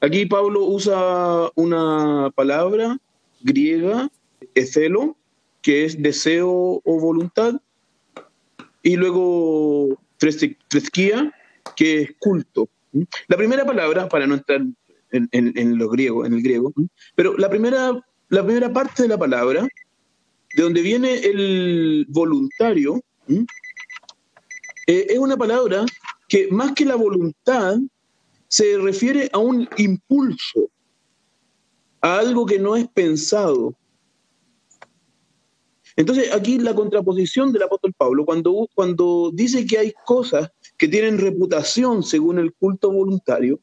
Aquí 0.00 0.26
Pablo 0.26 0.64
usa 0.64 1.50
una 1.54 2.30
palabra 2.34 2.98
griega, 3.40 4.10
ecelo, 4.54 5.16
que 5.62 5.84
es 5.84 6.00
deseo 6.00 6.80
o 6.84 7.00
voluntad, 7.00 7.54
y 8.82 8.96
luego 8.96 9.98
tresquía, 10.18 11.32
que 11.74 12.02
es 12.02 12.10
culto. 12.18 12.68
La 13.26 13.36
primera 13.36 13.64
palabra, 13.64 14.08
para 14.08 14.26
no 14.26 14.34
entrar 14.34 14.60
en, 15.10 15.28
en, 15.32 15.78
lo 15.78 15.88
griego, 15.88 16.24
en 16.24 16.34
el 16.34 16.42
griego. 16.42 16.72
Pero 17.14 17.36
la 17.36 17.50
primera, 17.50 17.92
la 18.28 18.44
primera 18.44 18.72
parte 18.72 19.02
de 19.02 19.08
la 19.08 19.18
palabra, 19.18 19.66
de 20.56 20.62
donde 20.62 20.82
viene 20.82 21.14
el 21.14 22.06
voluntario, 22.08 23.00
eh, 23.28 23.46
es 24.86 25.18
una 25.18 25.36
palabra 25.36 25.84
que 26.28 26.48
más 26.50 26.72
que 26.72 26.84
la 26.84 26.96
voluntad 26.96 27.76
se 28.48 28.78
refiere 28.78 29.28
a 29.32 29.38
un 29.38 29.68
impulso, 29.76 30.70
a 32.00 32.18
algo 32.18 32.46
que 32.46 32.58
no 32.58 32.76
es 32.76 32.88
pensado. 32.88 33.74
Entonces 35.96 36.32
aquí 36.32 36.58
la 36.58 36.74
contraposición 36.74 37.52
del 37.52 37.62
apóstol 37.62 37.94
Pablo, 37.96 38.24
cuando, 38.24 38.68
cuando 38.74 39.30
dice 39.32 39.66
que 39.66 39.78
hay 39.78 39.94
cosas 40.04 40.50
que 40.76 40.88
tienen 40.88 41.18
reputación 41.18 42.02
según 42.02 42.38
el 42.38 42.52
culto 42.52 42.90
voluntario, 42.90 43.60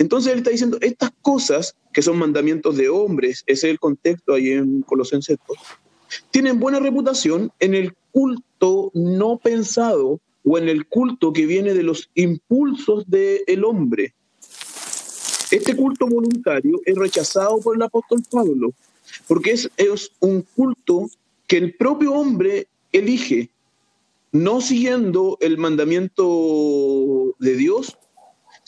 entonces 0.00 0.32
él 0.32 0.38
está 0.38 0.50
diciendo, 0.50 0.78
estas 0.80 1.10
cosas 1.20 1.76
que 1.92 2.00
son 2.00 2.16
mandamientos 2.16 2.78
de 2.78 2.88
hombres, 2.88 3.42
ese 3.46 3.66
es 3.66 3.72
el 3.72 3.78
contexto 3.78 4.32
ahí 4.32 4.48
en 4.52 4.80
Colosenses 4.80 5.36
2, 5.46 5.58
tienen 6.30 6.58
buena 6.58 6.80
reputación 6.80 7.52
en 7.60 7.74
el 7.74 7.92
culto 8.10 8.90
no 8.94 9.36
pensado 9.36 10.18
o 10.42 10.56
en 10.56 10.70
el 10.70 10.86
culto 10.86 11.34
que 11.34 11.44
viene 11.44 11.74
de 11.74 11.82
los 11.82 12.08
impulsos 12.14 13.04
del 13.10 13.62
hombre. 13.62 14.14
Este 15.50 15.76
culto 15.76 16.06
voluntario 16.06 16.80
es 16.86 16.96
rechazado 16.96 17.60
por 17.60 17.76
el 17.76 17.82
apóstol 17.82 18.22
Pablo, 18.30 18.72
porque 19.28 19.50
es, 19.50 19.68
es 19.76 20.12
un 20.20 20.46
culto 20.56 21.10
que 21.46 21.58
el 21.58 21.74
propio 21.74 22.14
hombre 22.14 22.68
elige, 22.90 23.50
no 24.32 24.62
siguiendo 24.62 25.36
el 25.42 25.58
mandamiento 25.58 27.34
de 27.38 27.54
Dios, 27.56 27.98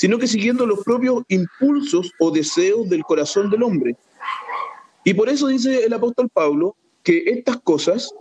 sino 0.03 0.19
que 0.19 0.27
siguiendo 0.27 0.67
los 0.67 0.83
propios 0.83 1.23
impulsos 1.29 2.11
o 2.19 2.33
deseos 2.33 2.89
del 2.89 3.05
corazón 3.05 3.51
del 3.51 3.63
hombre. 3.63 3.97
Y 5.05 5.15
por 5.15 5.29
eso 5.29 5.47
dice 5.47 5.85
el 5.85 5.93
apóstol 5.93 6.29
Pablo 6.29 6.75
que 7.05 7.23
estas 7.27 7.61
cosas, 7.61 8.13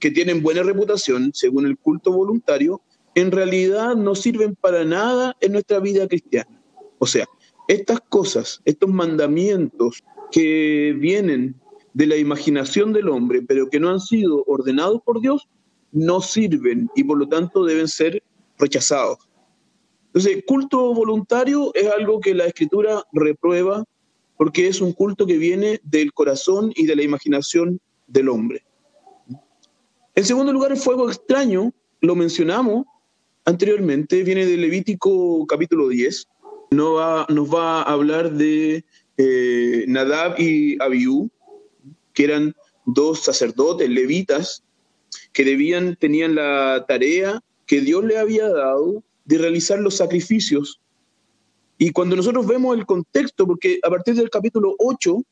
que 0.00 0.10
tienen 0.10 0.42
buena 0.42 0.62
reputación 0.62 1.32
según 1.34 1.66
el 1.66 1.76
culto 1.76 2.12
voluntario, 2.12 2.80
en 3.14 3.30
realidad 3.30 3.94
no 3.94 4.14
sirven 4.14 4.56
para 4.56 4.86
nada 4.86 5.36
en 5.42 5.52
nuestra 5.52 5.80
vida 5.80 6.08
cristiana. 6.08 6.58
O 6.98 7.06
sea, 7.06 7.26
estas 7.66 8.00
cosas, 8.08 8.62
estos 8.64 8.88
mandamientos 8.88 10.02
que 10.32 10.96
vienen 10.98 11.56
de 11.92 12.06
la 12.06 12.16
imaginación 12.16 12.94
del 12.94 13.10
hombre, 13.10 13.42
pero 13.42 13.68
que 13.68 13.80
no 13.80 13.90
han 13.90 14.00
sido 14.00 14.44
ordenados 14.46 15.02
por 15.02 15.20
Dios, 15.20 15.46
no 15.92 16.22
sirven 16.22 16.88
y 16.96 17.04
por 17.04 17.18
lo 17.18 17.28
tanto 17.28 17.66
deben 17.66 17.86
ser 17.86 18.22
rechazados. 18.56 19.27
Entonces, 20.08 20.42
culto 20.46 20.94
voluntario 20.94 21.70
es 21.74 21.86
algo 21.86 22.20
que 22.20 22.34
la 22.34 22.46
escritura 22.46 23.04
reprueba 23.12 23.84
porque 24.36 24.68
es 24.68 24.80
un 24.80 24.92
culto 24.92 25.26
que 25.26 25.36
viene 25.36 25.80
del 25.82 26.12
corazón 26.12 26.72
y 26.74 26.86
de 26.86 26.96
la 26.96 27.02
imaginación 27.02 27.80
del 28.06 28.28
hombre. 28.28 28.64
En 30.14 30.24
segundo 30.24 30.52
lugar, 30.52 30.72
el 30.72 30.78
fuego 30.78 31.08
extraño, 31.08 31.72
lo 32.00 32.14
mencionamos 32.14 32.86
anteriormente, 33.44 34.22
viene 34.22 34.46
de 34.46 34.56
Levítico 34.56 35.46
capítulo 35.46 35.88
10. 35.88 36.26
No 36.70 36.94
va, 36.94 37.26
nos 37.28 37.52
va 37.52 37.82
a 37.82 37.92
hablar 37.92 38.32
de 38.32 38.84
eh, 39.16 39.84
Nadab 39.88 40.38
y 40.38 40.80
Abiú, 40.80 41.30
que 42.14 42.24
eran 42.24 42.54
dos 42.86 43.20
sacerdotes 43.20 43.88
levitas 43.88 44.62
que 45.32 45.44
tenían 45.98 46.34
la 46.34 46.84
tarea 46.88 47.40
que 47.66 47.80
Dios 47.80 48.04
le 48.04 48.18
había 48.18 48.48
dado 48.48 49.02
de 49.28 49.36
realizar 49.36 49.78
los 49.78 49.98
sacrificios. 49.98 50.80
Y 51.76 51.90
cuando 51.90 52.16
nosotros 52.16 52.46
vemos 52.46 52.76
el 52.76 52.86
contexto, 52.86 53.46
porque 53.46 53.78
a 53.84 53.90
partir 53.90 54.14
del 54.14 54.30
capítulo 54.30 54.74
8, 54.78 55.22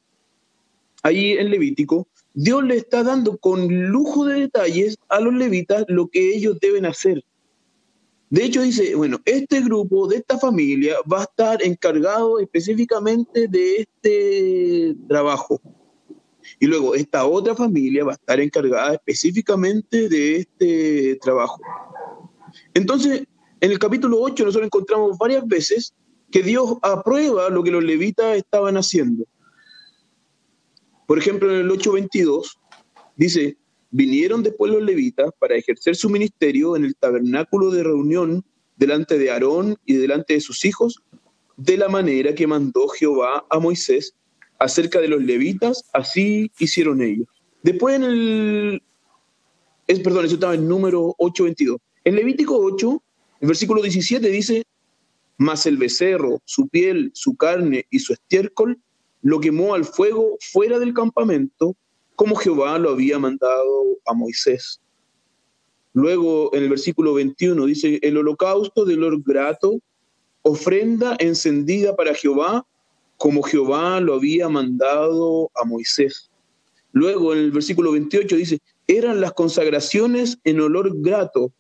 ahí 1.03 1.33
en 1.33 1.51
Levítico, 1.51 2.07
Dios 2.35 2.63
le 2.63 2.77
está 2.77 3.03
dando 3.03 3.39
con 3.39 3.89
lujo 3.89 4.27
de 4.27 4.41
detalles 4.41 4.99
a 5.09 5.21
los 5.21 5.33
levitas 5.33 5.87
lo 5.89 6.09
que 6.09 6.37
ellos 6.37 6.59
deben 6.61 6.85
hacer. 6.85 7.25
De 8.29 8.45
hecho, 8.45 8.61
dice, 8.61 8.95
bueno, 8.95 9.19
este 9.25 9.63
grupo 9.63 10.07
de 10.09 10.17
esta 10.17 10.39
familia 10.39 10.97
va 11.11 11.21
a 11.21 11.25
estar 11.25 11.63
encargado 11.63 12.39
específicamente 12.39 13.49
de 13.49 13.77
este 13.77 14.97
trabajo. 15.09 15.61
Y 16.61 16.67
luego 16.67 16.95
esta 16.95 17.25
otra 17.25 17.55
familia 17.55 18.05
va 18.05 18.13
a 18.13 18.17
estar 18.17 18.41
encargada 18.41 18.93
específicamente 18.93 20.09
de 20.09 20.37
este 20.37 21.19
trabajo. 21.23 21.61
Entonces, 22.75 23.27
en 23.67 23.73
el 23.73 23.81
capítulo 23.81 24.21
8 24.21 24.45
nosotros 24.45 24.67
encontramos 24.67 25.19
varias 25.19 25.45
veces 25.45 25.93
que 26.31 26.41
Dios 26.41 26.77
aprueba 26.83 27.51
lo 27.51 27.65
que 27.65 27.73
los 27.73 27.83
levitas 27.83 28.37
estaban 28.37 28.77
haciendo. 28.77 29.25
Por 31.07 31.19
ejemplo, 31.19 31.51
en 31.51 31.67
el 31.67 31.71
8.22 31.71 32.59
dice, 33.17 33.57
vinieron 33.91 34.45
después 34.45 34.71
los 34.71 34.83
levitas 34.83 35.31
para 35.41 35.57
ejercer 35.57 35.97
su 35.97 36.09
ministerio 36.09 36.77
en 36.77 36.85
el 36.85 36.95
tabernáculo 36.95 37.73
de 37.73 37.83
reunión 37.83 38.45
delante 38.77 39.19
de 39.19 39.33
Aarón 39.33 39.77
y 39.85 39.95
delante 39.95 40.35
de 40.35 40.41
sus 40.41 40.65
hijos, 40.65 41.03
de 41.57 41.77
la 41.77 41.89
manera 41.89 42.37
que 42.37 42.47
mandó 42.47 42.87
Jehová 42.87 43.47
a 43.51 43.59
Moisés 43.59 44.15
acerca 44.61 45.01
de 45.01 45.09
los 45.09 45.25
levitas, 45.25 45.83
así 45.93 46.53
hicieron 46.61 47.03
ellos. 47.03 47.27
Después 47.65 47.97
en 47.97 48.05
el, 48.05 48.83
es, 49.89 49.99
perdón, 49.99 50.27
eso 50.27 50.35
estaba 50.35 50.55
en 50.55 50.69
número 50.69 51.17
8.22. 51.19 51.79
En 52.05 52.15
Levítico 52.15 52.57
8 52.57 53.03
el 53.41 53.49
versículo 53.49 53.83
17 53.83 54.29
dice, 54.29 54.65
mas 55.39 55.67
el 55.67 55.77
becerro, 55.77 56.41
su 56.45 56.69
piel, 56.69 57.11
su 57.15 57.37
carne 57.37 57.87
y 57.91 57.99
su 57.99 58.13
estiércol 58.13 58.79
lo 59.23 59.41
quemó 59.41 59.75
al 59.75 59.85
fuego 59.85 60.39
fuera 60.41 60.79
del 60.79 60.95
campamento, 60.95 61.77
como 62.15 62.37
Jehová 62.37 62.79
lo 62.79 62.91
había 62.91 63.19
mandado 63.19 63.99
a 64.07 64.15
Moisés. 64.15 64.81
Luego 65.93 66.55
en 66.55 66.63
el 66.63 66.69
versículo 66.69 67.15
21 67.15 67.67
dice, 67.67 67.99
el 68.03 68.17
holocausto 68.17 68.85
del 68.85 69.03
olor 69.03 69.23
grato, 69.23 69.81
ofrenda 70.43 71.17
encendida 71.19 71.97
para 71.97 72.15
Jehová, 72.15 72.67
como 73.17 73.43
Jehová 73.43 74.01
lo 74.01 74.15
había 74.15 74.49
mandado 74.49 75.51
a 75.55 75.65
Moisés. 75.65 76.31
Luego 76.93 77.33
en 77.33 77.41
el 77.41 77.51
versículo 77.51 77.93
28 77.93 78.37
dice, 78.37 78.59
eran 78.87 79.21
las 79.21 79.33
consagraciones 79.33 80.39
en 80.45 80.61
olor 80.61 80.93
grato, 81.01 81.53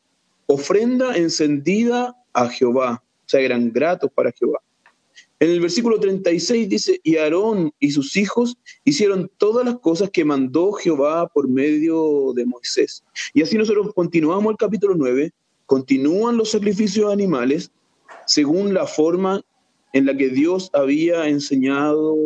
ofrenda 0.46 1.16
encendida 1.16 2.14
a 2.32 2.48
Jehová, 2.48 3.02
o 3.02 3.28
sea, 3.28 3.40
eran 3.40 3.72
gratos 3.72 4.10
para 4.14 4.32
Jehová. 4.32 4.60
En 5.38 5.50
el 5.50 5.60
versículo 5.60 6.00
36 6.00 6.68
dice, 6.68 7.00
y 7.02 7.16
Aarón 7.16 7.72
y 7.78 7.90
sus 7.90 8.16
hijos 8.16 8.56
hicieron 8.84 9.30
todas 9.36 9.66
las 9.66 9.78
cosas 9.80 10.10
que 10.10 10.24
mandó 10.24 10.72
Jehová 10.72 11.28
por 11.28 11.46
medio 11.46 12.32
de 12.34 12.46
Moisés. 12.46 13.04
Y 13.34 13.42
así 13.42 13.58
nosotros 13.58 13.92
continuamos 13.94 14.52
el 14.52 14.56
capítulo 14.56 14.94
9, 14.96 15.32
continúan 15.66 16.38
los 16.38 16.52
sacrificios 16.52 17.12
animales 17.12 17.70
según 18.26 18.72
la 18.72 18.86
forma 18.86 19.42
en 19.92 20.06
la 20.06 20.16
que 20.16 20.28
Dios 20.28 20.70
había 20.72 21.28
enseñado 21.28 22.16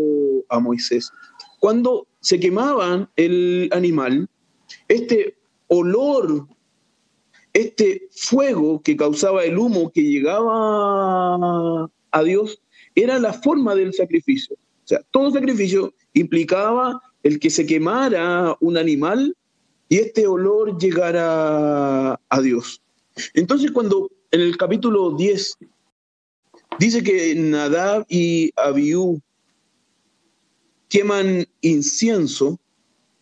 a 0.48 0.60
Moisés. 0.60 1.10
Cuando 1.58 2.06
se 2.20 2.38
quemaban 2.38 3.08
el 3.16 3.70
animal, 3.72 4.28
este 4.88 5.36
olor 5.68 6.46
este 7.52 8.08
fuego 8.12 8.80
que 8.82 8.96
causaba 8.96 9.44
el 9.44 9.58
humo 9.58 9.90
que 9.90 10.02
llegaba 10.02 11.90
a 12.10 12.22
Dios 12.22 12.60
era 12.94 13.18
la 13.18 13.32
forma 13.32 13.74
del 13.74 13.92
sacrificio. 13.92 14.56
O 14.56 14.86
sea, 14.86 15.00
todo 15.10 15.30
sacrificio 15.30 15.94
implicaba 16.14 17.00
el 17.22 17.38
que 17.38 17.50
se 17.50 17.66
quemara 17.66 18.56
un 18.60 18.76
animal 18.76 19.36
y 19.88 19.98
este 19.98 20.26
olor 20.26 20.78
llegara 20.78 22.20
a 22.28 22.40
Dios. 22.40 22.80
Entonces, 23.34 23.70
cuando 23.72 24.10
en 24.30 24.40
el 24.40 24.56
capítulo 24.56 25.16
10 25.16 25.58
dice 26.78 27.02
que 27.02 27.34
Nadab 27.34 28.06
y 28.08 28.52
Abiú 28.56 29.20
queman 30.88 31.46
incienso, 31.60 32.58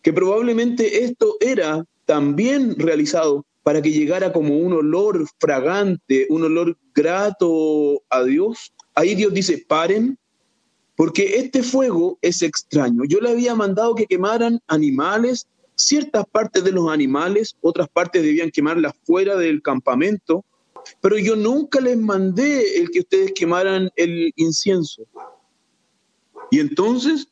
que 0.01 0.13
probablemente 0.13 1.03
esto 1.03 1.35
era 1.39 1.85
también 2.05 2.75
realizado 2.77 3.45
para 3.63 3.81
que 3.81 3.91
llegara 3.91 4.31
como 4.31 4.57
un 4.57 4.73
olor 4.73 5.25
fragante, 5.39 6.27
un 6.29 6.43
olor 6.43 6.77
grato 6.93 8.01
a 8.09 8.23
Dios. 8.23 8.73
Ahí 8.95 9.15
Dios 9.15 9.33
dice, 9.33 9.63
paren, 9.67 10.17
porque 10.95 11.37
este 11.37 11.63
fuego 11.63 12.17
es 12.21 12.41
extraño. 12.41 13.03
Yo 13.07 13.19
le 13.19 13.29
había 13.29 13.55
mandado 13.55 13.95
que 13.95 14.05
quemaran 14.05 14.59
animales, 14.67 15.47
ciertas 15.75 16.25
partes 16.25 16.63
de 16.63 16.71
los 16.71 16.89
animales, 16.91 17.55
otras 17.61 17.87
partes 17.89 18.21
debían 18.21 18.51
quemarlas 18.51 18.93
fuera 19.03 19.37
del 19.37 19.61
campamento, 19.61 20.43
pero 21.01 21.17
yo 21.17 21.35
nunca 21.35 21.79
les 21.79 21.97
mandé 21.97 22.79
el 22.79 22.89
que 22.89 22.99
ustedes 22.99 23.31
quemaran 23.33 23.89
el 23.95 24.33
incienso. 24.35 25.03
Y 26.51 26.59
entonces 26.59 27.27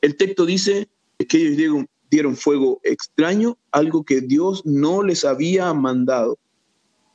el 0.00 0.16
texto 0.16 0.44
dice 0.44 0.88
que 1.28 1.38
ellos 1.38 1.84
dieron 2.14 2.36
fuego 2.36 2.80
extraño, 2.84 3.58
algo 3.72 4.04
que 4.04 4.20
Dios 4.20 4.64
no 4.64 5.02
les 5.02 5.24
había 5.24 5.74
mandado. 5.74 6.38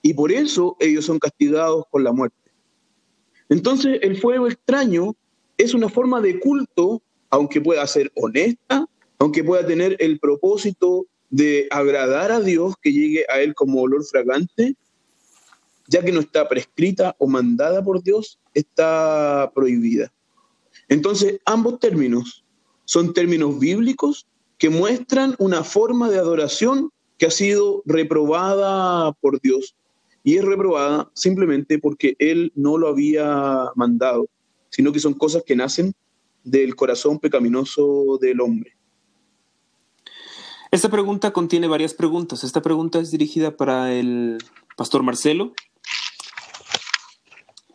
Y 0.02 0.14
por 0.14 0.30
eso 0.30 0.76
ellos 0.80 1.06
son 1.06 1.20
castigados 1.20 1.86
con 1.90 2.04
la 2.04 2.12
muerte. 2.12 2.36
Entonces 3.48 4.00
el 4.02 4.20
fuego 4.20 4.48
extraño 4.48 5.16
es 5.58 5.74
una 5.74 5.88
forma 5.88 6.20
de 6.20 6.38
culto, 6.40 7.02
aunque 7.30 7.62
pueda 7.62 7.88
ser 7.88 8.12
honesta, 8.16 8.86
aunque 9.20 9.42
pueda 9.42 9.66
tener 9.66 9.96
el 10.00 10.20
propósito 10.20 11.06
de 11.30 11.68
agradar 11.72 12.34
a 12.34 12.42
Dios, 12.42 12.76
que 12.82 12.92
llegue 12.92 13.26
a 13.30 13.40
Él 13.40 13.56
como 13.56 13.82
olor 13.82 14.04
fragante, 14.04 14.76
ya 15.88 16.04
que 16.04 16.12
no 16.12 16.20
está 16.20 16.50
prescrita 16.50 17.16
o 17.20 17.28
mandada 17.28 17.82
por 17.82 18.04
Dios, 18.04 18.38
está 18.54 19.50
prohibida. 19.56 20.12
Entonces, 20.90 21.40
ambos 21.46 21.80
términos 21.80 22.44
son 22.84 23.14
términos 23.14 23.60
bíblicos 23.60 24.28
que 24.60 24.70
muestran 24.70 25.36
una 25.40 25.64
forma 25.64 26.10
de 26.10 26.20
adoración 26.20 26.92
que 27.18 27.26
ha 27.26 27.32
sido 27.32 27.82
reprobada 27.86 29.14
por 29.14 29.42
Dios. 29.42 29.76
Y 30.24 30.38
es 30.38 30.44
reprobada 30.44 31.10
simplemente 31.16 31.80
porque 31.80 32.16
Él 32.20 32.52
no 32.56 32.78
lo 32.78 32.90
había 32.90 33.70
mandado, 33.76 34.28
sino 34.70 34.92
que 34.92 35.00
son 35.00 35.14
cosas 35.14 35.44
que 35.46 35.56
nacen 35.56 35.94
del 36.44 36.76
corazón 36.76 37.20
pecaminoso 37.20 38.20
del 38.22 38.42
hombre. 38.42 38.76
Esta 40.72 40.90
pregunta 40.90 41.32
contiene 41.32 41.68
varias 41.68 41.94
preguntas. 41.94 42.44
Esta 42.44 42.62
pregunta 42.62 43.00
es 43.00 43.12
dirigida 43.12 43.56
para 43.56 43.94
el 43.94 44.38
pastor 44.76 45.04
Marcelo 45.04 45.54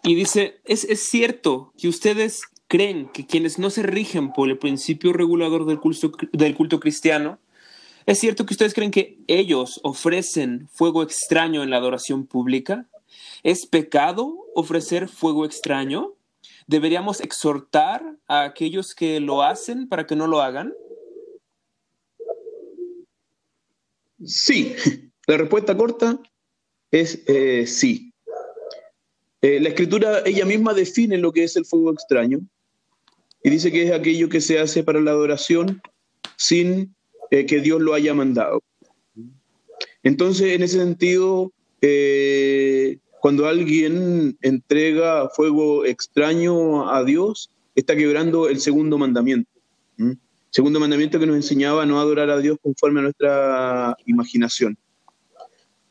y 0.02 0.14
dice, 0.14 0.60
¿es, 0.64 0.84
¿es, 0.84 1.08
cierto 1.08 1.72
que 1.78 1.88
ustedes 1.88 2.42
creen 2.74 3.08
que 3.08 3.24
quienes 3.24 3.60
no 3.60 3.70
se 3.70 3.84
rigen 3.84 4.32
por 4.32 4.50
el 4.50 4.58
principio 4.58 5.12
regulador 5.12 5.64
del 5.64 5.78
culto, 5.78 6.10
del 6.32 6.56
culto 6.56 6.80
cristiano, 6.80 7.38
es 8.04 8.18
cierto 8.18 8.44
que 8.44 8.54
ustedes 8.54 8.74
creen 8.74 8.90
que 8.90 9.20
ellos 9.28 9.78
ofrecen 9.84 10.68
fuego 10.72 11.04
extraño 11.04 11.62
en 11.62 11.70
la 11.70 11.76
adoración 11.76 12.26
pública? 12.26 12.88
¿Es 13.44 13.66
pecado 13.66 14.48
ofrecer 14.56 15.06
fuego 15.06 15.44
extraño? 15.44 16.14
¿Deberíamos 16.66 17.20
exhortar 17.20 18.16
a 18.26 18.42
aquellos 18.42 18.96
que 18.96 19.20
lo 19.20 19.44
hacen 19.44 19.88
para 19.88 20.04
que 20.04 20.16
no 20.16 20.26
lo 20.26 20.42
hagan? 20.42 20.74
Sí, 24.24 24.74
la 25.28 25.36
respuesta 25.36 25.76
corta 25.76 26.18
es 26.90 27.22
eh, 27.28 27.68
sí. 27.68 28.12
Eh, 29.42 29.60
la 29.60 29.68
escritura 29.68 30.22
ella 30.26 30.44
misma 30.44 30.74
define 30.74 31.18
lo 31.18 31.32
que 31.32 31.44
es 31.44 31.54
el 31.54 31.66
fuego 31.66 31.92
extraño 31.92 32.40
y 33.44 33.50
dice 33.50 33.70
que 33.70 33.84
es 33.84 33.92
aquello 33.92 34.30
que 34.30 34.40
se 34.40 34.58
hace 34.58 34.82
para 34.82 35.02
la 35.02 35.10
adoración 35.10 35.82
sin 36.36 36.94
eh, 37.30 37.44
que 37.44 37.60
Dios 37.60 37.80
lo 37.80 37.92
haya 37.92 38.14
mandado. 38.14 38.62
Entonces, 40.02 40.54
en 40.54 40.62
ese 40.62 40.78
sentido, 40.78 41.52
eh, 41.82 42.98
cuando 43.20 43.46
alguien 43.46 44.38
entrega 44.40 45.28
fuego 45.28 45.84
extraño 45.84 46.90
a 46.90 47.04
Dios, 47.04 47.50
está 47.74 47.94
quebrando 47.94 48.48
el 48.48 48.60
segundo 48.60 48.96
mandamiento. 48.96 49.50
Segundo 50.48 50.80
mandamiento 50.80 51.20
que 51.20 51.26
nos 51.26 51.36
enseñaba 51.36 51.84
no 51.84 52.00
adorar 52.00 52.30
a 52.30 52.38
Dios 52.38 52.56
conforme 52.62 53.00
a 53.00 53.02
nuestra 53.02 53.96
imaginación. 54.06 54.78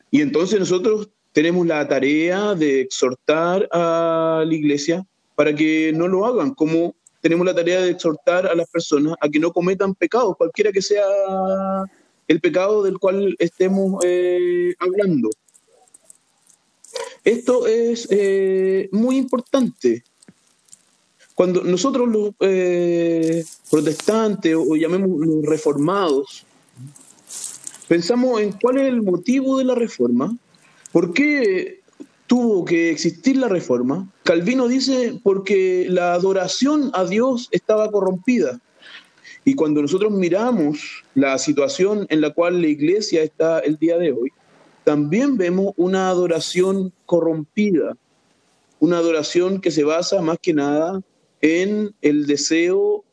Y 0.10 0.22
entonces 0.22 0.60
nosotros 0.60 1.10
tenemos 1.34 1.68
la 1.68 1.88
tarea 1.88 2.56
de 2.56 2.82
exhortar 2.82 3.70
a 3.72 4.44
la 4.46 4.54
iglesia 4.54 5.06
para 5.36 5.54
que 5.54 5.92
no 5.94 6.08
lo 6.08 6.26
hagan, 6.26 6.56
como 6.56 6.96
tenemos 7.24 7.46
la 7.46 7.56
tarea 7.56 7.80
de 7.80 7.92
exhortar 7.92 8.46
a 8.48 8.54
las 8.54 8.70
personas 8.70 9.16
a 9.22 9.30
que 9.30 9.40
no 9.40 9.54
cometan 9.54 9.96
pecados, 9.96 10.36
cualquiera 10.36 10.74
que 10.74 10.82
sea 10.82 11.06
el 12.28 12.42
pecado 12.42 12.84
del 12.84 13.00
cual 13.00 13.34
estemos 13.40 14.04
eh, 14.06 14.76
hablando. 14.78 15.30
Esto 17.24 17.66
es 17.66 18.10
eh, 18.12 18.90
muy 18.92 19.16
importante. 19.16 20.04
Cuando 21.34 21.64
nosotros 21.64 22.10
los 22.10 22.32
eh, 22.42 23.46
protestantes 23.72 24.56
o 24.56 24.76
llamemos 24.76 25.26
los 25.26 25.46
reformados, 25.46 26.46
pensamos 27.88 28.42
en 28.42 28.52
cuál 28.52 28.80
es 28.80 28.88
el 28.90 29.02
motivo 29.02 29.58
de 29.58 29.64
la 29.64 29.76
reforma, 29.76 30.38
¿Por 30.94 31.12
qué 31.12 31.82
tuvo 32.34 32.66
que 32.66 32.90
existir 32.90 33.38
la 33.38 33.48
reforma? 33.48 34.12
Calvino 34.24 34.68
dice 34.68 35.20
porque 35.22 35.86
la 35.88 36.16
adoración 36.16 36.90
a 36.96 37.06
Dios 37.06 37.48
estaba 37.52 37.92
corrompida. 37.92 38.60
Y 39.46 39.54
cuando 39.54 39.84
nosotros 39.84 40.12
miramos 40.12 41.04
la 41.14 41.38
situación 41.38 42.08
en 42.10 42.22
la 42.22 42.32
cual 42.32 42.60
la 42.60 42.70
iglesia 42.70 43.22
está 43.22 43.60
el 43.60 43.78
día 43.78 44.00
de 44.00 44.14
hoy, 44.14 44.32
también 44.84 45.38
vemos 45.38 45.76
una 45.78 46.10
adoración 46.10 46.92
corrompida, 47.06 47.96
una 48.80 48.98
adoración 48.98 49.62
que 49.62 49.70
se 49.70 49.84
basa 49.84 50.20
más 50.24 50.40
que 50.42 50.56
nada 50.56 51.04
en 51.40 51.94
el 52.02 52.26
deseo 52.26 53.04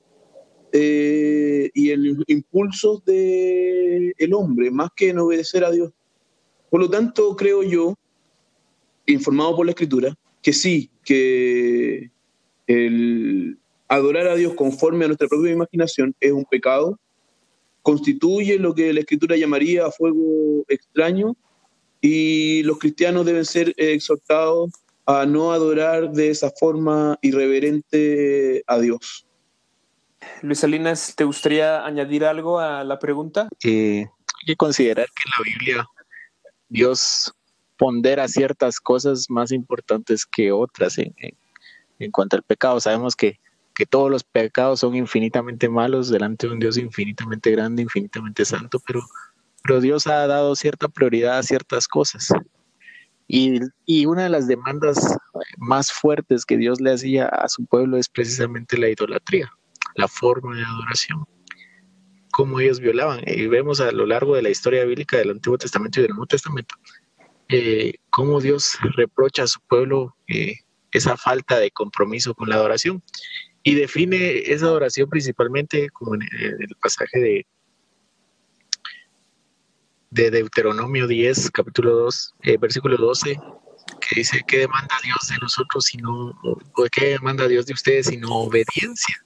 eh, 0.72 1.70
y 1.74 1.90
en 1.90 2.16
los 2.16 2.24
impulsos 2.26 3.04
del 3.04 4.14
el 4.16 4.32
hombre, 4.32 4.70
más 4.70 4.88
que 4.96 5.10
en 5.10 5.18
obedecer 5.18 5.62
a 5.62 5.70
Dios. 5.70 5.92
Por 6.70 6.80
lo 6.80 6.88
tanto, 6.88 7.36
creo 7.36 7.62
yo, 7.62 7.96
informado 9.06 9.56
por 9.56 9.66
la 9.66 9.72
escritura, 9.72 10.14
que 10.42 10.52
sí, 10.52 10.90
que 11.04 12.10
el 12.66 13.58
adorar 13.88 14.28
a 14.28 14.36
Dios 14.36 14.54
conforme 14.54 15.04
a 15.04 15.08
nuestra 15.08 15.28
propia 15.28 15.52
imaginación 15.52 16.14
es 16.20 16.32
un 16.32 16.44
pecado, 16.44 16.98
constituye 17.82 18.58
lo 18.58 18.74
que 18.74 18.92
la 18.92 19.00
escritura 19.00 19.36
llamaría 19.36 19.90
fuego 19.90 20.64
extraño 20.68 21.36
y 22.00 22.62
los 22.62 22.78
cristianos 22.78 23.26
deben 23.26 23.44
ser 23.44 23.74
exhortados 23.76 24.70
a 25.06 25.26
no 25.26 25.52
adorar 25.52 26.12
de 26.12 26.30
esa 26.30 26.50
forma 26.50 27.18
irreverente 27.20 28.62
a 28.66 28.78
Dios. 28.78 29.26
Luis 30.42 30.60
Salinas, 30.60 31.14
¿te 31.16 31.24
gustaría 31.24 31.84
añadir 31.84 32.24
algo 32.24 32.60
a 32.60 32.84
la 32.84 32.98
pregunta? 32.98 33.48
Eh, 33.64 34.06
hay 34.06 34.46
que 34.46 34.56
considerar 34.56 35.06
que 35.06 35.22
la 35.26 35.44
Biblia 35.44 35.86
Dios 36.68 37.34
pondera 37.80 38.28
ciertas 38.28 38.78
cosas 38.78 39.30
más 39.30 39.52
importantes 39.52 40.26
que 40.26 40.52
otras 40.52 40.98
en, 40.98 42.10
cuanto 42.12 42.36
al 42.36 42.42
pecado. 42.42 42.78
Sabemos 42.78 43.16
que, 43.16 43.40
todos 43.88 44.10
los 44.10 44.22
pecados 44.22 44.80
son 44.80 44.94
infinitamente 44.94 45.66
malos 45.66 46.10
delante 46.10 46.46
de 46.46 46.52
un 46.52 46.58
Dios 46.58 46.76
infinitamente 46.76 47.50
grande, 47.50 47.80
infinitamente 47.80 48.44
santo, 48.44 48.78
pero, 48.86 49.00
pero 49.62 49.80
Dios 49.80 50.06
ha 50.06 50.26
dado 50.26 50.54
cierta 50.54 50.88
prioridad 50.88 51.38
a 51.38 51.42
ciertas 51.42 51.88
cosas. 51.88 52.28
Y, 53.26 53.58
y, 53.86 54.04
una 54.04 54.24
de 54.24 54.28
las 54.28 54.46
demandas 54.46 55.16
más 55.56 55.90
fuertes 55.90 56.44
que 56.44 56.58
Dios 56.58 56.78
le 56.82 56.92
hacía 56.92 57.28
a 57.28 57.48
su 57.48 57.64
pueblo 57.64 57.96
es 57.96 58.10
precisamente 58.10 58.76
la 58.76 58.90
idolatría, 58.90 59.50
la 59.94 60.08
forma 60.08 60.54
de 60.54 60.62
adoración 60.62 61.24
cómo 62.32 62.60
ellos 62.60 62.80
violaban. 62.80 63.22
Y 63.26 63.46
vemos 63.46 63.80
a 63.80 63.92
lo 63.92 64.04
largo 64.04 64.36
de 64.36 64.42
la 64.42 64.50
historia 64.50 64.84
bíblica 64.84 65.16
del 65.16 65.30
Antiguo 65.30 65.56
Testamento 65.56 66.00
y 66.00 66.02
del 66.02 66.10
Nuevo 66.10 66.26
Testamento 66.26 66.74
eh, 67.50 67.94
cómo 68.10 68.40
Dios 68.40 68.78
reprocha 68.96 69.42
a 69.42 69.48
su 69.48 69.60
pueblo 69.60 70.14
eh, 70.28 70.58
esa 70.92 71.16
falta 71.16 71.58
de 71.58 71.70
compromiso 71.70 72.34
con 72.34 72.48
la 72.48 72.54
adoración 72.54 73.02
y 73.62 73.74
define 73.74 74.38
esa 74.52 74.66
adoración 74.66 75.08
principalmente 75.10 75.90
como 75.90 76.14
en 76.14 76.22
el 76.22 76.76
pasaje 76.80 77.18
de, 77.18 77.46
de 80.10 80.30
Deuteronomio 80.30 81.06
10, 81.08 81.50
capítulo 81.50 81.96
2, 81.96 82.34
eh, 82.42 82.56
versículo 82.56 82.96
12, 82.96 83.36
que 84.00 84.14
dice, 84.14 84.42
¿qué 84.46 84.58
demanda 84.58 84.94
Dios 85.02 85.28
de 85.28 85.36
nosotros 85.42 85.84
sino, 85.84 86.30
o 86.42 86.84
qué 86.92 87.06
demanda 87.06 87.48
Dios 87.48 87.66
de 87.66 87.74
ustedes 87.74 88.06
sino 88.06 88.28
obediencia? 88.30 89.16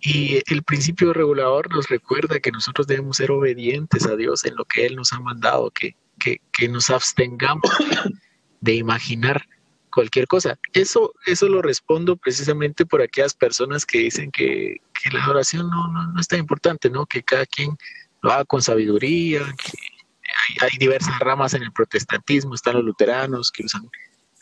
Y 0.00 0.40
el 0.46 0.62
principio 0.62 1.12
regulador 1.12 1.70
nos 1.70 1.88
recuerda 1.88 2.38
que 2.38 2.52
nosotros 2.52 2.86
debemos 2.86 3.16
ser 3.16 3.30
obedientes 3.30 4.06
a 4.06 4.14
Dios 4.14 4.44
en 4.44 4.54
lo 4.56 4.64
que 4.64 4.86
Él 4.86 4.96
nos 4.96 5.12
ha 5.12 5.20
mandado, 5.20 5.70
que, 5.70 5.96
que, 6.18 6.68
nos 6.68 6.90
abstengamos 6.90 7.70
de 8.60 8.74
imaginar 8.74 9.44
cualquier 9.90 10.26
cosa. 10.26 10.58
Eso, 10.72 11.14
eso 11.26 11.48
lo 11.48 11.62
respondo 11.62 12.16
precisamente 12.16 12.86
por 12.86 13.02
aquellas 13.02 13.34
personas 13.34 13.84
que 13.84 13.98
dicen 13.98 14.30
que, 14.30 14.76
que 14.92 15.10
la 15.10 15.24
adoración 15.24 15.68
no, 15.68 15.88
no, 15.88 16.12
no, 16.12 16.20
es 16.20 16.28
tan 16.28 16.38
importante, 16.38 16.90
¿no? 16.90 17.06
que 17.06 17.22
cada 17.22 17.46
quien 17.46 17.76
lo 18.22 18.32
haga 18.32 18.44
con 18.44 18.62
sabiduría, 18.62 19.40
que 19.56 19.72
hay, 20.60 20.78
diversas 20.78 21.18
ramas 21.20 21.54
en 21.54 21.62
el 21.62 21.72
protestantismo, 21.72 22.54
están 22.54 22.74
los 22.74 22.84
luteranos 22.84 23.50
que 23.50 23.64
usan 23.64 23.88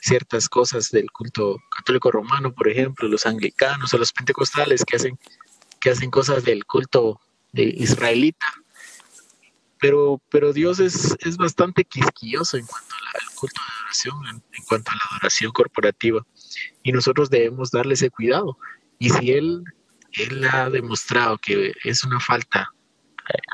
ciertas 0.00 0.48
cosas 0.48 0.90
del 0.90 1.10
culto 1.10 1.58
católico 1.76 2.10
romano, 2.10 2.52
por 2.52 2.68
ejemplo, 2.68 3.08
los 3.08 3.26
anglicanos 3.26 3.92
o 3.92 3.98
los 3.98 4.12
pentecostales 4.12 4.84
que 4.84 4.96
hacen, 4.96 5.18
que 5.86 5.92
hacen 5.92 6.10
cosas 6.10 6.42
del 6.42 6.64
culto 6.64 7.20
israelita. 7.52 8.44
Pero, 9.78 10.20
pero 10.30 10.52
Dios 10.52 10.80
es, 10.80 11.16
es 11.20 11.36
bastante 11.36 11.84
quisquilloso 11.84 12.56
en 12.56 12.66
cuanto 12.66 12.92
al 12.92 13.34
culto 13.36 13.60
de 13.60 13.72
adoración, 13.72 14.42
en, 14.52 14.64
cuanto 14.64 14.90
a 14.90 14.94
la 14.96 15.00
adoración 15.12 15.52
corporativa. 15.52 16.26
Y 16.82 16.90
nosotros 16.90 17.30
debemos 17.30 17.70
darle 17.70 17.94
ese 17.94 18.10
cuidado. 18.10 18.58
Y 18.98 19.10
si 19.10 19.30
Él, 19.30 19.62
él 20.14 20.44
ha 20.50 20.70
demostrado 20.70 21.38
que 21.38 21.72
es 21.84 22.02
una 22.02 22.18
falta 22.18 22.68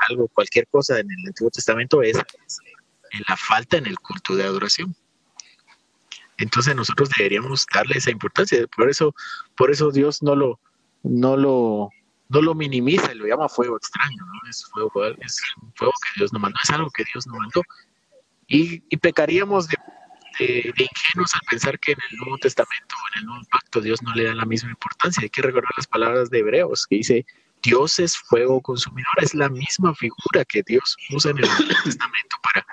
algo, 0.09 0.27
cualquier 0.29 0.65
cosa 0.69 0.99
en 0.99 1.11
el 1.11 1.27
Antiguo 1.27 1.51
Testamento 1.51 2.01
es, 2.01 2.17
la 2.17 3.37
falta 3.37 3.77
en 3.77 3.85
el 3.85 3.99
culto 3.99 4.35
de 4.35 4.43
adoración. 4.43 4.95
Entonces 6.39 6.75
nosotros 6.75 7.11
deberíamos 7.15 7.67
darle 7.71 7.99
esa 7.99 8.09
importancia. 8.09 8.65
Por 8.75 8.89
eso, 8.89 9.13
por 9.55 9.69
eso 9.69 9.91
Dios 9.91 10.23
no 10.23 10.35
lo, 10.35 10.59
no 11.03 11.37
lo, 11.37 11.91
no 12.29 12.41
lo 12.41 12.55
minimiza 12.55 13.11
y 13.11 13.15
lo 13.15 13.27
llama 13.27 13.49
fuego 13.49 13.77
extraño, 13.77 14.25
¿no? 14.25 14.49
Es 14.49 14.65
fuego, 14.65 14.91
es 15.05 15.41
fuego 15.75 15.93
que 16.01 16.19
Dios 16.19 16.33
no 16.33 16.39
mandó, 16.39 16.59
es 16.63 16.69
algo 16.71 16.89
que 16.89 17.03
Dios 17.11 17.27
no 17.27 17.33
mandó. 17.35 17.61
Y, 18.47 18.79
pecaríamos 18.97 19.67
de, 19.67 19.77
de, 20.39 20.73
ingenuos 20.77 21.33
al 21.33 21.41
pensar 21.49 21.79
que 21.79 21.93
en 21.93 21.99
el 22.11 22.17
Nuevo 22.17 22.37
Testamento 22.37 22.95
o 22.95 23.15
en 23.15 23.19
el 23.19 23.25
Nuevo 23.25 23.45
Pacto 23.49 23.81
Dios 23.81 24.01
no 24.03 24.13
le 24.13 24.25
da 24.25 24.35
la 24.35 24.45
misma 24.45 24.69
importancia. 24.69 25.21
Hay 25.23 25.29
que 25.29 25.41
recordar 25.41 25.71
las 25.75 25.87
palabras 25.87 26.29
de 26.29 26.39
Hebreos 26.39 26.85
que 26.87 26.97
dice, 26.97 27.25
Dios 27.63 27.99
es 27.99 28.17
fuego 28.17 28.61
consumidor, 28.61 29.13
es 29.21 29.33
la 29.33 29.49
misma 29.49 29.95
figura 29.95 30.43
que 30.45 30.63
Dios 30.63 30.97
usa 31.11 31.31
en 31.31 31.37
el 31.37 31.45
Nuevo 31.45 31.83
Testamento 31.83 32.37
para, 32.43 32.65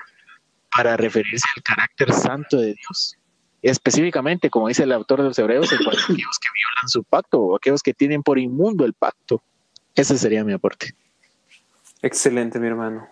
para 0.75 0.97
referirse 0.97 1.47
al 1.57 1.63
carácter 1.63 2.13
santo 2.13 2.59
de 2.59 2.75
Dios. 2.75 3.17
Específicamente, 3.63 4.49
como 4.51 4.69
dice 4.69 4.85
el 4.85 4.93
autor 4.93 5.21
de 5.21 5.29
los 5.29 5.39
Hebreos, 5.39 5.71
en 5.73 5.79
cuanto 5.85 6.01
a 6.01 6.05
aquellos 6.05 6.39
que 6.39 6.49
violan 6.55 6.89
su 6.89 7.05
pacto 7.05 7.41
o 7.41 7.57
aquellos 7.57 7.83
que 7.83 7.95
tienen 7.95 8.23
por 8.23 8.39
inmundo 8.39 8.85
el 8.85 8.95
pacto. 8.95 9.43
Ese 9.95 10.17
sería 10.17 10.45
mi 10.45 10.53
aporte. 10.53 10.95
Excelente, 12.03 12.59
mi 12.59 12.69
hermano. 12.69 13.09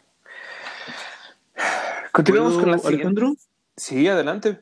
Continuamos 2.12 2.54
con 2.54 2.70
la 2.70 2.78
siguiente. 2.78 2.96
Alejandro. 2.96 3.36
Sí, 3.76 4.08
adelante. 4.08 4.60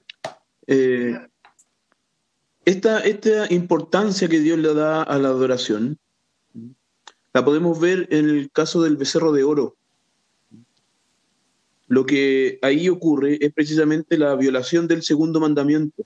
Eh, 0.66 1.16
esta, 2.64 3.00
esta 3.00 3.52
importancia 3.52 4.28
que 4.28 4.40
Dios 4.40 4.58
le 4.58 4.74
da 4.74 5.02
a 5.02 5.18
la 5.18 5.28
adoración 5.28 5.98
la 7.36 7.44
podemos 7.44 7.78
ver 7.78 8.08
en 8.10 8.30
el 8.30 8.50
caso 8.50 8.82
del 8.82 8.96
becerro 8.96 9.30
de 9.30 9.44
oro. 9.44 9.76
Lo 11.88 12.04
que 12.04 12.58
ahí 12.62 12.88
ocurre 12.88 13.38
es 13.40 13.52
precisamente 13.52 14.18
la 14.18 14.34
violación 14.34 14.88
del 14.88 15.02
segundo 15.02 15.40
mandamiento. 15.40 16.04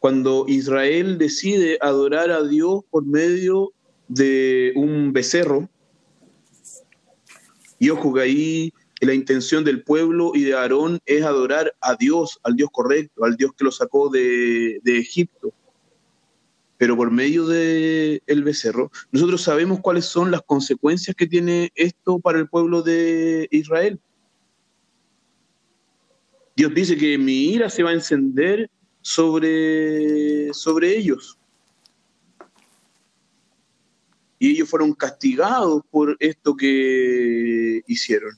Cuando 0.00 0.46
Israel 0.48 1.16
decide 1.16 1.78
adorar 1.80 2.30
a 2.30 2.42
Dios 2.42 2.82
por 2.90 3.06
medio 3.06 3.72
de 4.08 4.72
un 4.74 5.12
becerro, 5.12 5.68
y 7.78 7.90
ojo 7.90 8.14
que 8.14 8.20
ahí 8.20 8.72
la 9.00 9.14
intención 9.14 9.64
del 9.64 9.82
pueblo 9.82 10.32
y 10.34 10.42
de 10.42 10.54
Aarón 10.54 11.00
es 11.06 11.24
adorar 11.24 11.74
a 11.80 11.96
Dios, 11.96 12.38
al 12.44 12.54
Dios 12.54 12.70
correcto, 12.72 13.24
al 13.24 13.36
Dios 13.36 13.52
que 13.56 13.64
lo 13.64 13.72
sacó 13.72 14.08
de, 14.08 14.80
Egipto 14.84 15.52
pero 16.78 16.96
por 16.96 17.12
medio 17.12 17.46
del 17.46 18.22
el 18.26 18.42
becerro, 18.42 18.90
nosotros 19.12 19.42
sabemos 19.42 19.78
cuáles 19.80 20.04
son 20.04 20.32
las 20.32 20.42
consecuencias 20.42 21.14
que 21.14 21.28
tiene 21.28 21.70
esto 21.76 22.18
para 22.18 22.40
el 22.40 22.48
pueblo 22.48 22.82
de 22.82 23.46
Israel. 23.52 24.00
Dios 26.54 26.74
dice 26.74 26.96
que 26.96 27.16
mi 27.16 27.52
ira 27.52 27.70
se 27.70 27.82
va 27.82 27.90
a 27.90 27.94
encender 27.94 28.70
sobre, 29.00 30.52
sobre 30.52 30.96
ellos. 30.96 31.38
Y 34.38 34.50
ellos 34.50 34.68
fueron 34.68 34.92
castigados 34.92 35.82
por 35.90 36.16
esto 36.18 36.56
que 36.56 37.82
hicieron. 37.86 38.32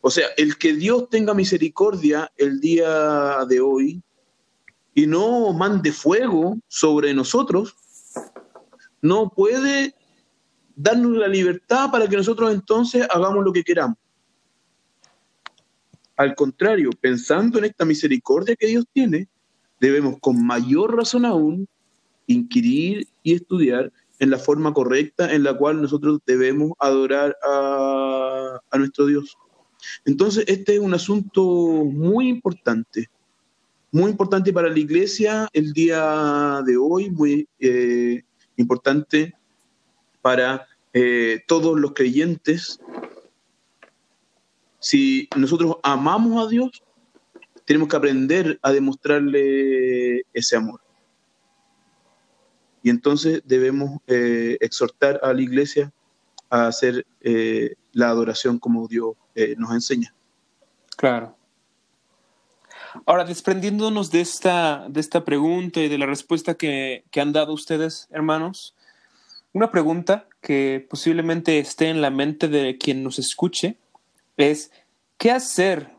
O 0.00 0.10
sea, 0.10 0.28
el 0.36 0.56
que 0.56 0.74
Dios 0.74 1.08
tenga 1.10 1.34
misericordia 1.34 2.30
el 2.36 2.60
día 2.60 3.44
de 3.46 3.60
hoy 3.60 4.02
y 4.94 5.06
no 5.06 5.52
mande 5.52 5.92
fuego 5.92 6.58
sobre 6.68 7.12
nosotros, 7.12 7.76
no 9.02 9.30
puede 9.30 9.94
darnos 10.74 11.16
la 11.16 11.28
libertad 11.28 11.90
para 11.90 12.08
que 12.08 12.16
nosotros 12.16 12.52
entonces 12.52 13.06
hagamos 13.10 13.44
lo 13.44 13.52
que 13.52 13.64
queramos. 13.64 13.98
Al 16.18 16.34
contrario, 16.34 16.90
pensando 17.00 17.58
en 17.58 17.66
esta 17.66 17.84
misericordia 17.84 18.56
que 18.56 18.66
Dios 18.66 18.84
tiene, 18.92 19.28
debemos 19.80 20.16
con 20.20 20.44
mayor 20.44 20.96
razón 20.96 21.24
aún 21.24 21.68
inquirir 22.26 23.06
y 23.22 23.34
estudiar 23.34 23.92
en 24.18 24.30
la 24.30 24.38
forma 24.38 24.74
correcta 24.74 25.32
en 25.32 25.44
la 25.44 25.56
cual 25.56 25.80
nosotros 25.80 26.18
debemos 26.26 26.72
adorar 26.80 27.36
a, 27.48 28.60
nuestro 28.76 29.06
Dios. 29.06 29.38
Entonces, 30.04 30.44
este 30.48 30.74
es 30.74 30.80
un 30.80 30.92
asunto 30.92 31.40
muy 31.84 32.28
importante 32.28 33.08
muy 33.90 34.10
importante 34.10 34.52
para 34.52 34.68
la 34.68 34.78
iglesia 34.78 35.48
el 35.54 35.72
día 35.72 36.60
de 36.66 36.76
hoy, 36.76 37.08
muy 37.08 37.48
eh, 37.58 38.22
importante 38.56 39.34
para 40.20 40.66
eh, 40.92 41.40
todos 41.46 41.80
los 41.80 41.94
creyentes. 41.94 42.80
Si 44.78 45.28
nosotros 45.36 45.76
amamos 45.82 46.44
a 46.44 46.48
Dios, 46.48 46.82
tenemos 47.64 47.88
que 47.88 47.96
aprender 47.96 48.58
a 48.62 48.72
demostrarle 48.72 50.22
ese 50.32 50.56
amor. 50.56 50.80
Y 52.82 52.90
entonces 52.90 53.42
debemos 53.44 54.00
eh, 54.06 54.56
exhortar 54.60 55.20
a 55.22 55.32
la 55.32 55.42
iglesia 55.42 55.92
a 56.48 56.68
hacer 56.68 57.06
la 57.92 58.08
adoración 58.08 58.58
como 58.58 58.88
Dios 58.88 59.14
nos 59.58 59.72
enseña. 59.72 60.14
Claro. 60.96 61.36
Ahora, 63.06 63.24
desprendiéndonos 63.24 64.10
de 64.10 64.20
esta, 64.20 64.86
de 64.88 65.00
esta 65.00 65.24
pregunta 65.24 65.80
y 65.80 65.88
de 65.88 65.98
la 65.98 66.06
respuesta 66.06 66.54
que, 66.54 67.04
que 67.10 67.20
han 67.20 67.32
dado 67.32 67.52
ustedes, 67.52 68.08
hermanos, 68.10 68.74
una 69.52 69.70
pregunta 69.70 70.26
que 70.40 70.86
posiblemente 70.88 71.58
esté 71.58 71.88
en 71.88 72.00
la 72.00 72.10
mente 72.10 72.48
de 72.48 72.78
quien 72.78 73.02
nos 73.02 73.18
escuche 73.18 73.76
es, 74.38 74.72
¿qué 75.18 75.30
hacer 75.30 75.92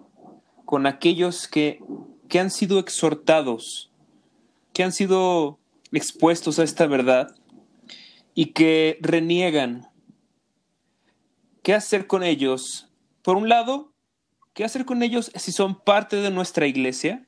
con 0.65 0.87
aquellos 0.87 1.47
que, 1.47 1.79
que 2.27 2.39
han 2.39 2.49
sido 2.49 2.79
exhortados, 2.79 3.91
que 4.73 4.83
han 4.83 4.91
sido 4.91 5.59
expuestos 5.91 6.57
a 6.57 6.63
esta 6.63 6.87
verdad 6.87 7.35
y 8.33 8.47
que 8.47 8.97
reniegan? 9.01 9.87
¿Qué 11.61 11.75
hacer 11.75 12.07
con 12.07 12.23
ellos? 12.23 12.89
Por 13.21 13.37
un 13.37 13.49
lado, 13.49 13.89
¿Qué 14.59 14.65
hacer 14.65 14.83
con 14.83 15.03
ellos 15.03 15.31
si 15.35 15.53
son 15.53 15.79
parte 15.79 16.17
de 16.17 16.31
nuestra 16.31 16.67
iglesia? 16.67 17.25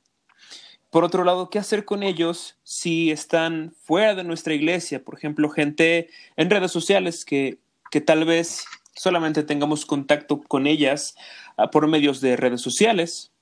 Por 0.90 1.02
otro 1.02 1.24
lado, 1.24 1.48
¿qué 1.48 1.58
hacer 1.58 1.86
con 1.86 2.02
ellos 2.02 2.58
si 2.62 3.10
están 3.10 3.74
fuera 3.84 4.14
de 4.14 4.22
nuestra 4.22 4.52
iglesia? 4.52 5.02
Por 5.02 5.16
ejemplo, 5.16 5.48
gente 5.48 6.10
en 6.36 6.50
redes 6.50 6.70
sociales 6.70 7.24
que, 7.24 7.58
que 7.90 8.02
tal 8.02 8.26
vez 8.26 8.66
solamente 8.94 9.42
tengamos 9.42 9.86
contacto 9.86 10.42
con 10.42 10.66
ellas 10.66 11.14
ah, 11.56 11.70
por 11.70 11.86
medios 11.88 12.20
de 12.20 12.36
redes 12.36 12.60
sociales. 12.60 13.32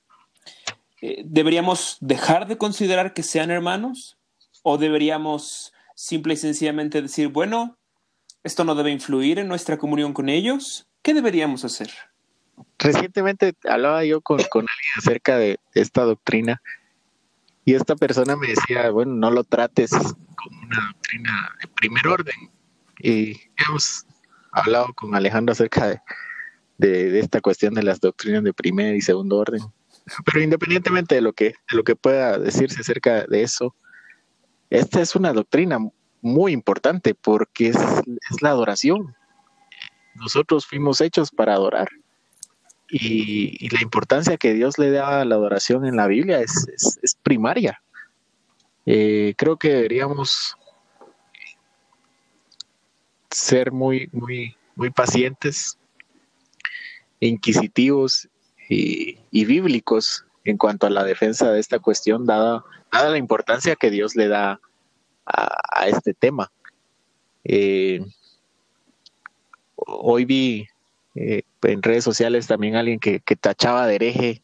Eh, 1.01 1.23
¿Deberíamos 1.25 1.97
dejar 1.99 2.47
de 2.47 2.57
considerar 2.57 3.13
que 3.13 3.23
sean 3.23 3.51
hermanos? 3.51 4.17
¿O 4.63 4.77
deberíamos 4.77 5.73
simple 5.95 6.35
y 6.35 6.37
sencillamente 6.37 7.01
decir, 7.01 7.27
bueno, 7.29 7.77
esto 8.43 8.63
no 8.63 8.75
debe 8.75 8.91
influir 8.91 9.39
en 9.39 9.47
nuestra 9.47 9.77
comunión 9.77 10.13
con 10.13 10.29
ellos? 10.29 10.87
¿Qué 11.01 11.13
deberíamos 11.13 11.65
hacer? 11.65 11.91
recientemente 12.77 13.53
hablaba 13.69 14.03
yo 14.05 14.21
con, 14.21 14.39
alguien 14.39 14.93
acerca 14.97 15.37
de, 15.37 15.59
esta 15.73 16.03
doctrina 16.03 16.61
y 17.63 17.75
esta 17.75 17.95
persona 17.95 18.35
me 18.35 18.47
decía, 18.47 18.89
bueno, 18.89 19.13
no 19.13 19.31
lo 19.31 19.43
trates 19.43 19.91
como 19.91 20.61
una 20.63 20.87
doctrina 20.93 21.55
de 21.61 21.67
primer 21.67 22.07
orden. 22.07 22.35
Y 22.99 23.39
hemos 23.57 24.05
hablado 24.51 24.93
con 24.93 25.15
Alejandro 25.15 25.53
acerca 25.53 25.87
de, 25.87 26.01
de, 26.77 27.19
esta 27.19 27.41
cuestión 27.41 27.73
de 27.73 27.83
las 27.83 27.99
doctrinas 27.99 28.43
de 28.43 28.53
primer 28.53 28.95
y 28.95 29.01
segundo 29.01 29.37
orden. 29.37 29.61
Pero 30.25 30.41
independientemente 30.41 31.15
de 31.15 31.21
lo 31.21 31.33
que, 31.33 31.53
lo 31.71 31.83
que 31.83 31.95
pueda 31.95 32.37
decirse 32.37 32.81
acerca 32.81 33.25
de 33.25 33.43
eso, 33.43 33.75
esta 34.69 35.01
es 35.01 35.15
una 35.15 35.33
doctrina 35.33 35.79
muy 36.21 36.53
importante 36.53 37.13
porque 37.13 37.69
es, 37.69 37.77
es 37.77 38.41
la 38.41 38.49
adoración. 38.49 39.15
Nosotros 40.15 40.65
fuimos 40.65 41.01
hechos 41.01 41.31
para 41.31 41.53
adorar. 41.53 41.89
Y, 42.91 43.69
la 43.69 43.81
importancia 43.81 44.35
que 44.35 44.53
Dios 44.53 44.77
le 44.77 44.91
da 44.91 45.21
a 45.21 45.25
la 45.25 45.35
adoración 45.35 45.85
en 45.85 45.95
la 45.95 46.07
Biblia 46.07 46.41
es, 46.41 46.67
es, 47.01 47.15
primaria. 47.15 47.81
Eh, 48.85 49.33
creo 49.37 49.57
que 49.57 49.69
deberíamos 49.69 50.57
ser 53.31 53.71
muy, 53.71 54.09
muy, 54.11 54.55
muy 54.75 54.89
pacientes, 54.89 55.77
inquisitivos 57.19 58.27
y, 58.69 59.17
bíblicos 59.31 60.25
en 60.43 60.57
cuanto 60.57 60.87
a 60.87 60.89
la 60.89 61.03
defensa 61.03 61.51
de 61.51 61.59
esta 61.59 61.79
cuestión, 61.79 62.25
dada, 62.25 62.63
la 62.91 63.17
importancia 63.17 63.75
que 63.75 63.89
Dios 63.89 64.15
le 64.15 64.27
da 64.27 64.59
a, 65.25 65.87
este 65.87 66.13
tema. 66.13 66.51
Eh, 67.43 68.01
hoy 69.75 70.25
vi 70.25 70.67
eh, 71.15 71.43
en 71.63 71.81
redes 71.81 72.03
sociales 72.03 72.47
también 72.47 72.75
alguien 72.75 72.99
que, 72.99 73.19
tachaba 73.39 73.87
de 73.87 73.95
hereje 73.95 74.43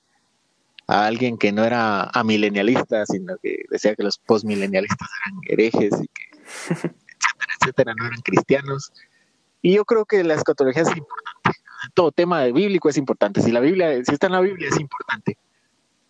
a 0.87 1.05
alguien 1.05 1.37
que 1.37 1.51
no 1.51 1.63
era 1.63 2.03
amilenialista, 2.13 3.05
sino 3.05 3.37
que 3.37 3.65
decía 3.69 3.95
que 3.95 4.03
los 4.03 4.17
postmilenialistas 4.17 5.09
eran 5.25 5.39
herejes 5.47 6.01
y 6.01 6.07
que 6.07 6.95
etcétera, 7.59 7.93
no 7.97 8.05
eran 8.05 8.21
cristianos. 8.21 8.91
Y 9.61 9.73
yo 9.75 9.85
creo 9.85 10.05
que 10.05 10.23
la 10.23 10.35
escatología 10.35 10.83
es 10.83 10.89
importante. 10.89 11.59
Todo 11.93 12.11
tema 12.11 12.43
bíblico 12.45 12.89
es 12.89 12.97
importante. 12.97 13.41
Si 13.41 13.51
la 13.51 13.59
Biblia, 13.59 14.03
si 14.03 14.13
está 14.13 14.27
en 14.27 14.33
la 14.33 14.41
Biblia 14.41 14.69
es 14.69 14.79
importante. 14.79 15.37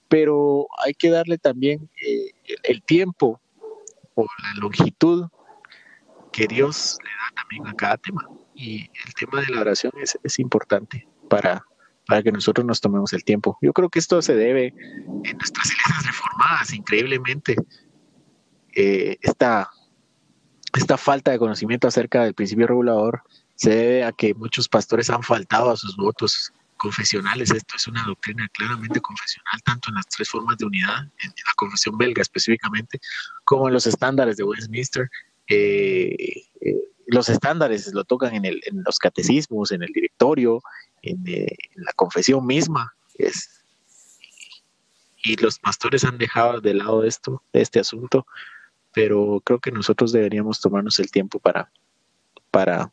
Pero 0.10 0.68
hay 0.86 0.94
que 0.94 1.10
darle 1.10 1.38
también 1.38 1.90
eh, 2.06 2.32
el 2.64 2.82
tiempo 2.84 3.42
o 4.16 4.24
la 4.24 4.62
longitud 4.62 5.28
que 6.32 6.48
Dios 6.48 6.98
le 7.04 7.10
da 7.10 7.42
también 7.42 7.68
a 7.68 7.74
cada 7.74 7.98
tema. 7.98 8.28
Y 8.54 8.90
el 9.06 9.14
tema 9.14 9.42
de 9.42 9.54
la 9.54 9.62
oración 9.62 9.92
es, 10.02 10.18
es 10.24 10.40
importante 10.40 11.08
para, 11.30 11.66
para 12.06 12.24
que 12.24 12.32
nosotros 12.32 12.66
nos 12.66 12.80
tomemos 12.82 13.14
el 13.14 13.24
tiempo. 13.24 13.58
Yo 13.62 13.74
creo 13.74 13.90
que 13.90 14.00
esto 14.00 14.22
se 14.22 14.36
debe 14.36 14.74
en 15.24 15.38
nuestras 15.38 15.72
iglesias 15.72 16.06
reformadas, 16.06 16.74
increíblemente. 16.74 17.56
Eh, 18.76 19.18
esta 20.78 20.98
falta 20.98 21.32
de 21.32 21.40
conocimiento 21.40 21.88
acerca 21.88 22.24
del 22.24 22.34
principio 22.34 22.68
regulador 22.68 23.24
se 23.56 23.72
debe 23.72 24.04
a 24.04 24.12
que 24.12 24.34
muchos 24.34 24.70
pastores 24.70 25.10
han 25.10 25.24
faltado 25.24 25.72
a 25.72 25.78
sus 25.78 25.96
votos 25.98 26.54
confesionales. 26.78 27.52
Esto 27.52 27.76
es 27.76 27.88
una 27.88 28.04
doctrina 28.04 28.48
claramente 28.50 29.02
confesional, 29.02 29.62
tanto 29.64 29.90
en 29.90 29.96
las 29.96 30.08
tres 30.08 30.30
formas 30.30 30.58
de 30.58 30.66
unidad, 30.66 31.00
en, 31.00 31.30
la 31.30 31.54
confesión 31.56 31.98
belga 31.98 32.22
específicamente, 32.22 33.00
como 33.44 33.68
en 33.68 33.74
los 33.74 33.88
estándares 33.88 34.38
de 34.38 34.44
Westminster. 34.44 35.10
Eh, 35.48 36.46
eh, 36.62 36.76
los 37.08 37.30
estándares 37.30 37.92
lo 37.94 38.04
tocan 38.04 38.36
en, 38.36 38.46
el, 38.46 38.62
en 38.66 38.84
los 38.86 39.00
catecismos, 39.00 39.72
en 39.72 39.82
el 39.82 39.90
directorio, 39.92 40.62
en, 41.02 41.24
eh, 41.28 41.58
la 41.76 41.94
confesión 41.94 42.46
misma. 42.46 42.94
Y 45.24 45.36
los 45.38 45.58
pastores 45.58 46.04
han 46.04 46.18
dejado 46.18 46.62
de 46.62 46.76
lado 46.76 47.04
esto, 47.04 47.42
este 47.54 47.80
asunto, 47.80 48.28
pero 48.98 49.44
creo 49.46 49.60
que 49.60 49.72
nosotros 49.72 50.12
deberíamos 50.12 50.60
tomarnos 50.60 50.98
el 50.98 51.12
tiempo 51.12 51.38
para, 51.38 51.72
para, 52.50 52.92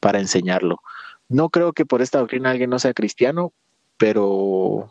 para 0.00 0.18
enseñarlo. 0.18 0.82
No 1.28 1.48
creo 1.48 1.72
que 1.72 1.86
por 1.86 2.02
esta 2.02 2.18
doctrina 2.18 2.50
alguien 2.50 2.70
no 2.70 2.80
sea 2.80 2.92
cristiano, 2.92 3.52
pero 3.98 4.90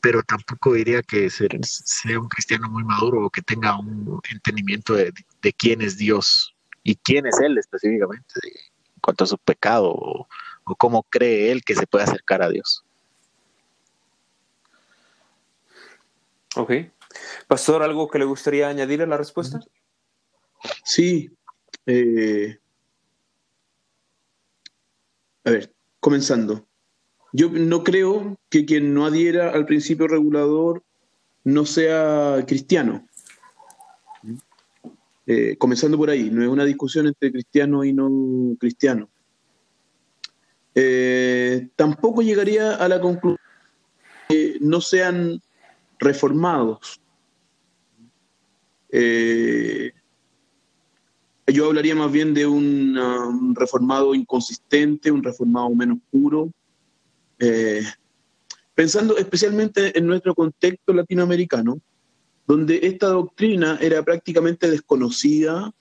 pero 0.00 0.24
tampoco 0.24 0.72
diría 0.72 1.00
que 1.02 1.30
sea 1.30 2.18
un 2.18 2.28
cristiano 2.28 2.68
muy 2.68 2.82
maduro 2.82 3.24
o 3.24 3.30
que 3.30 3.40
tenga 3.40 3.78
un 3.78 4.20
entendimiento 4.32 4.94
de, 4.94 5.12
quién 5.56 5.80
es 5.80 5.96
Dios 5.96 6.56
y 6.82 6.96
quién 6.96 7.24
es 7.24 7.38
Él 7.38 7.56
específicamente, 7.56 8.34
en 8.42 9.00
cuanto 9.00 9.22
a 9.22 9.28
su 9.28 9.38
pecado 9.38 9.92
o, 9.94 10.26
cómo 10.76 11.04
cree 11.04 11.52
Él 11.52 11.62
que 11.62 11.76
se 11.76 11.86
puede 11.86 12.02
acercar 12.02 12.42
a 12.42 12.48
Dios. 12.48 12.84
Ok. 16.56 16.72
Pastor, 17.46 17.82
¿algo 17.82 18.08
que 18.08 18.18
le 18.18 18.24
gustaría 18.24 18.68
añadir 18.68 19.02
a 19.02 19.06
la 19.06 19.16
respuesta? 19.16 19.60
Sí. 20.84 21.30
Eh, 21.86 22.58
a 25.44 25.50
ver, 25.50 25.72
comenzando. 26.00 26.66
Yo 27.32 27.50
no 27.50 27.84
creo 27.84 28.38
que 28.48 28.64
quien 28.64 28.94
no 28.94 29.06
adhiera 29.06 29.50
al 29.50 29.66
principio 29.66 30.08
regulador 30.08 30.82
no 31.44 31.64
sea 31.64 32.44
cristiano. 32.46 33.06
Eh, 35.26 35.56
comenzando 35.58 35.98
por 35.98 36.08
ahí, 36.08 36.30
no 36.30 36.42
es 36.42 36.48
una 36.48 36.64
discusión 36.64 37.06
entre 37.06 37.30
cristiano 37.30 37.84
y 37.84 37.92
no 37.92 38.56
cristiano. 38.58 39.10
Eh, 40.74 41.68
tampoco 41.76 42.22
llegaría 42.22 42.74
a 42.76 42.88
la 42.88 43.00
conclusión 43.00 43.38
que 44.28 44.56
no 44.60 44.80
sean 44.80 45.42
reformados. 45.98 47.00
Eh, 48.90 49.92
yo 51.46 51.66
hablaría 51.66 51.94
más 51.94 52.12
bien 52.12 52.34
de 52.34 52.46
un 52.46 53.54
reformado 53.54 54.14
inconsistente, 54.14 55.10
un 55.10 55.22
reformado 55.22 55.70
menos 55.70 55.98
puro, 56.10 56.50
eh, 57.38 57.82
pensando 58.74 59.16
especialmente 59.16 59.96
en 59.96 60.06
nuestro 60.06 60.34
contexto 60.34 60.92
latinoamericano, 60.92 61.80
donde 62.46 62.80
esta 62.82 63.08
doctrina 63.08 63.78
era 63.80 64.02
prácticamente 64.02 64.70
desconocida 64.70 65.72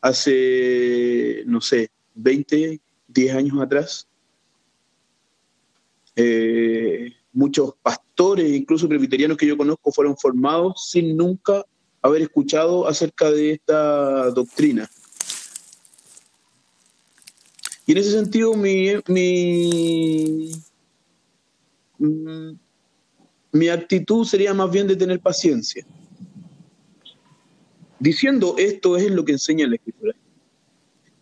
hace, 0.00 1.42
no 1.46 1.60
sé, 1.60 1.90
20, 2.14 2.80
10 3.08 3.34
años 3.34 3.60
atrás. 3.60 4.08
Eh, 6.16 7.12
muchos 7.32 7.74
pastores, 7.82 8.52
incluso 8.52 8.88
presbiterianos 8.88 9.36
que 9.36 9.46
yo 9.46 9.56
conozco, 9.56 9.90
fueron 9.92 10.16
formados 10.16 10.90
sin 10.90 11.16
nunca 11.16 11.64
haber 12.04 12.20
escuchado 12.20 12.86
acerca 12.86 13.30
de 13.30 13.52
esta 13.52 14.30
doctrina. 14.30 14.88
Y 17.86 17.92
en 17.92 17.98
ese 17.98 18.10
sentido, 18.10 18.52
mi, 18.54 18.90
mi, 19.08 20.52
mm, 21.98 22.50
mi 23.52 23.68
actitud 23.68 24.26
sería 24.26 24.52
más 24.52 24.70
bien 24.70 24.86
de 24.86 24.96
tener 24.96 25.18
paciencia. 25.18 25.86
Diciendo 27.98 28.54
esto 28.58 28.98
es 28.98 29.10
lo 29.10 29.24
que 29.24 29.32
enseña 29.32 29.66
la 29.66 29.76
Escritura. 29.76 30.14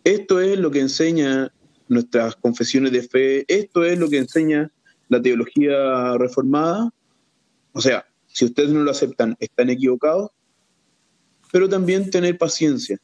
Esto 0.03 0.41
es 0.41 0.59
lo 0.59 0.69
que 0.69 0.81
enseña 0.81 1.49
nuestras 1.87 2.35
confesiones 2.35 2.91
de 2.91 3.03
fe. 3.03 3.45
Esto 3.47 3.85
es 3.85 3.97
lo 3.97 4.09
que 4.09 4.17
enseña 4.17 4.69
la 5.07 5.21
teología 5.21 6.17
reformada. 6.17 6.93
O 7.71 7.79
sea, 7.79 8.05
si 8.27 8.43
ustedes 8.43 8.71
no 8.71 8.81
lo 8.81 8.91
aceptan, 8.91 9.37
están 9.39 9.69
equivocados. 9.69 10.31
Pero 11.53 11.69
también 11.69 12.09
tener 12.09 12.35
paciencia 12.35 12.99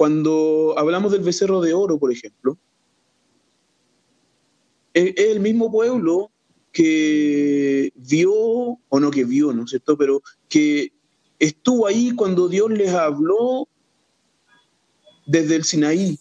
cuando 0.00 0.72
hablamos 0.78 1.12
del 1.12 1.20
becerro 1.20 1.60
de 1.60 1.74
oro, 1.74 1.98
por 1.98 2.10
ejemplo, 2.10 2.56
es, 4.94 5.12
el 5.14 5.40
mismo 5.40 5.70
pueblo 5.70 6.30
que 6.72 7.92
vio, 7.94 8.32
o 8.32 8.98
no 8.98 9.10
que 9.10 9.24
vio, 9.24 9.52
¿no 9.52 9.64
es 9.64 9.68
cierto?, 9.68 9.98
pero 9.98 10.22
que 10.48 10.94
estuvo 11.38 11.86
ahí 11.86 12.14
cuando 12.16 12.48
Dios 12.48 12.70
les 12.70 12.94
habló 12.94 13.68
desde 15.26 15.56
el 15.56 15.64
Sinaí, 15.64 16.18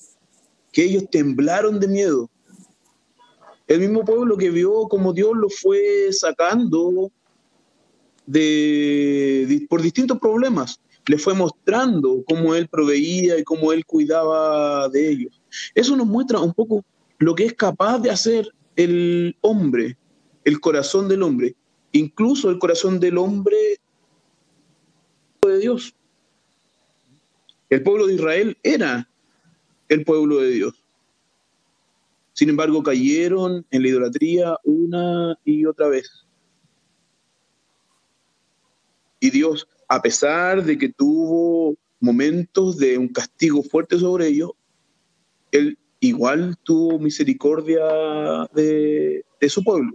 que 0.74 0.84
ellos 0.84 1.06
temblaron 1.10 1.80
de 1.80 1.88
miedo. 1.88 2.30
El 3.66 3.80
mismo 3.80 4.04
pueblo 4.04 4.36
que 4.36 4.50
vio 4.50 4.90
como 4.90 5.14
Dios 5.14 5.32
lo 5.38 5.48
fue 5.48 6.12
sacando 6.12 7.10
de, 8.30 9.66
por 9.68 9.82
distintos 9.82 10.20
problemas 10.20 10.80
le 11.08 11.18
fue 11.18 11.34
mostrando 11.34 12.24
cómo 12.28 12.54
él 12.54 12.68
proveía 12.68 13.40
y 13.40 13.44
cómo 13.44 13.74
él 13.74 13.84
cuidaba 13.86 14.88
de 14.90 15.10
ellos. 15.10 15.42
Eso 15.74 15.96
nos 15.96 16.06
muestra 16.06 16.40
un 16.40 16.54
poco 16.54 16.86
lo 17.18 17.34
que 17.34 17.46
es 17.46 17.54
capaz 17.54 17.98
de 18.00 18.12
hacer 18.12 18.54
el 18.76 19.36
hombre, 19.42 19.98
el 20.46 20.60
corazón 20.60 21.08
del 21.08 21.24
hombre, 21.24 21.56
incluso 21.92 22.52
el 22.52 22.60
corazón 22.60 23.00
del 23.00 23.18
hombre 23.18 23.58
de 25.42 25.60
Dios. 25.60 25.96
El 27.72 27.82
pueblo 27.82 28.06
de 28.06 28.14
Israel 28.14 28.58
era 28.62 29.10
el 29.88 30.04
pueblo 30.04 30.38
de 30.38 30.50
Dios. 30.52 30.84
Sin 32.34 32.50
embargo, 32.50 32.84
cayeron 32.84 33.66
en 33.72 33.82
la 33.82 33.88
idolatría 33.88 34.56
una 34.64 35.36
y 35.44 35.66
otra 35.66 35.88
vez. 35.88 36.29
Y 39.20 39.30
Dios 39.32 39.68
a 39.90 40.02
pesar 40.02 40.64
de 40.64 40.78
que 40.78 40.90
tuvo 40.90 41.76
momentos 42.00 42.78
de 42.78 42.98
un 42.98 43.08
castigo 43.08 43.64
fuerte 43.64 43.98
sobre 43.98 44.28
ellos, 44.28 44.52
Él 45.52 45.78
igual 46.00 46.56
tuvo 46.64 47.00
misericordia 47.00 47.82
de, 48.54 49.26
su 49.48 49.64
pueblo. 49.64 49.92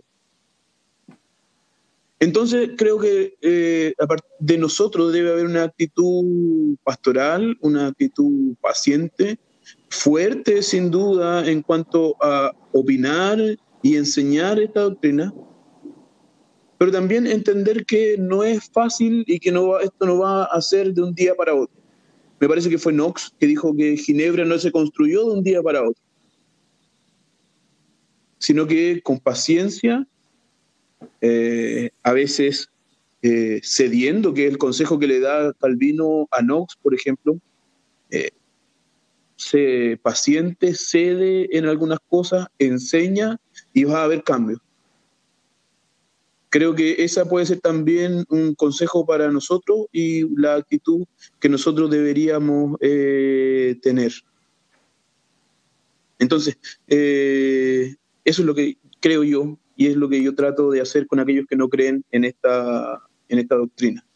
Entonces 2.18 2.70
creo 2.76 2.98
que 2.98 3.36
eh, 3.40 3.94
de 4.40 4.58
nosotros 4.58 5.12
debe 5.12 5.30
haber 5.32 5.46
una 5.46 5.64
actitud 5.64 6.76
pastoral, 6.82 7.56
una 7.60 7.88
actitud 7.88 8.56
paciente, 8.60 9.38
fuerte 9.88 10.62
sin 10.62 10.90
duda 10.90 11.48
en 11.48 11.62
cuanto 11.62 12.16
a 12.20 12.52
opinar 12.72 13.38
y 13.82 13.96
enseñar 13.96 14.58
esta 14.58 14.80
doctrina, 14.80 15.32
pero 16.78 16.90
también 16.90 17.26
entender 17.26 17.84
que 17.86 18.16
no 18.18 18.42
es 18.42 18.68
fácil 18.70 19.24
y 19.26 19.38
que 19.38 19.52
no 19.52 19.78
esto 19.78 20.06
no 20.06 20.18
va 20.18 20.44
a 20.44 20.60
ser 20.60 20.92
de 20.92 21.02
un 21.02 21.14
día 21.14 21.34
para 21.34 21.54
otro. 21.54 21.76
Me 22.40 22.48
parece 22.48 22.68
que 22.68 22.78
fue 22.78 22.92
Knox 22.92 23.32
que 23.38 23.46
dijo 23.46 23.74
que 23.74 23.96
Ginebra 23.96 24.44
no 24.44 24.58
se 24.58 24.72
construyó 24.72 25.24
de 25.24 25.38
un 25.38 25.44
día 25.44 25.62
para 25.62 25.82
otro, 25.82 26.02
sino 28.38 28.66
que 28.66 29.00
con 29.02 29.18
paciencia, 29.18 30.06
eh, 31.20 31.90
a 32.02 32.12
veces 32.12 32.68
eh, 33.22 33.60
cediendo, 33.62 34.34
que 34.34 34.46
es 34.46 34.52
el 34.52 34.58
consejo 34.58 34.98
que 34.98 35.06
le 35.06 35.20
da 35.20 35.54
Calvino 35.54 36.28
a 36.30 36.42
Knox, 36.42 36.76
por 36.82 36.94
ejemplo, 36.94 37.38
eh, 38.10 38.30
se 39.36 39.98
paciente, 40.02 40.74
cede 40.74 41.56
en 41.56 41.66
algunas 41.66 42.00
cosas, 42.08 42.48
enseña 42.58 43.40
y 43.72 43.84
va 43.84 44.00
a 44.00 44.04
haber 44.04 44.22
cambios. 44.22 44.60
Creo 46.54 46.76
que 46.76 47.02
esa 47.02 47.24
puede 47.24 47.46
ser 47.46 47.58
también 47.58 48.24
un 48.28 48.54
consejo 48.54 49.04
para 49.04 49.28
nosotros 49.28 49.86
y 49.90 50.22
la 50.40 50.54
actitud 50.54 51.04
que 51.40 51.48
nosotros 51.48 51.90
deberíamos 51.90 52.76
eh, 52.80 53.76
tener. 53.82 54.12
Entonces, 56.20 56.56
eh, 56.86 57.96
eso 58.24 58.42
es 58.42 58.46
lo 58.46 58.54
que 58.54 58.78
creo 59.00 59.24
yo 59.24 59.58
y 59.74 59.88
es 59.88 59.96
lo 59.96 60.08
que 60.08 60.22
yo 60.22 60.36
trato 60.36 60.70
de 60.70 60.80
hacer 60.80 61.08
con 61.08 61.18
aquellos 61.18 61.44
que 61.48 61.56
no 61.56 61.68
creen 61.68 62.04
en 62.12 62.22
esta, 62.22 63.02
en 63.28 63.40
esta 63.40 63.56
doctrina. 63.56 64.06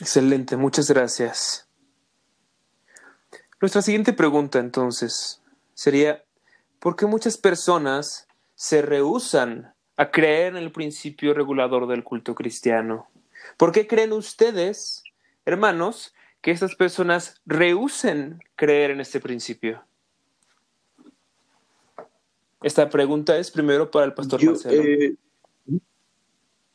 Excelente, 0.00 0.56
muchas 0.56 0.90
gracias. 0.90 1.68
Nuestra 3.60 3.80
siguiente 3.80 4.12
pregunta 4.12 4.58
entonces 4.58 5.40
sería, 5.72 6.24
¿por 6.80 6.96
qué 6.96 7.06
muchas 7.06 7.38
personas 7.38 8.26
se 8.54 8.82
rehusan 8.82 9.74
a 9.96 10.10
creer 10.10 10.56
en 10.56 10.62
el 10.62 10.72
principio 10.72 11.34
regulador 11.34 11.86
del 11.86 12.04
culto 12.04 12.34
cristiano. 12.34 13.08
¿Por 13.56 13.72
qué 13.72 13.86
creen 13.86 14.12
ustedes, 14.12 15.04
hermanos, 15.44 16.14
que 16.40 16.50
estas 16.50 16.74
personas 16.74 17.40
rehusen 17.46 18.40
creer 18.56 18.90
en 18.90 19.00
este 19.00 19.20
principio? 19.20 19.84
Esta 22.62 22.88
pregunta 22.88 23.36
es 23.38 23.50
primero 23.50 23.90
para 23.90 24.06
el 24.06 24.14
pastor 24.14 24.42
Marcelo. 24.42 24.82
Eh, 24.82 25.16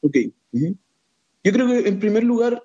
ok. 0.02 0.18
Yo 1.44 1.52
creo 1.52 1.68
que 1.68 1.88
en 1.88 2.00
primer 2.00 2.24
lugar 2.24 2.64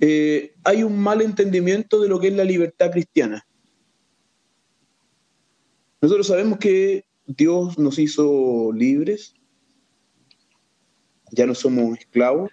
eh, 0.00 0.54
hay 0.62 0.82
un 0.82 0.98
mal 0.98 1.20
entendimiento 1.22 2.00
de 2.00 2.08
lo 2.08 2.20
que 2.20 2.28
es 2.28 2.34
la 2.34 2.44
libertad 2.44 2.90
cristiana. 2.90 3.44
Nosotros 6.00 6.26
sabemos 6.26 6.58
que 6.58 7.04
Dios 7.26 7.78
nos 7.78 7.98
hizo 7.98 8.70
libres, 8.72 9.34
ya 11.30 11.46
no 11.46 11.54
somos 11.54 11.98
esclavos, 11.98 12.50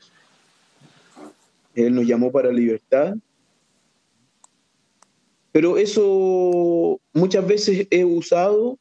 Él 1.76 1.93
nos 1.93 2.07
llamó 2.07 2.32
para 2.32 2.51
libertad, 2.51 3.15
pero 5.51 5.78
eso 5.78 6.99
muchas 7.13 7.45
veces 7.45 7.88
es 7.89 8.05
usado 8.05 8.80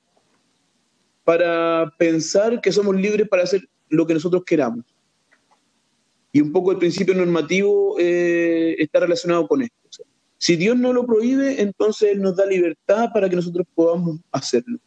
para 1.25 1.93
pensar 1.99 2.61
que 2.61 2.73
somos 2.73 2.95
libres 2.95 3.29
para 3.29 3.43
hacer 3.43 3.69
lo 3.89 4.07
que 4.07 4.15
nosotros 4.15 4.45
queramos. 4.45 4.85
Y 6.33 6.41
un 6.41 6.53
poco 6.53 6.71
el 6.71 6.79
principio 6.79 7.15
normativo 7.15 7.97
eh, 7.99 8.77
está 8.79 9.01
relacionado 9.01 9.49
con 9.49 9.63
esto. 9.63 9.77
si 10.39 10.57
Dios 10.57 10.77
no 10.77 10.93
lo 10.93 11.05
prohíbe, 11.05 11.61
entonces 11.61 12.17
nos 12.17 12.37
da 12.37 12.47
libertad 12.47 13.09
para 13.13 13.29
que 13.29 13.37
nosotros 13.37 13.67
podamos 13.75 14.21
hacerlo. 14.31 14.79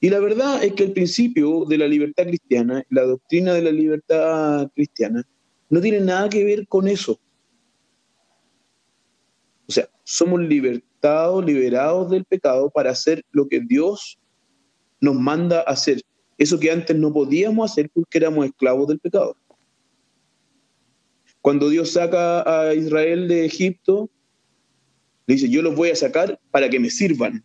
Y 0.00 0.10
la 0.10 0.20
verdad 0.20 0.62
es 0.64 0.72
que 0.72 0.84
el 0.84 0.92
principio 0.92 1.64
de 1.66 1.78
la 1.78 1.86
libertad 1.86 2.24
cristiana, 2.24 2.84
la 2.90 3.02
doctrina 3.02 3.52
de 3.52 3.62
la 3.62 3.70
libertad 3.70 4.70
cristiana, 4.74 5.26
no 5.68 5.80
tiene 5.80 6.00
nada 6.00 6.28
que 6.28 6.44
ver 6.44 6.66
con 6.68 6.88
eso. 6.88 7.20
O 9.66 9.72
sea, 9.72 9.88
somos 10.04 10.40
libertados, 10.40 11.44
liberados 11.44 12.10
del 12.10 12.24
pecado 12.24 12.70
para 12.70 12.90
hacer 12.90 13.24
lo 13.32 13.48
que 13.48 13.60
Dios 13.60 14.18
nos 15.00 15.14
manda 15.14 15.60
hacer. 15.62 16.00
Eso 16.38 16.58
que 16.58 16.70
antes 16.70 16.96
no 16.96 17.12
podíamos 17.12 17.70
hacer 17.70 17.90
porque 17.92 18.18
éramos 18.18 18.46
esclavos 18.46 18.88
del 18.88 18.98
pecado. 18.98 19.36
Cuando 21.40 21.68
Dios 21.68 21.92
saca 21.92 22.42
a 22.42 22.74
Israel 22.74 23.28
de 23.28 23.44
Egipto, 23.44 24.10
le 25.26 25.34
dice, 25.34 25.48
yo 25.48 25.62
los 25.62 25.74
voy 25.74 25.90
a 25.90 25.96
sacar 25.96 26.40
para 26.50 26.68
que 26.68 26.80
me 26.80 26.90
sirvan 26.90 27.44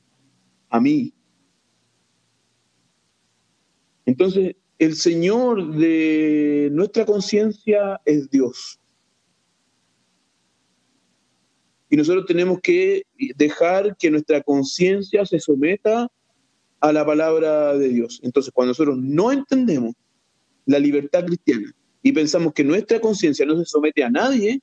a 0.70 0.80
mí, 0.80 1.14
entonces, 4.10 4.55
el 4.80 4.95
Señor 4.95 5.76
de 5.76 6.70
nuestra 6.72 7.05
conciencia 7.05 8.01
es 8.05 8.28
Dios. 8.32 8.80
Y 11.91 11.95
nosotros 11.95 12.26
tenemos 12.26 12.60
que 12.60 13.03
dejar 13.36 13.95
que 13.97 14.10
nuestra 14.10 14.41
conciencia 14.41 15.28
se 15.28 15.39
someta 15.39 16.12
a 16.80 16.91
la 16.91 17.05
palabra 17.05 17.78
de 17.78 17.89
Dios. 17.89 18.20
Entonces, 18.24 18.51
cuando 18.51 18.72
nosotros 18.72 18.97
no 18.97 19.32
entendemos 19.32 19.93
la 20.66 20.80
libertad 20.80 21.24
cristiana 21.24 21.72
y 22.01 22.12
pensamos 22.12 22.53
que 22.53 22.64
nuestra 22.64 22.99
conciencia 22.99 23.45
no 23.45 23.60
se 23.60 23.66
somete 23.66 24.03
a 24.03 24.10
nadie, 24.10 24.60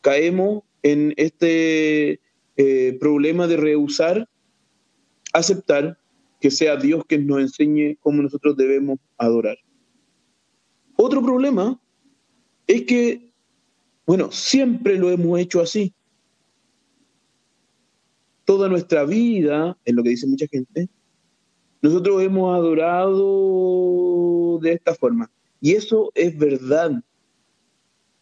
caemos 0.00 0.64
en 0.82 1.14
este 1.16 2.20
eh, 2.56 2.96
problema 2.98 3.46
de 3.46 3.58
rehusar 3.58 4.28
aceptar 5.32 5.98
que 6.40 6.50
sea 6.50 6.76
Dios 6.76 7.04
quien 7.06 7.26
nos 7.26 7.40
enseñe 7.40 7.96
cómo 8.00 8.22
nosotros 8.22 8.56
debemos 8.56 8.98
adorar. 9.16 9.58
Otro 10.96 11.22
problema 11.22 11.80
es 12.66 12.82
que, 12.82 13.32
bueno, 14.06 14.30
siempre 14.30 14.98
lo 14.98 15.10
hemos 15.10 15.38
hecho 15.38 15.60
así. 15.60 15.94
Toda 18.44 18.68
nuestra 18.68 19.04
vida, 19.04 19.76
es 19.84 19.94
lo 19.94 20.02
que 20.02 20.10
dice 20.10 20.26
mucha 20.26 20.46
gente, 20.46 20.88
nosotros 21.82 22.22
hemos 22.22 22.54
adorado 22.54 24.58
de 24.60 24.72
esta 24.72 24.94
forma. 24.94 25.30
Y 25.60 25.74
eso 25.74 26.10
es 26.14 26.36
verdad. 26.36 26.92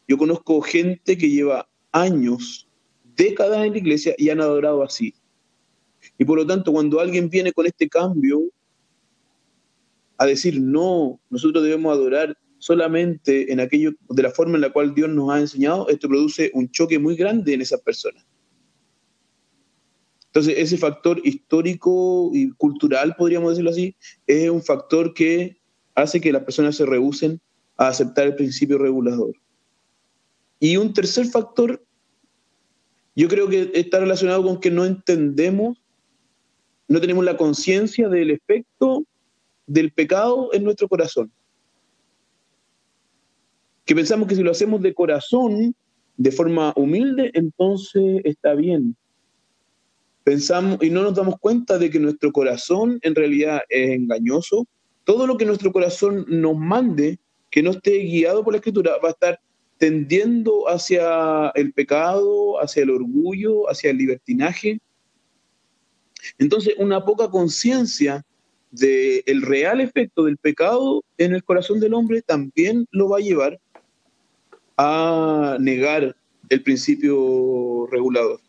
Yo 0.09 0.19
conozco 0.19 0.61
gente 0.61 1.17
que 1.17 1.31
lleva 1.31 1.69
años, 1.93 2.69
décadas 3.17 3.64
en 3.64 3.73
la 3.73 3.79
iglesia 3.79 4.14
y 4.19 4.31
han 4.31 4.41
adorado 4.41 4.83
así. 4.83 5.14
Y 6.19 6.25
por 6.25 6.39
lo 6.39 6.47
tanto, 6.47 6.73
cuando 6.73 7.01
alguien 7.01 7.29
viene 7.29 7.53
con 7.53 7.67
este 7.67 7.89
cambio 7.89 8.43
a 10.17 10.27
decir, 10.27 10.61
no, 10.61 11.21
nosotros 11.29 11.62
debemos 11.62 11.93
adorar 11.93 12.37
solamente 12.59 13.53
en 13.53 13.61
aquello, 13.61 13.93
de 14.09 14.23
la 14.23 14.31
forma 14.31 14.55
en 14.57 14.62
la 14.62 14.73
cual 14.73 14.95
Dios 14.95 15.11
nos 15.11 15.31
ha 15.31 15.41
enseñado, 15.41 15.89
esto 15.89 16.09
produce 16.09 16.51
un 16.55 16.71
choque 16.71 16.99
muy 16.99 17.17
grande 17.17 17.55
en 17.55 17.61
esas 17.61 17.81
personas. 17.81 18.25
Entonces, 20.27 20.55
ese 20.59 20.77
factor 20.77 21.21
histórico 21.25 22.31
y 22.35 22.51
cultural, 22.53 23.14
podríamos 23.17 23.51
decirlo 23.51 23.71
así, 23.71 23.97
es 24.27 24.51
un 24.51 24.62
factor 24.62 25.14
que 25.14 25.59
hace 25.95 26.21
que 26.21 26.33
las 26.33 26.45
personas 26.45 26.77
se 26.77 26.85
rehúsen 26.85 27.41
a 27.77 27.89
aceptar 27.89 28.27
el 28.27 28.37
principio 28.37 28.79
regulador. 28.79 29.35
Y 30.61 30.77
un 30.77 30.93
tercer 30.93 31.27
factor, 31.27 31.83
yo 33.14 33.29
creo 33.29 33.49
que 33.49 33.71
está 33.75 34.01
relacionado 34.01 34.43
con 34.43 34.61
que 34.61 34.71
no 34.71 34.85
entendemos 34.85 35.79
no 36.89 37.01
tenemos 37.01 37.24
la 37.24 37.37
conciencia 37.37 38.09
del 38.09 38.30
efecto 38.30 39.05
del 39.66 39.93
pecado 39.93 40.51
en 40.53 40.64
nuestro 40.64 40.89
corazón. 40.89 41.30
Que 43.84 43.95
pensamos 43.95 44.28
que 44.28 44.37
si 44.37 44.43
lo 44.43 44.51
hacemos 44.51 44.80
de 44.82 44.95
corazón, 44.95 45.74
de 46.16 46.32
forma 46.32 46.72
humilde, 46.76 47.30
entonces 47.34 48.20
está 48.24 48.55
bien. 48.55 48.97
Pensamos 50.24 50.78
y 50.82 50.91
no 50.91 51.03
nos 51.03 51.14
damos 51.14 51.39
cuenta 51.39 51.78
de 51.78 51.91
que 51.91 52.01
nuestro 52.01 52.32
corazón 52.32 52.99
en 53.03 53.14
realidad 53.14 53.61
es 53.68 53.91
engañoso. 53.91 54.66
Todo 55.05 55.26
lo 55.26 55.37
que 55.37 55.45
nuestro 55.45 55.72
corazón 55.72 56.24
nos 56.28 56.57
mande, 56.57 57.18
que 57.51 57.62
no 57.62 57.70
esté 57.70 57.99
guiado 57.99 58.43
por 58.43 58.53
la 58.53 58.59
escritura, 58.59 58.93
va 59.03 59.09
a 59.09 59.12
estar 59.12 59.41
tendiendo 59.78 60.68
hacia 60.68 61.51
el 61.55 61.72
pecado, 61.72 62.61
hacia 62.61 62.82
el 62.82 62.91
orgullo, 62.91 63.70
hacia 63.70 63.91
el 63.91 63.99
libertinaje, 63.99 64.80
entonces, 66.39 66.74
una 66.79 67.05
poca 67.05 67.31
conciencia 67.31 68.24
del 68.70 69.43
real 69.43 69.81
efecto 69.81 70.24
del 70.24 70.37
pecado 70.37 71.03
en 71.18 71.35
el 71.35 71.45
corazón 71.45 71.81
del 71.81 71.95
hombre 71.95 72.22
también 72.22 72.87
lo 72.91 73.09
va 73.09 73.18
a 73.18 73.22
llevar 73.22 73.59
a 74.77 75.57
negar 75.61 76.16
el 76.49 76.62
principio 76.62 77.87
regulador. 77.91 78.41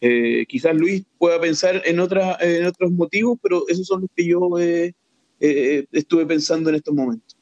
Eh, 0.00 0.46
quizás 0.48 0.74
Luis 0.74 1.04
pueda 1.16 1.40
pensar 1.40 1.80
en, 1.84 2.00
otra, 2.00 2.36
en 2.40 2.66
otros 2.66 2.90
motivos, 2.90 3.38
pero 3.40 3.62
esos 3.68 3.86
son 3.86 4.02
los 4.02 4.10
que 4.14 4.26
yo 4.26 4.58
eh, 4.58 4.92
eh, 5.40 5.86
estuve 5.92 6.26
pensando 6.26 6.70
en 6.70 6.76
estos 6.76 6.92
momentos. 6.92 7.36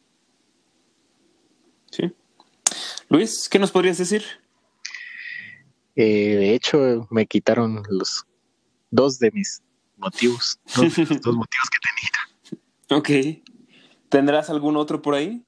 Sí. 1.91 2.13
Luis, 3.09 3.49
¿qué 3.49 3.59
nos 3.59 3.71
podrías 3.71 3.99
decir? 3.99 4.23
de 5.97 6.55
hecho, 6.55 7.07
me 7.11 7.27
quitaron 7.27 7.83
los 7.91 8.25
dos 8.91 9.19
de 9.19 9.31
mis 9.31 9.63
motivos, 9.97 10.59
dos, 10.75 10.95
dos 11.23 11.37
motivos 11.37 11.71
que 11.71 11.79
tenía. 11.89 12.71
Ok. 12.91 13.11
¿Tendrás 14.09 14.51
algún 14.51 14.77
otro 14.77 15.01
por 15.01 15.15
ahí? 15.15 15.45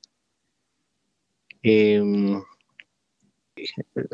Em, 1.62 2.42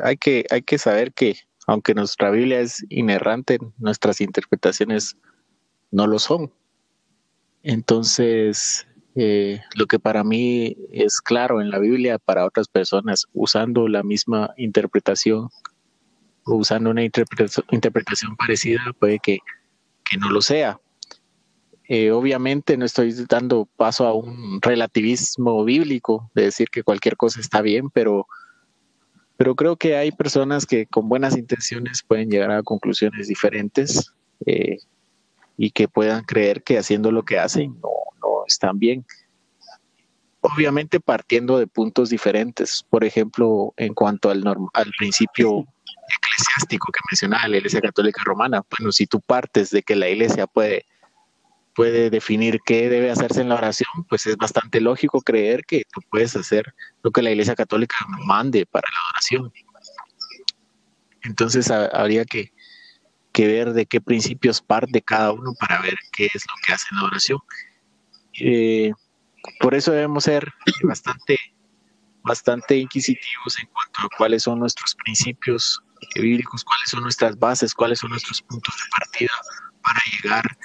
hay, 0.03 0.17
que, 0.17 0.45
hay 0.49 0.61
que 0.61 0.77
saber 0.77 1.13
que 1.13 1.37
aunque 1.67 1.93
nuestra 1.93 2.31
Biblia 2.31 2.61
es 2.61 2.83
inerrante, 2.89 3.59
nuestras 3.77 4.21
interpretaciones 4.21 5.17
no 5.91 6.07
lo 6.07 6.17
son. 6.17 6.51
Entonces, 7.61 8.87
eh, 9.15 9.61
lo 9.75 9.85
que 9.85 9.99
para 9.99 10.23
mí 10.23 10.75
es 10.91 11.21
claro 11.21 11.61
en 11.61 11.69
la 11.69 11.77
Biblia, 11.77 12.17
para 12.17 12.45
otras 12.45 12.67
personas, 12.67 13.27
usando 13.33 13.87
la 13.87 14.01
misma 14.01 14.51
interpretación 14.57 15.49
usando 16.55 16.89
una 16.89 17.03
interpretación, 17.03 18.35
parecida, 18.37 18.81
puede 18.99 19.19
que, 19.19 19.39
no 20.19 20.29
lo 20.31 20.41
sea. 20.41 20.79
Eh, 21.87 22.11
obviamente 22.11 22.77
no 22.77 22.85
estoy 22.85 23.13
dando 23.27 23.65
paso 23.65 24.05
a 24.05 24.13
un 24.13 24.61
relativismo 24.61 25.63
bíblico 25.63 26.29
de 26.35 26.43
decir 26.43 26.69
que 26.69 26.83
cualquier 26.83 27.17
cosa 27.17 27.39
está 27.39 27.61
bien, 27.61 27.89
pero 27.89 28.27
pero 29.39 29.55
creo 29.55 29.77
que 29.77 29.95
hay 29.95 30.11
personas 30.11 30.65
que 30.65 30.85
con 30.85 31.07
buenas 31.07 31.37
intenciones 31.37 32.03
pueden 32.05 32.29
llegar 32.29 32.51
a 32.51 32.61
conclusiones 32.61 33.29
diferentes 33.29 34.13
eh, 34.45 34.79
y 35.55 35.71
que 35.71 35.87
puedan 35.87 36.25
creer 36.25 36.61
que 36.61 36.77
haciendo 36.77 37.09
lo 37.09 37.23
que 37.23 37.39
hacen 37.39 37.79
no, 37.81 37.89
no 38.21 38.43
están 38.45 38.77
bien. 38.79 39.05
Obviamente 40.41 40.99
partiendo 40.99 41.57
de 41.57 41.67
puntos 41.67 42.09
diferentes. 42.09 42.83
Por 42.89 43.05
ejemplo, 43.05 43.73
en 43.77 43.93
cuanto 43.93 44.29
al, 44.29 44.43
al 44.73 44.91
principio 44.97 45.65
eclesiástico 46.17 46.91
que 46.91 46.99
mencionaba 47.09 47.47
la 47.47 47.57
Iglesia 47.57 47.81
Católica 47.81 48.21
Romana, 48.25 48.63
bueno, 48.77 48.91
si 48.91 49.07
tú 49.07 49.21
partes 49.21 49.69
de 49.69 49.83
que 49.83 49.95
la 49.95 50.09
Iglesia 50.09 50.47
puede 50.47 50.85
puede 51.79 52.09
definir 52.09 52.59
qué 52.65 52.89
debe 52.89 53.09
hacerse 53.09 53.39
en 53.39 53.47
la 53.47 53.55
oración, 53.55 53.87
pues 54.09 54.27
es 54.27 54.35
bastante 54.35 54.81
lógico 54.81 55.21
creer 55.21 55.63
que 55.65 55.85
tú 55.89 56.01
puedes 56.09 56.35
hacer 56.35 56.73
lo 57.03 57.11
que 57.11 57.21
la 57.21 57.31
Iglesia 57.31 57.55
Católica 57.55 57.95
mande 58.25 58.65
para 58.65 58.89
la 58.91 59.09
oración. 59.11 59.53
Entonces 61.23 61.71
habría 61.71 62.25
que, 62.25 62.51
ver 63.37 63.71
de 63.71 63.85
qué 63.85 64.01
principios 64.01 64.59
parte 64.61 65.01
cada 65.01 65.31
uno 65.31 65.53
para 65.57 65.81
ver 65.81 65.95
qué 66.11 66.25
es 66.25 66.43
lo 66.45 66.53
que 66.65 66.73
hace 66.73 66.87
en 66.91 66.97
la 66.97 67.05
oración. 67.05 67.39
Eh, 68.41 68.91
por 69.61 69.73
eso 69.73 69.93
debemos 69.93 70.25
ser 70.25 70.51
bastante, 70.83 71.37
bastante 72.21 72.75
inquisitivos 72.75 73.57
en 73.57 73.67
cuanto 73.67 74.01
a 74.01 74.17
cuáles 74.17 74.43
son 74.43 74.59
nuestros 74.59 74.93
principios 74.95 75.81
bíblicos, 76.15 76.63
cuáles 76.63 76.89
son 76.89 77.03
nuestras 77.03 77.37
bases, 77.37 77.73
cuáles 77.73 77.99
son 77.99 78.11
nuestros 78.11 78.41
puntos 78.41 78.75
de 78.75 78.83
partida 78.91 79.31
para 79.83 79.99
llegar 80.11 80.57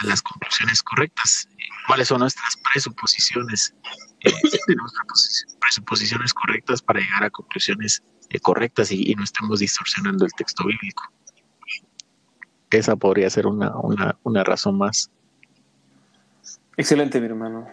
a 0.00 0.06
las 0.06 0.22
conclusiones 0.22 0.82
correctas. 0.82 1.48
¿Cuáles 1.86 2.08
son 2.08 2.20
nuestras 2.20 2.56
presuposiciones? 2.72 3.74
Eh, 4.20 4.32
nuestras 4.76 5.46
presuposiciones 5.60 6.32
correctas 6.32 6.82
para 6.82 7.00
llegar 7.00 7.24
a 7.24 7.30
conclusiones 7.30 8.02
eh, 8.30 8.40
correctas 8.40 8.90
y, 8.90 9.14
no 9.14 9.24
estemos 9.24 9.60
distorsionando 9.60 10.24
el 10.24 10.32
texto 10.32 10.64
bíblico. 10.64 11.04
Esa 12.70 12.96
podría 12.96 13.30
ser 13.30 13.46
una, 13.46 13.72
una 14.24 14.42
razón 14.42 14.78
más. 14.78 15.10
Excelente, 16.76 17.20
mi 17.20 17.26
hermano. 17.26 17.68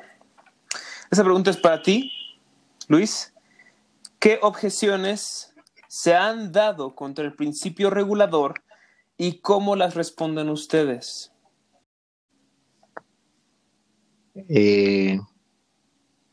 Esa 1.09 1.23
pregunta 1.23 1.49
es 1.49 1.57
para 1.57 1.81
ti, 1.81 2.11
Luis. 2.87 3.33
¿Qué 4.19 4.37
objeciones 4.41 5.50
se 5.91 6.15
han 6.15 6.53
dado 6.53 6.95
contra 6.95 7.25
el 7.25 7.33
principio 7.33 7.89
regulador 7.89 8.63
y 9.17 9.39
cómo 9.39 9.75
las 9.75 9.93
responden 9.93 10.47
ustedes? 10.47 11.33
Eh, 14.33 15.19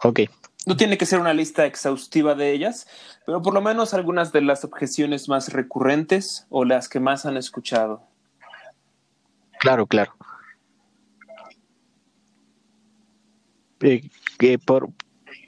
ok. 0.05 0.21
No 0.65 0.77
tiene 0.77 0.97
que 0.97 1.07
ser 1.07 1.19
una 1.19 1.35
lista 1.35 1.67
exhaustiva 1.67 2.37
de 2.37 2.53
ellas, 2.53 2.87
pero 3.27 3.43
por 3.43 3.53
lo 3.53 3.61
menos 3.61 3.95
algunas 3.95 4.31
de 4.31 4.43
las 4.43 4.63
objeciones 4.63 5.29
más 5.29 5.53
recurrentes 5.53 6.47
o 6.51 6.65
las 6.65 6.89
que 6.89 7.01
más 7.01 7.27
han 7.27 7.37
escuchado. 7.37 8.07
Claro, 9.59 9.89
claro. 9.89 10.15
Eh, 13.81 14.09
que 14.39 14.61
por, 14.61 14.91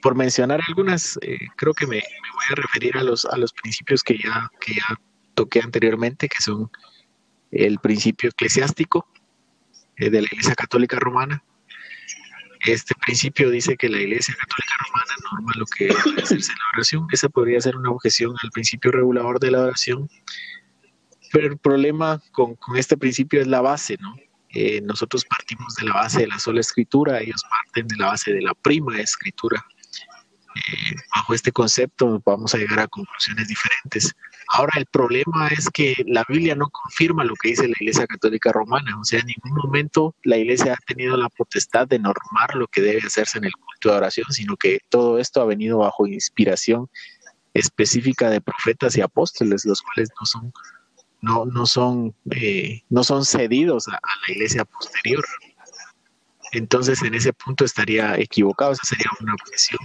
por, 0.01 0.15
mencionar 0.15 0.61
algunas, 0.67 1.17
eh, 1.21 1.37
creo 1.55 1.73
que 1.73 1.87
me, 1.87 2.01
voy 2.33 2.45
a 2.51 2.55
referir 2.55 2.97
a 2.97 3.03
los, 3.03 3.25
a 3.25 3.37
los 3.37 3.53
principios 3.53 4.03
que 4.03 4.17
ya, 4.17 4.49
que 4.59 4.75
ya 4.75 4.99
toqué 5.33 5.59
anteriormente, 5.61 6.27
que 6.27 6.41
son 6.41 6.69
el 7.51 7.79
principio 7.79 8.29
eclesiástico 8.29 9.07
de 9.97 10.09
la 10.09 10.27
Iglesia 10.31 10.55
Católica 10.55 10.97
Romana, 10.99 11.43
este 12.65 12.93
principio 12.95 13.49
dice 13.49 13.75
que 13.75 13.89
la 13.89 13.99
Iglesia 13.99 14.35
Católica 14.35 14.75
Romana 14.85 15.13
norma 15.31 15.51
lo 15.55 15.65
que 15.65 15.85
debe 15.87 16.21
hacerse 16.21 16.51
en 16.51 16.57
la 16.57 16.65
oración. 16.73 17.07
Esa 17.11 17.29
podría 17.29 17.59
ser 17.59 17.75
una 17.75 17.89
objeción 17.89 18.35
al 18.43 18.51
principio 18.51 18.91
regulador 18.91 19.39
de 19.39 19.51
la 19.51 19.61
oración. 19.61 20.09
Pero 21.31 21.47
el 21.47 21.57
problema 21.57 22.21
con, 22.31 22.57
este 22.75 22.97
principio 22.97 23.41
es 23.41 23.47
la 23.47 23.61
base, 23.61 23.97
¿no? 23.99 24.15
Eh, 24.53 24.81
nosotros 24.81 25.25
partimos 25.25 25.75
de 25.75 25.85
la 25.85 25.93
base 25.93 26.19
de 26.19 26.27
la 26.27 26.37
sola 26.37 26.59
escritura, 26.59 27.21
ellos 27.21 27.41
parten 27.49 27.87
de 27.87 27.95
la 27.95 28.07
base 28.07 28.33
de 28.33 28.41
la 28.41 28.53
prima 28.53 28.99
escritura. 28.99 29.65
Eh, 30.55 30.95
bajo 31.15 31.33
este 31.33 31.51
concepto 31.51 32.21
vamos 32.25 32.53
a 32.53 32.57
llegar 32.57 32.79
a 32.79 32.87
conclusiones 32.87 33.47
diferentes. 33.47 34.13
Ahora 34.49 34.73
el 34.77 34.85
problema 34.85 35.47
es 35.47 35.69
que 35.69 35.95
la 36.07 36.25
Biblia 36.27 36.55
no 36.55 36.69
confirma 36.69 37.23
lo 37.23 37.35
que 37.35 37.49
dice 37.49 37.67
la 37.67 37.75
Iglesia 37.79 38.05
Católica 38.05 38.51
Romana, 38.51 38.99
o 38.99 39.03
sea, 39.03 39.19
en 39.19 39.27
ningún 39.27 39.57
momento 39.63 40.13
la 40.23 40.37
Iglesia 40.37 40.73
ha 40.73 40.85
tenido 40.85 41.15
la 41.15 41.29
potestad 41.29 41.87
de 41.87 41.99
normar 41.99 42.55
lo 42.55 42.67
que 42.67 42.81
debe 42.81 43.01
hacerse 43.05 43.37
en 43.37 43.45
el 43.45 43.53
culto 43.53 43.91
de 43.91 43.97
oración, 43.97 44.27
sino 44.31 44.57
que 44.57 44.79
todo 44.89 45.19
esto 45.19 45.41
ha 45.41 45.45
venido 45.45 45.77
bajo 45.79 46.05
inspiración 46.05 46.89
específica 47.53 48.29
de 48.29 48.41
profetas 48.41 48.97
y 48.97 49.01
apóstoles, 49.01 49.65
los 49.65 49.81
cuales 49.81 50.09
no 50.19 50.25
son 50.25 50.53
no, 51.21 51.45
no 51.45 51.65
son 51.65 52.15
eh, 52.31 52.81
no 52.89 53.03
son 53.03 53.25
cedidos 53.25 53.87
a, 53.87 53.91
la 53.91 54.33
Iglesia 54.33 54.65
posterior. 54.65 55.23
Entonces, 56.51 57.01
en 57.03 57.13
ese 57.13 57.31
punto 57.31 57.63
estaría 57.63 58.17
equivocado, 58.17 58.73
esa 58.73 58.83
sería 58.83 59.09
una 59.21 59.33
objeción. 59.33 59.79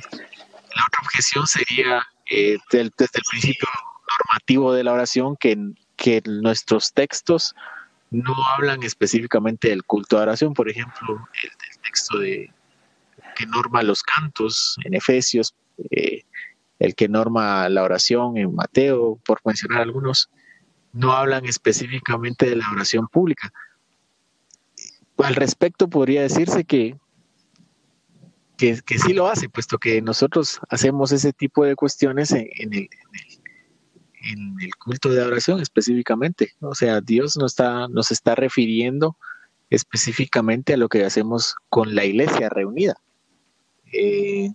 La 0.76 0.84
otra 0.86 1.00
objeción 1.02 1.46
sería 1.46 2.06
eh, 2.30 2.58
desde 2.70 2.82
el 2.82 3.22
principio 3.30 3.68
normativo 4.08 4.74
de 4.74 4.84
la 4.84 4.92
oración 4.92 5.36
que, 5.36 5.56
nuestros 6.26 6.92
textos 6.92 7.54
no 8.10 8.34
hablan 8.54 8.82
específicamente 8.82 9.70
del 9.70 9.82
culto 9.82 10.16
de 10.16 10.22
oración. 10.22 10.52
Por 10.52 10.68
ejemplo, 10.68 11.26
el, 11.42 11.50
texto 11.82 12.18
de, 12.18 12.52
que 13.34 13.46
norma 13.46 13.82
los 13.82 14.02
cantos 14.02 14.76
en 14.84 14.94
Efesios, 14.94 15.54
eh, 15.90 16.22
el 16.78 16.94
que 16.94 17.08
norma 17.08 17.68
la 17.70 17.82
oración 17.82 18.36
en 18.36 18.54
Mateo, 18.54 19.18
por 19.24 19.40
mencionar 19.44 19.80
algunos, 19.80 20.28
no 20.92 21.12
hablan 21.12 21.46
específicamente 21.46 22.48
de 22.50 22.56
la 22.56 22.70
oración 22.70 23.08
pública. 23.08 23.50
Al 25.18 25.34
respecto 25.34 25.88
podría 25.88 26.22
decirse 26.22 26.64
que, 26.64 26.96
que, 28.56 28.76
sí 28.98 29.12
lo 29.12 29.28
hace, 29.28 29.48
puesto 29.48 29.78
que 29.78 30.00
nosotros 30.02 30.60
hacemos 30.68 31.12
ese 31.12 31.32
tipo 31.32 31.64
de 31.64 31.76
cuestiones 31.76 32.32
en, 32.32 32.48
el, 32.72 32.88
en 34.22 34.56
el 34.60 34.74
culto 34.76 35.10
de 35.10 35.20
adoración 35.20 35.60
específicamente. 35.60 36.52
O 36.60 36.74
sea, 36.74 37.00
Dios 37.00 37.36
nos 37.36 37.52
está, 37.52 37.88
nos 37.88 38.10
está 38.10 38.34
refiriendo 38.34 39.16
específicamente 39.70 40.74
a 40.74 40.76
lo 40.76 40.88
que 40.88 41.04
hacemos 41.04 41.56
con 41.68 41.94
la 41.94 42.04
iglesia 42.04 42.48
reunida. 42.48 42.96
Eh, 43.92 44.52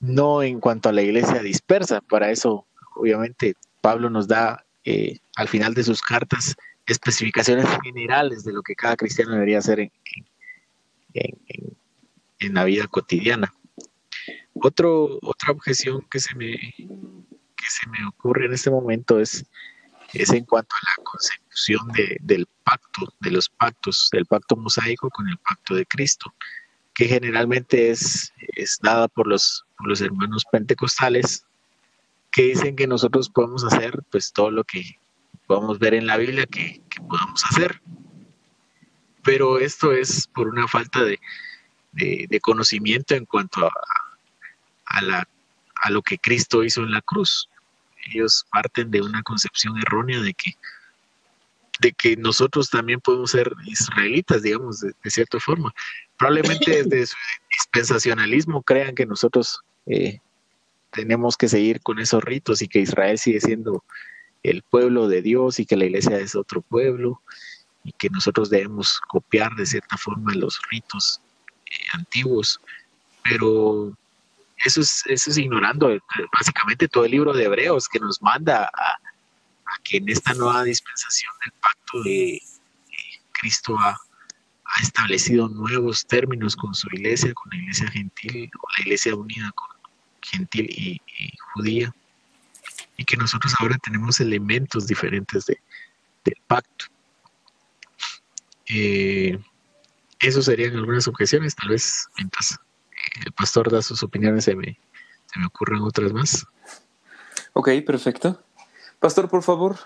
no 0.00 0.42
en 0.42 0.60
cuanto 0.60 0.88
a 0.88 0.92
la 0.92 1.02
iglesia 1.02 1.42
dispersa, 1.42 2.00
para 2.00 2.30
eso 2.30 2.66
obviamente 2.96 3.54
Pablo 3.80 4.10
nos 4.10 4.26
da 4.26 4.64
eh, 4.84 5.18
al 5.36 5.48
final 5.48 5.74
de 5.74 5.84
sus 5.84 6.00
cartas 6.02 6.56
especificaciones 6.86 7.66
generales 7.82 8.44
de 8.44 8.52
lo 8.52 8.62
que 8.62 8.74
cada 8.74 8.96
cristiano 8.96 9.32
debería 9.32 9.58
hacer 9.58 9.80
en, 9.80 9.92
en 11.14 11.76
la 12.48 12.64
vida 12.64 12.86
cotidiana. 12.86 13.52
Otro, 14.54 15.18
otra 15.22 15.52
objeción 15.52 16.06
que 16.10 16.20
se 16.20 16.34
me, 16.34 16.52
que 16.56 17.66
se 17.68 17.88
me 17.88 18.06
ocurre 18.06 18.46
en 18.46 18.54
este 18.54 18.70
momento 18.70 19.20
es, 19.20 19.44
es 20.12 20.30
en 20.30 20.44
cuanto 20.44 20.74
a 20.74 20.90
la 20.90 21.04
consecución 21.04 21.88
de, 21.88 22.16
del 22.20 22.46
pacto, 22.64 23.14
de 23.20 23.30
los 23.30 23.48
pactos, 23.48 24.08
del 24.12 24.26
pacto 24.26 24.56
mosaico 24.56 25.10
con 25.10 25.28
el 25.28 25.38
pacto 25.38 25.74
de 25.74 25.86
Cristo, 25.86 26.34
que 26.94 27.06
generalmente 27.06 27.90
es, 27.90 28.32
es 28.56 28.78
dada 28.82 29.08
por 29.08 29.26
los, 29.26 29.64
por 29.76 29.88
los 29.88 30.00
hermanos 30.00 30.44
pentecostales, 30.50 31.46
que 32.30 32.42
dicen 32.42 32.76
que 32.76 32.86
nosotros 32.86 33.28
podemos 33.28 33.64
hacer 33.64 34.02
pues 34.10 34.32
todo 34.32 34.50
lo 34.50 34.64
que 34.64 34.98
podamos 35.46 35.78
ver 35.78 35.94
en 35.94 36.06
la 36.06 36.16
Biblia 36.16 36.46
que, 36.46 36.80
podamos 37.08 37.44
hacer. 37.44 37.80
Pero 39.24 39.58
esto 39.58 39.92
es 39.92 40.28
por 40.28 40.48
una 40.48 40.68
falta 40.68 41.02
de, 41.02 41.18
conocimiento 42.40 43.14
en 43.14 43.24
cuanto 43.24 43.66
a, 43.66 43.72
a, 44.86 45.02
la, 45.02 45.28
a 45.76 45.90
lo 45.90 46.02
que 46.02 46.18
Cristo 46.18 46.64
hizo 46.64 46.82
en 46.82 46.92
la 46.92 47.02
cruz. 47.02 47.48
Ellos 48.12 48.46
parten 48.50 48.90
de 48.90 49.02
una 49.02 49.22
concepción 49.22 49.76
errónea 49.78 50.20
de 50.20 50.34
que 50.34 50.54
de 51.80 51.92
que 51.92 52.16
nosotros 52.16 52.68
también 52.70 53.00
podemos 53.00 53.30
ser 53.30 53.52
israelitas, 53.66 54.42
digamos, 54.42 54.80
de, 54.80 55.10
cierta 55.10 55.40
forma. 55.40 55.74
Probablemente 56.18 56.84
desde 56.84 57.06
su 57.06 57.16
dispensacionalismo 57.50 58.62
crean 58.62 58.94
que 58.94 59.06
nosotros 59.06 59.60
eh, 59.86 60.18
tenemos 60.90 61.36
que 61.36 61.48
seguir 61.48 61.80
con 61.80 61.98
esos 61.98 62.22
ritos 62.22 62.60
y 62.60 62.68
que 62.68 62.80
Israel 62.80 63.18
sigue 63.18 63.40
siendo 63.40 63.82
el 64.42 64.62
pueblo 64.62 65.08
de 65.08 65.22
Dios 65.22 65.58
y 65.58 65.66
que 65.66 65.76
la 65.76 65.86
iglesia 65.86 66.18
es 66.18 66.34
otro 66.34 66.60
pueblo 66.60 67.22
y 67.82 67.92
que 67.92 68.10
nosotros 68.10 68.50
debemos 68.50 69.00
copiar 69.08 69.54
de 69.54 69.64
cierta 69.64 69.96
forma 69.96 70.34
los 70.34 70.60
ritos 70.70 71.22
antiguos. 71.92 72.60
Pero 73.22 73.96
eso 74.64 74.80
es, 74.80 75.02
eso 75.06 75.30
es 75.30 75.38
ignorando 75.38 75.98
básicamente 76.32 76.88
todo 76.88 77.04
el 77.04 77.12
libro 77.12 77.32
de 77.32 77.44
Hebreos 77.44 77.88
que 77.88 77.98
nos 77.98 78.20
manda 78.22 78.64
a, 78.66 78.98
que 79.84 79.98
en 79.98 80.08
esta 80.08 80.34
nueva 80.34 80.64
dispensación 80.64 81.32
del 81.44 81.52
pacto 81.60 82.02
de, 82.02 82.42
Cristo 83.32 83.76
ha, 83.78 83.98
establecido 84.80 85.48
nuevos 85.48 86.06
términos 86.06 86.54
con 86.54 86.74
su 86.74 86.86
iglesia, 86.92 87.34
con 87.34 87.50
la 87.50 87.58
iglesia 87.58 87.90
gentil 87.90 88.48
o 88.56 88.68
la 88.76 88.82
iglesia 88.82 89.16
unida 89.16 89.50
con 89.52 89.68
gentil 90.22 90.66
y, 90.70 91.00
judía, 91.54 91.92
y 92.96 93.04
que 93.04 93.16
nosotros 93.16 93.52
ahora 93.58 93.78
tenemos 93.78 94.20
elementos 94.20 94.86
diferentes 94.86 95.46
de, 95.46 95.60
del 96.24 96.36
pacto. 96.46 96.84
Eh, 98.66 99.40
eso 100.20 100.42
serían 100.42 100.76
algunas 100.76 101.08
objeciones, 101.08 101.54
tal 101.56 101.70
vez 101.70 102.08
mientras 102.16 102.58
el 103.24 103.32
pastor 103.32 103.70
da 103.70 103.82
sus 103.82 104.02
opiniones 104.02 104.44
se 104.44 104.54
me, 104.54 104.78
se 105.32 105.38
me 105.38 105.46
ocurren 105.46 105.82
otras 105.82 106.12
más. 106.12 106.46
Ok, 107.52 107.70
perfecto. 107.86 108.42
Pastor, 108.98 109.28
por 109.28 109.42
favor. 109.42 109.76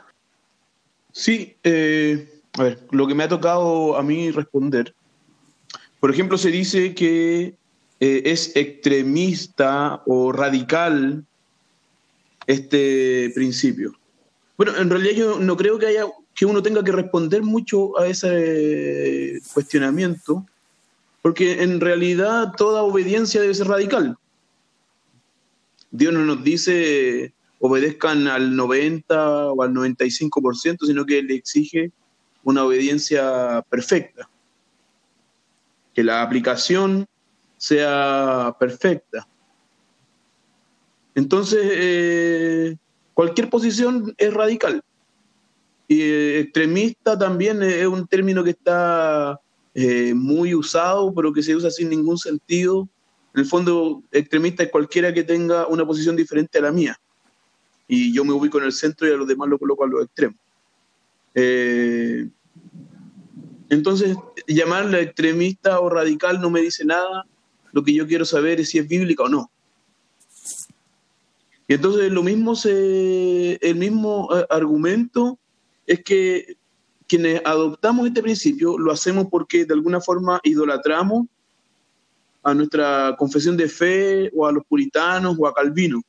Sí, 1.12 1.56
eh, 1.62 2.40
a 2.59 2.62
ver, 2.65 2.86
lo 2.90 3.06
que 3.06 3.15
me 3.15 3.24
ha 3.24 3.28
tocado 3.28 3.97
a 3.97 4.02
mí 4.02 4.31
responder. 4.31 4.94
Por 6.01 6.11
ejemplo, 6.11 6.36
se 6.36 6.51
dice 6.51 6.94
que 6.94 7.56
eh, 8.01 8.23
es 8.24 8.55
extremista 8.56 10.02
o 10.06 10.32
radical 10.32 11.24
este 12.47 13.31
principio. 13.35 13.94
Bueno, 14.56 14.77
en 14.77 14.90
realidad 14.90 15.15
yo 15.15 15.39
no 15.39 15.56
creo 15.56 15.78
que 15.78 15.86
haya 15.86 16.06
que 16.35 16.47
uno 16.47 16.62
tenga 16.62 16.82
que 16.82 16.93
responder 16.93 17.43
mucho 17.43 17.98
a 17.98 18.06
ese 18.06 19.40
cuestionamiento, 19.52 20.44
porque 21.23 21.62
en 21.62 21.81
realidad 21.81 22.52
toda 22.56 22.82
obediencia 22.82 23.40
debe 23.40 23.55
ser 23.55 23.69
radical. 23.69 24.16
Dios 25.90 26.12
no 26.12 26.24
nos 26.24 26.43
dice 26.43 27.32
obedezcan 27.61 28.27
al 28.27 28.55
90 28.55 29.52
o 29.52 29.62
al 29.62 29.73
95%, 29.73 30.86
sino 30.86 31.06
que 31.06 31.23
le 31.23 31.35
exige 31.35 31.93
una 32.43 32.65
obediencia 32.65 33.65
perfecta, 33.70 34.28
que 35.94 36.05
la 36.05 36.20
aplicación 36.20 37.06
sea 37.56 38.55
perfecta. 38.61 39.27
Entonces, 41.15 41.61
eh, 41.65 42.77
cualquier 43.15 43.48
posición 43.48 44.15
es 44.19 44.35
radical. 44.35 44.82
Eh, 46.03 46.41
extremista 46.41 47.19
también 47.19 47.62
es 47.62 47.87
un 47.87 48.07
término 48.07 48.43
que 48.43 48.51
está 48.51 49.41
eh, 49.75 50.15
muy 50.15 50.55
usado, 50.55 51.12
pero 51.15 51.33
que 51.33 51.43
se 51.43 51.55
usa 51.55 51.71
sin 51.71 51.91
ningún 51.91 52.19
sentido. 52.19 52.89
En 53.35 53.41
el 53.41 53.47
fondo, 53.47 54.03
extremista 54.12 54.62
es 54.62 54.71
cualquiera 54.71 55.12
que 55.12 55.25
tenga 55.25 55.66
una 55.66 55.85
posición 55.85 56.16
diferente 56.16 56.59
a 56.59 56.62
la 56.62 56.73
mía 56.73 56.99
y 57.87 58.15
yo 58.15 58.25
me 58.25 58.33
ubico 58.33 58.59
en 58.59 58.65
el 58.65 58.73
centro 58.73 59.07
y 59.07 59.12
a 59.12 59.16
los 59.16 59.29
demás 59.29 59.49
lo 59.49 59.59
coloco 59.59 59.85
a 59.85 59.89
los 59.89 60.05
extremos. 60.05 60.39
Eh, 61.35 62.29
entonces, 63.69 64.16
llamarle 64.47 65.03
extremista 65.03 65.81
o 65.81 65.91
radical 65.91 66.41
no 66.41 66.51
me 66.51 66.61
dice 66.61 66.85
nada. 66.85 67.25
Lo 67.73 67.83
que 67.83 67.93
yo 67.93 68.07
quiero 68.07 68.25
saber 68.25 68.61
es 68.61 68.71
si 68.71 68.79
es 68.79 68.89
bíblica 68.89 69.25
o 69.25 69.29
no. 69.29 69.51
Y 71.66 71.75
entonces 71.75 72.12
lo 72.12 72.23
mismo 72.23 72.55
el 72.65 73.75
mismo 73.75 74.29
argumento 74.51 75.39
es 75.86 76.02
que 76.02 76.56
quienes 77.06 77.40
adoptamos 77.44 78.06
este 78.06 78.23
principio 78.23 78.78
lo 78.78 78.93
hacemos 78.93 79.27
porque 79.31 79.65
de 79.65 79.74
alguna 79.74 80.01
forma 80.01 80.40
idolatramos 80.43 81.27
a 82.43 82.55
nuestra 82.55 83.15
confesión 83.19 83.56
de 83.56 83.69
fe 83.69 84.31
o 84.35 84.47
a 84.47 84.52
los 84.52 84.65
puritanos 84.65 85.36
o 85.39 85.47
a 85.47 85.55
Calvino. 85.55 86.02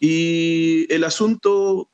Y 0.00 0.92
el 0.92 1.04
asunto 1.04 1.88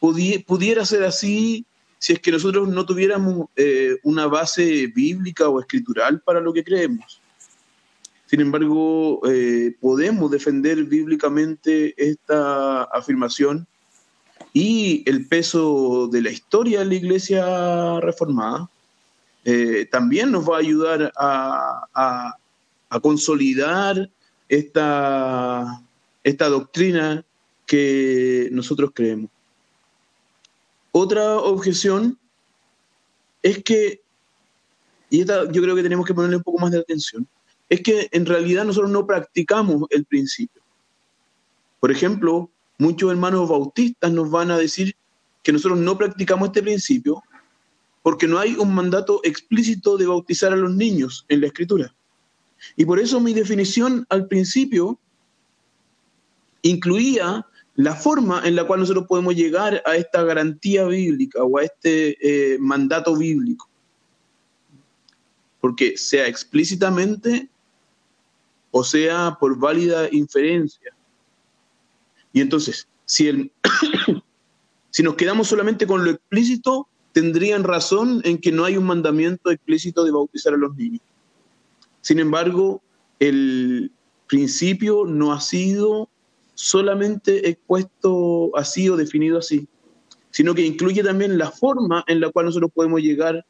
pudiera 0.00 0.84
ser 0.84 1.04
así 1.04 1.64
si 1.98 2.12
es 2.12 2.20
que 2.20 2.30
nosotros 2.30 2.68
no 2.68 2.86
tuviéramos 2.86 3.48
eh, 3.56 3.96
una 4.04 4.26
base 4.26 4.86
bíblica 4.88 5.48
o 5.48 5.60
escritural 5.60 6.20
para 6.20 6.40
lo 6.40 6.52
que 6.52 6.64
creemos. 6.64 7.20
Sin 8.26 8.40
embargo, 8.40 9.20
eh, 9.26 9.74
podemos 9.80 10.30
defender 10.30 10.84
bíblicamente 10.84 11.94
esta 11.96 12.84
afirmación 12.84 13.66
y 14.52 15.02
el 15.08 15.26
peso 15.26 16.08
de 16.08 16.22
la 16.22 16.30
historia 16.30 16.80
de 16.80 16.86
la 16.86 16.94
iglesia 16.94 18.00
reformada 18.00 18.68
eh, 19.44 19.86
también 19.90 20.30
nos 20.30 20.48
va 20.48 20.56
a 20.56 20.60
ayudar 20.60 21.12
a, 21.16 22.34
a 22.90 23.00
consolidar 23.00 24.10
esta, 24.48 25.82
esta 26.24 26.48
doctrina 26.48 27.24
que 27.66 28.48
nosotros 28.50 28.90
creemos. 28.94 29.30
Otra 30.90 31.36
objeción 31.36 32.18
es 33.42 33.62
que, 33.62 34.00
y 35.10 35.20
esta 35.20 35.50
yo 35.50 35.62
creo 35.62 35.76
que 35.76 35.82
tenemos 35.82 36.06
que 36.06 36.14
ponerle 36.14 36.36
un 36.36 36.42
poco 36.42 36.58
más 36.58 36.70
de 36.70 36.78
atención, 36.78 37.26
es 37.68 37.82
que 37.82 38.08
en 38.10 38.24
realidad 38.24 38.64
nosotros 38.64 38.90
no 38.90 39.06
practicamos 39.06 39.82
el 39.90 40.06
principio. 40.06 40.62
Por 41.78 41.90
ejemplo, 41.90 42.50
muchos 42.78 43.10
hermanos 43.10 43.48
bautistas 43.48 44.12
nos 44.12 44.30
van 44.30 44.50
a 44.50 44.56
decir 44.56 44.94
que 45.42 45.52
nosotros 45.52 45.78
no 45.78 45.98
practicamos 45.98 46.48
este 46.48 46.62
principio 46.62 47.22
porque 48.02 48.26
no 48.26 48.38
hay 48.38 48.54
un 48.56 48.74
mandato 48.74 49.20
explícito 49.24 49.96
de 49.96 50.06
bautizar 50.06 50.52
a 50.52 50.56
los 50.56 50.74
niños 50.74 51.26
en 51.28 51.40
la 51.40 51.48
escritura. 51.48 51.94
Y 52.76 52.84
por 52.84 52.98
eso 52.98 53.20
mi 53.20 53.34
definición 53.34 54.06
al 54.08 54.26
principio 54.26 54.98
incluía 56.62 57.46
la 57.74 57.94
forma 57.94 58.42
en 58.44 58.56
la 58.56 58.66
cual 58.66 58.80
nosotros 58.80 59.06
podemos 59.06 59.34
llegar 59.34 59.82
a 59.84 59.96
esta 59.96 60.22
garantía 60.22 60.84
bíblica 60.86 61.44
o 61.44 61.58
a 61.58 61.64
este 61.64 62.16
eh, 62.20 62.58
mandato 62.58 63.16
bíblico. 63.16 63.68
Porque 65.60 65.96
sea 65.96 66.26
explícitamente 66.26 67.48
o 68.70 68.84
sea 68.84 69.36
por 69.38 69.58
válida 69.58 70.08
inferencia. 70.10 70.92
Y 72.38 72.40
entonces, 72.40 72.86
si, 73.04 73.26
el, 73.26 73.50
si 74.90 75.02
nos 75.02 75.16
quedamos 75.16 75.48
solamente 75.48 75.88
con 75.88 76.04
lo 76.04 76.12
explícito, 76.12 76.86
tendrían 77.10 77.64
razón 77.64 78.20
en 78.22 78.38
que 78.38 78.52
no 78.52 78.64
hay 78.64 78.76
un 78.76 78.86
mandamiento 78.86 79.50
explícito 79.50 80.04
de 80.04 80.12
bautizar 80.12 80.54
a 80.54 80.56
los 80.56 80.76
niños. 80.76 81.00
Sin 82.00 82.20
embargo, 82.20 82.80
el 83.18 83.90
principio 84.28 85.04
no 85.04 85.32
ha 85.32 85.40
sido 85.40 86.08
solamente 86.54 87.48
expuesto 87.48 88.56
así 88.56 88.88
o 88.88 88.96
definido 88.96 89.38
así, 89.38 89.66
sino 90.30 90.54
que 90.54 90.64
incluye 90.64 91.02
también 91.02 91.38
la 91.38 91.50
forma 91.50 92.04
en 92.06 92.20
la 92.20 92.30
cual 92.30 92.46
nosotros 92.46 92.70
podemos 92.72 93.00
llegar 93.00 93.44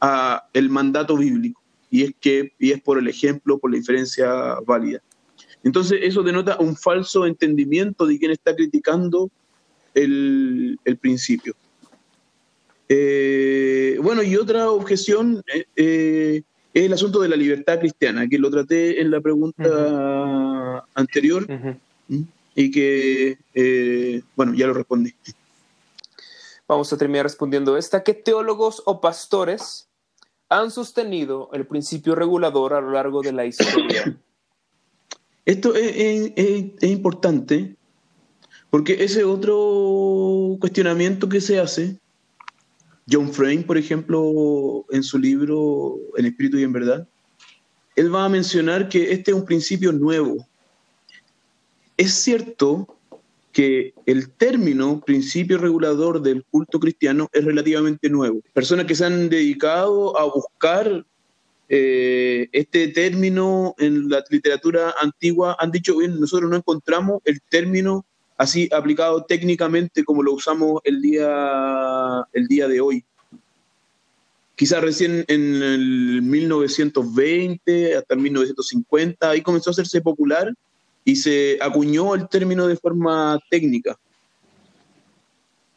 a 0.00 0.48
el 0.54 0.70
mandato 0.70 1.16
bíblico, 1.16 1.62
y 1.88 2.02
es 2.02 2.14
que 2.20 2.52
y 2.58 2.72
es 2.72 2.82
por 2.82 2.98
el 2.98 3.06
ejemplo, 3.06 3.60
por 3.60 3.70
la 3.70 3.76
diferencia 3.76 4.56
válida. 4.66 5.00
Entonces 5.64 6.00
eso 6.02 6.22
denota 6.22 6.58
un 6.60 6.76
falso 6.76 7.26
entendimiento 7.26 8.06
de 8.06 8.18
quien 8.18 8.30
está 8.30 8.54
criticando 8.54 9.30
el, 9.94 10.78
principio. 11.00 11.54
Eh, 12.88 13.98
bueno, 14.02 14.22
y 14.22 14.36
otra 14.36 14.70
objeción 14.70 15.42
eh, 15.52 15.64
eh, 15.74 16.42
es 16.74 16.84
el 16.84 16.92
asunto 16.92 17.20
de 17.20 17.28
la 17.28 17.36
libertad 17.36 17.78
cristiana, 17.80 18.28
que 18.28 18.38
lo 18.38 18.50
traté 18.50 19.00
en 19.00 19.10
la 19.10 19.22
pregunta 19.22 20.84
anterior 20.94 21.46
y 22.54 22.70
que, 22.70 24.22
bueno, 24.36 24.54
ya 24.54 24.66
lo 24.66 24.74
respondí. 24.74 25.14
Vamos 26.68 26.92
a 26.92 26.98
terminar 26.98 27.24
respondiendo 27.24 27.76
esta. 27.76 28.02
¿Qué 28.02 28.12
teólogos 28.12 28.82
o 28.84 29.00
pastores 29.00 29.88
han 30.50 30.70
sostenido 30.70 31.48
el 31.52 31.66
principio 31.66 32.14
regulador 32.14 32.74
a 32.74 32.80
lo 32.80 32.90
largo 32.90 33.22
de 33.22 33.32
la 33.32 33.46
historia? 33.46 34.14
Esto 35.46 35.74
es, 35.74 36.32
importante 36.82 37.76
Porque 38.70 39.04
ese 39.04 39.24
otro 39.24 40.56
cuestionamiento 40.58 41.28
que 41.28 41.40
se 41.40 41.60
hace, 41.60 41.98
John 43.10 43.32
Frame, 43.32 43.62
por 43.62 43.76
ejemplo, 43.76 44.84
en 44.90 45.02
su 45.02 45.18
libro 45.18 45.96
En 46.16 46.26
Espíritu 46.26 46.58
y 46.58 46.62
en 46.62 46.72
Verdad, 46.72 47.08
él 47.96 48.12
va 48.12 48.24
a 48.24 48.28
mencionar 48.28 48.88
que 48.88 49.12
este 49.12 49.30
es 49.30 49.36
un 49.36 49.44
principio 49.44 49.92
nuevo. 49.92 50.46
Es 51.96 52.14
cierto 52.14 52.88
que 53.52 53.94
el 54.06 54.30
término 54.30 55.00
principio 55.00 55.58
regulador 55.58 56.20
del 56.20 56.44
culto 56.44 56.80
cristiano 56.80 57.28
es 57.32 57.44
relativamente 57.44 58.10
nuevo. 58.10 58.40
Personas 58.52 58.86
que 58.86 58.96
se 58.96 59.04
han 59.04 59.28
dedicado 59.28 60.18
a 60.18 60.24
buscar 60.24 61.06
eh, 61.68 62.48
este 62.52 62.88
término 62.88 63.74
en 63.78 64.08
la 64.08 64.22
literatura 64.28 64.94
antigua 65.00 65.56
han 65.58 65.70
dicho, 65.70 65.96
bien, 65.96 66.20
nosotros 66.20 66.50
no 66.50 66.56
encontramos 66.56 67.22
el 67.24 67.40
término 67.48 68.04
así 68.36 68.68
aplicado 68.72 69.24
técnicamente 69.24 70.04
como 70.04 70.22
lo 70.22 70.32
usamos 70.32 70.80
el 70.84 71.00
día, 71.00 72.26
el 72.32 72.46
día 72.46 72.68
de 72.68 72.80
hoy. 72.80 73.04
Quizás 74.56 74.82
recién 74.82 75.24
en 75.28 75.62
el 75.62 76.22
1920 76.22 77.96
hasta 77.96 78.14
el 78.14 78.20
1950, 78.20 79.30
ahí 79.30 79.40
comenzó 79.40 79.70
a 79.70 79.72
hacerse 79.72 80.00
popular 80.00 80.52
y 81.04 81.16
se 81.16 81.58
acuñó 81.60 82.14
el 82.14 82.28
término 82.28 82.66
de 82.66 82.76
forma 82.76 83.38
técnica. 83.50 83.96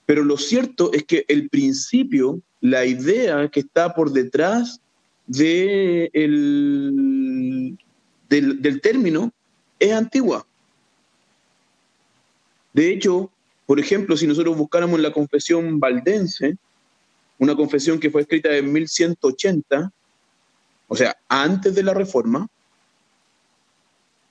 Pero 0.05 0.23
lo 0.23 0.37
cierto 0.37 0.91
es 0.93 1.03
que 1.03 1.25
el 1.27 1.49
principio, 1.49 2.39
la 2.61 2.85
idea 2.85 3.49
que 3.49 3.61
está 3.61 3.93
por 3.93 4.11
detrás 4.11 4.79
de 5.27 6.09
el, 6.13 7.77
del, 8.29 8.61
del 8.61 8.81
término 8.81 9.31
es 9.79 9.91
antigua. 9.91 10.45
De 12.73 12.91
hecho, 12.91 13.31
por 13.65 13.79
ejemplo, 13.79 14.15
si 14.15 14.25
nosotros 14.27 14.57
buscáramos 14.57 14.99
la 14.99 15.11
confesión 15.11 15.79
valdense, 15.79 16.57
una 17.37 17.55
confesión 17.55 17.99
que 17.99 18.09
fue 18.09 18.21
escrita 18.21 18.55
en 18.55 18.71
1180, 18.71 19.91
o 20.87 20.95
sea, 20.95 21.17
antes 21.27 21.75
de 21.75 21.83
la 21.83 21.93
reforma, 21.93 22.47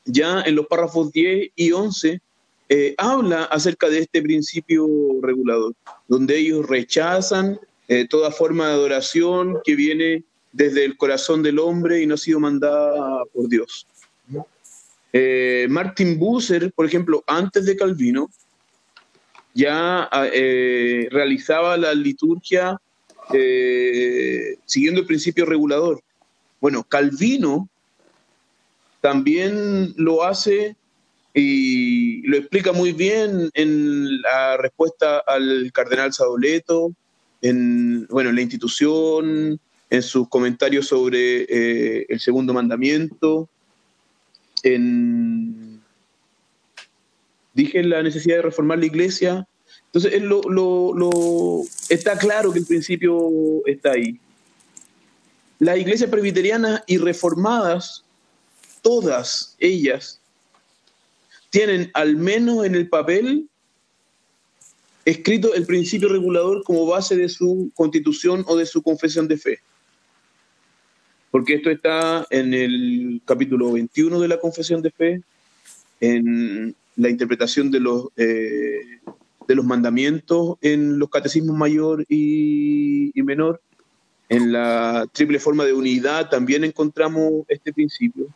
ya 0.06 0.42
en 0.42 0.54
los 0.54 0.66
párrafos 0.66 1.12
10 1.12 1.50
y 1.54 1.72
11 1.72 2.20
eh, 2.68 2.94
habla 2.98 3.44
acerca 3.44 3.88
de 3.88 4.00
este 4.00 4.22
principio 4.22 4.88
regulador, 5.20 5.74
donde 6.08 6.38
ellos 6.38 6.66
rechazan 6.66 7.60
eh, 7.88 8.08
toda 8.08 8.30
forma 8.30 8.68
de 8.68 8.72
adoración 8.72 9.58
que 9.64 9.76
viene 9.76 10.24
desde 10.56 10.84
el 10.84 10.96
corazón 10.96 11.42
del 11.42 11.58
hombre 11.58 12.02
y 12.02 12.06
no 12.06 12.14
ha 12.14 12.18
sido 12.18 12.40
mandada 12.40 13.24
por 13.32 13.48
Dios. 13.48 13.86
Eh, 15.12 15.66
Martin 15.70 16.18
Bucer, 16.18 16.72
por 16.72 16.86
ejemplo, 16.86 17.22
antes 17.26 17.66
de 17.66 17.76
Calvino, 17.76 18.30
ya 19.54 20.08
realizaba 21.10 21.76
la 21.76 21.94
liturgia 21.94 22.78
siguiendo 24.66 25.00
el 25.00 25.06
principio 25.06 25.46
regulador. 25.46 26.02
Bueno, 26.60 26.84
Calvino 26.84 27.68
también 29.00 29.94
lo 29.96 30.24
hace 30.24 30.76
y 31.32 32.26
lo 32.26 32.38
explica 32.38 32.72
muy 32.72 32.92
bien 32.92 33.50
en 33.54 34.22
la 34.22 34.56
respuesta 34.56 35.18
al 35.18 35.70
cardenal 35.72 36.12
Sadoleto, 36.12 36.92
en 37.42 38.06
bueno, 38.06 38.32
la 38.32 38.40
institución, 38.40 39.60
en 39.90 40.02
sus 40.02 40.28
comentarios 40.28 40.88
sobre 40.88 41.42
eh, 41.42 42.06
el 42.08 42.20
segundo 42.20 42.52
mandamiento, 42.52 43.48
en 44.62 45.80
dije 47.56 47.82
la 47.82 48.02
necesidad 48.02 48.36
de 48.36 48.42
reformar 48.42 48.78
la 48.78 48.86
iglesia. 48.86 49.48
Entonces, 49.86 50.20
lo, 50.22 50.42
lo, 50.42 51.62
está 51.88 52.18
claro 52.18 52.52
que 52.52 52.58
el 52.58 52.66
principio 52.66 53.30
está 53.66 53.92
ahí. 53.92 54.20
Las 55.58 55.78
iglesias 55.78 56.10
presbiterianas 56.10 56.82
y 56.86 56.98
reformadas 56.98 58.04
todas 58.82 59.56
ellas 59.58 60.20
tienen 61.48 61.90
al 61.94 62.16
menos 62.16 62.66
en 62.66 62.74
el 62.74 62.88
papel 62.90 63.48
escrito 65.06 65.54
el 65.54 65.64
principio 65.64 66.08
regulador 66.08 66.62
como 66.62 66.84
base 66.84 67.16
de 67.16 67.28
su 67.30 67.70
constitución 67.74 68.44
o 68.46 68.56
de 68.56 68.66
su 68.66 68.82
confesión 68.82 69.26
de 69.28 69.38
fe. 69.38 69.60
Porque 71.36 71.56
esto 71.56 71.70
está 71.70 72.26
en 72.30 72.54
el 72.54 73.20
capítulo 73.26 73.72
21 73.72 74.20
de 74.20 74.26
la 74.26 74.40
confesión 74.40 74.80
de 74.80 74.90
fe, 74.90 75.20
en 76.00 76.74
la 76.96 77.10
interpretación 77.10 77.70
de 77.70 77.78
los, 77.78 78.06
eh, 78.16 78.80
de 79.46 79.54
los 79.54 79.66
mandamientos 79.66 80.56
en 80.62 80.98
los 80.98 81.10
catecismos 81.10 81.54
mayor 81.54 82.06
y 82.08 83.12
menor. 83.16 83.60
En 84.30 84.50
la 84.50 85.06
triple 85.12 85.38
forma 85.38 85.66
de 85.66 85.74
unidad 85.74 86.30
también 86.30 86.64
encontramos 86.64 87.44
este 87.48 87.70
principio. 87.70 88.28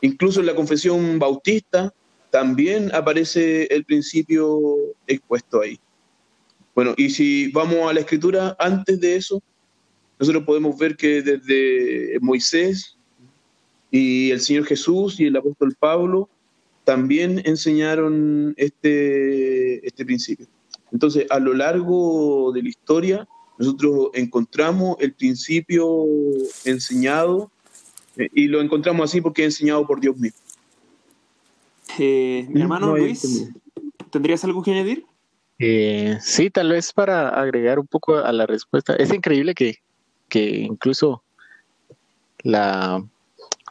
Incluso 0.00 0.40
en 0.40 0.46
la 0.46 0.54
confesión 0.54 1.18
bautista 1.18 1.92
también 2.30 2.90
aparece 2.94 3.64
el 3.64 3.84
principio 3.84 4.76
expuesto 5.06 5.60
ahí. 5.60 5.78
Bueno, 6.74 6.94
y 6.96 7.10
si 7.10 7.48
vamos 7.48 7.90
a 7.90 7.92
la 7.92 8.00
escritura, 8.00 8.56
antes 8.58 8.98
de 8.98 9.16
eso, 9.16 9.42
nosotros 10.24 10.44
podemos 10.44 10.78
ver 10.78 10.96
que 10.96 11.20
desde 11.20 12.18
Moisés 12.20 12.96
y 13.90 14.30
el 14.30 14.40
Señor 14.40 14.64
Jesús 14.64 15.20
y 15.20 15.26
el 15.26 15.36
apóstol 15.36 15.76
Pablo 15.78 16.30
también 16.84 17.42
enseñaron 17.44 18.54
este, 18.56 19.86
este 19.86 20.04
principio. 20.04 20.46
Entonces, 20.92 21.26
a 21.28 21.38
lo 21.38 21.52
largo 21.52 22.52
de 22.52 22.62
la 22.62 22.68
historia, 22.70 23.28
nosotros 23.58 24.08
encontramos 24.14 24.96
el 24.98 25.12
principio 25.12 26.06
enseñado 26.64 27.50
eh, 28.16 28.28
y 28.32 28.46
lo 28.46 28.62
encontramos 28.62 29.10
así 29.10 29.20
porque 29.20 29.42
he 29.42 29.46
enseñado 29.46 29.86
por 29.86 30.00
Dios 30.00 30.16
mismo. 30.16 30.38
Eh, 31.98 32.46
mi 32.48 32.62
hermano 32.62 32.96
Luis, 32.96 33.50
¿tendrías 34.10 34.42
algo 34.44 34.62
que 34.62 34.70
añadir? 34.70 35.04
Eh, 35.58 36.16
sí, 36.20 36.48
tal 36.50 36.70
vez 36.70 36.92
para 36.92 37.28
agregar 37.28 37.78
un 37.78 37.86
poco 37.86 38.16
a 38.16 38.32
la 38.32 38.46
respuesta. 38.46 38.96
Es 38.96 39.12
increíble 39.12 39.54
que, 39.54 39.76
que 40.34 40.62
incluso 40.62 41.22
la, 42.40 43.00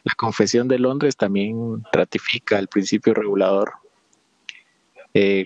la, 0.04 0.14
Confesión 0.16 0.70
de 0.70 0.80
Londres 0.80 1.18
también 1.18 1.84
ratifica 1.92 2.58
el 2.58 2.70
principio 2.70 3.14
regulador. 3.14 3.74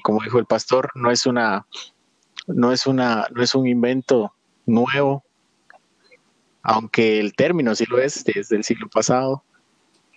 como 0.03 0.21
dijo 0.21 0.37
el 0.37 0.45
pastor, 0.45 0.91
no 0.93 1.09
es 1.09 1.25
una, 1.25 1.65
no 2.45 2.71
es 2.71 2.85
una, 2.85 3.25
no 3.33 3.41
es 3.41 3.55
un 3.55 3.65
invento 3.65 4.31
nuevo, 4.67 5.23
aunque 6.61 7.19
el 7.19 7.33
término 7.33 7.73
sí 7.73 7.85
lo 7.89 7.97
es 7.97 8.23
desde 8.23 8.55
el 8.55 8.63
siglo 8.63 8.87
pasado. 8.87 9.43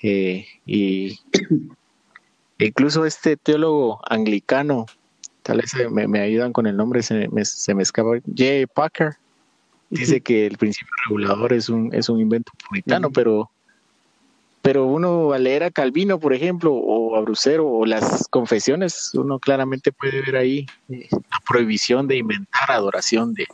Eh, 0.03 0.47
y 0.67 1.19
incluso 2.59 3.07
este 3.07 3.39
teólogo 3.39 4.03
anglicano, 4.07 4.85
tal 5.43 5.63
vez 5.63 5.73
me, 5.91 6.21
ayudan 6.21 6.53
con 6.53 6.67
el 6.67 6.77
nombre, 6.77 7.03
se 7.03 7.27
me, 7.27 7.45
se 7.47 7.75
me 7.75 7.85
escapa, 7.85 8.19
J. 8.27 8.67
Packer, 8.75 9.17
dice 9.91 10.21
que 10.23 10.47
el 10.47 10.57
principio 10.57 10.93
regulador 11.09 11.53
es 11.53 11.69
un, 11.69 11.93
es 11.95 12.09
un 12.09 12.21
invento 12.21 12.53
puritano, 12.69 13.11
pero, 13.11 13.51
pero 14.62 14.87
uno 14.87 15.33
al 15.33 15.45
leer 15.45 15.65
a 15.65 15.71
Calvino, 15.71 16.19
por 16.19 16.33
ejemplo, 16.33 16.73
o 16.73 17.17
a 17.17 17.21
Brucero, 17.21 17.69
o 17.69 17.85
las 17.85 18.27
confesiones, 18.29 19.11
uno 19.15 19.39
claramente 19.39 19.93
puede 19.93 20.23
ver 20.23 20.37
ahí 20.37 20.67
eh, 20.89 21.09
la 21.11 21.41
prohibición 21.47 22.07
de 22.07 22.17
inventar 22.17 22.71
adoración, 22.71 23.35
de, 23.35 23.47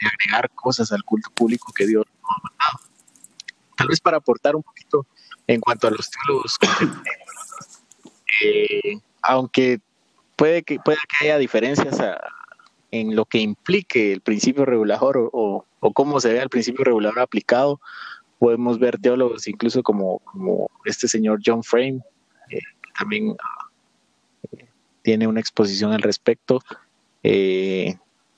de 0.00 0.06
agregar 0.08 0.50
cosas 0.50 0.90
al 0.92 1.04
culto 1.04 1.30
público 1.30 1.72
que 1.72 1.86
Dios 1.86 2.04
no 2.22 2.28
ha 2.28 2.40
mandado. 2.42 2.90
Tal 3.76 3.88
vez 3.88 4.00
para 4.00 4.16
aportar 4.16 4.56
un 4.56 4.62
poquito 4.62 5.06
en 5.46 5.60
cuanto 5.60 5.88
a 5.88 5.90
los 5.90 6.10
teólogos 6.10 6.56
eh, 8.42 8.98
aunque 9.22 9.80
puede 10.36 10.62
que, 10.62 10.78
puede 10.78 10.98
que 11.08 11.26
haya 11.26 11.38
diferencias 11.38 11.98
en 12.90 13.16
lo 13.16 13.24
que 13.24 13.38
implique 13.38 14.12
el 14.12 14.20
principio 14.20 14.64
regulador 14.64 15.30
o, 15.32 15.64
cómo 15.92 16.20
se 16.20 16.32
ve 16.32 16.40
el 16.40 16.48
principio 16.48 16.84
regulador 16.84 17.20
aplicado, 17.20 17.80
podemos 18.38 18.78
ver 18.78 18.98
teólogos 18.98 19.46
incluso 19.46 19.82
como, 19.82 20.20
este 20.84 21.08
señor 21.08 21.40
John 21.44 21.62
Frame, 21.62 22.00
eh, 22.50 22.58
que 22.82 22.90
también 22.98 23.36
eh, 24.52 24.66
tiene 25.02 25.26
una 25.26 25.40
exposición 25.40 25.92
al 25.92 26.02
respecto. 26.02 26.60
Eh, 27.22 27.96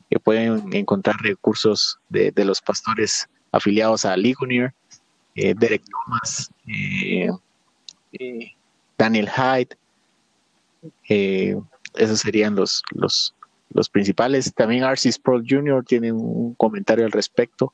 que 0.09 0.21
pueden 0.21 0.73
encontrar 0.73 1.17
recursos 1.21 1.99
de, 2.09 2.33
los 2.45 2.61
pastores 2.61 3.29
afiliados 3.51 4.05
a 4.05 4.17
Ligonier, 4.17 4.73
eh, 5.35 5.53
Derek 5.57 5.83
Thomas, 5.83 6.53
Daniel 8.97 9.29
Hyde, 9.29 9.77
esos 11.95 12.21
serían 12.21 12.55
los, 12.55 13.35
los 13.77 13.91
principales. 13.91 14.53
También 14.55 14.83
R.C. 14.83 15.13
Sproul 15.13 15.45
Jr. 15.49 15.85
tiene 15.85 16.11
un 16.11 16.55
comentario 16.55 17.05
al 17.05 17.13
respecto 17.13 17.73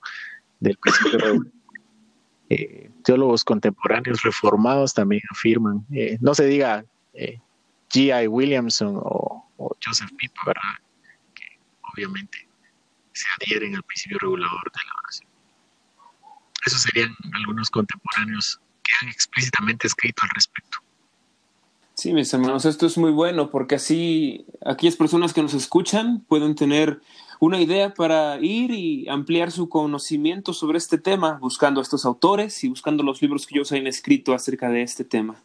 del 0.60 0.76
principio 0.76 1.46
teólogos 3.02 3.44
contemporáneos 3.44 4.22
reformados 4.22 4.92
también 4.92 5.22
afirman, 5.30 5.86
no 6.20 6.34
se 6.34 6.44
diga 6.44 6.84
G.I. 7.14 8.26
Williamson 8.28 8.96
o, 8.96 9.48
o, 9.56 9.76
Joseph 9.82 10.10
Pipa, 10.16 10.42
¿verdad? 10.46 10.62
Que 11.34 11.58
obviamente 11.92 12.46
se 13.12 13.26
adhieren 13.38 13.74
al 13.74 13.82
principio 13.84 14.18
regulador 14.20 14.64
de 14.64 14.80
la 14.86 15.00
oración. 15.02 15.28
Esos 16.66 16.82
serían 16.82 17.14
algunos 17.32 17.70
contemporáneos 17.70 18.60
que 18.82 18.92
han 19.00 19.08
explícitamente 19.08 19.86
escrito 19.86 20.22
al 20.22 20.30
respecto. 20.34 20.78
Sí, 21.94 22.12
mis 22.12 22.32
hermanos, 22.32 22.64
esto 22.64 22.86
es 22.86 22.96
muy 22.96 23.10
bueno 23.10 23.50
porque 23.50 23.74
así 23.74 24.46
aquellas 24.64 24.96
personas 24.96 25.32
que 25.32 25.42
nos 25.42 25.54
escuchan 25.54 26.24
pueden 26.26 26.54
tener 26.54 27.00
una 27.38 27.60
idea 27.60 27.92
para 27.92 28.38
ir 28.40 28.70
y 28.70 29.08
ampliar 29.08 29.50
su 29.50 29.68
conocimiento 29.68 30.52
sobre 30.52 30.78
este 30.78 30.96
tema, 30.96 31.38
buscando 31.40 31.80
a 31.80 31.82
estos 31.82 32.04
autores 32.04 32.62
y 32.64 32.68
buscando 32.68 33.02
los 33.02 33.20
libros 33.20 33.46
que 33.46 33.56
ellos 33.56 33.72
han 33.72 33.86
escrito 33.86 34.32
acerca 34.32 34.70
de 34.70 34.82
este 34.82 35.04
tema. 35.04 35.36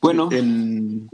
Bueno, 0.00 0.28
en, 0.30 1.08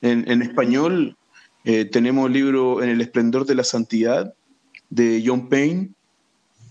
en, 0.00 0.42
español 0.42 1.16
eh, 1.64 1.84
tenemos 1.86 2.28
el 2.28 2.34
libro 2.34 2.82
En 2.82 2.88
el 2.88 3.00
esplendor 3.00 3.46
de 3.46 3.56
la 3.56 3.64
santidad 3.64 4.32
de 4.90 5.22
John 5.26 5.48
Payne, 5.48 5.90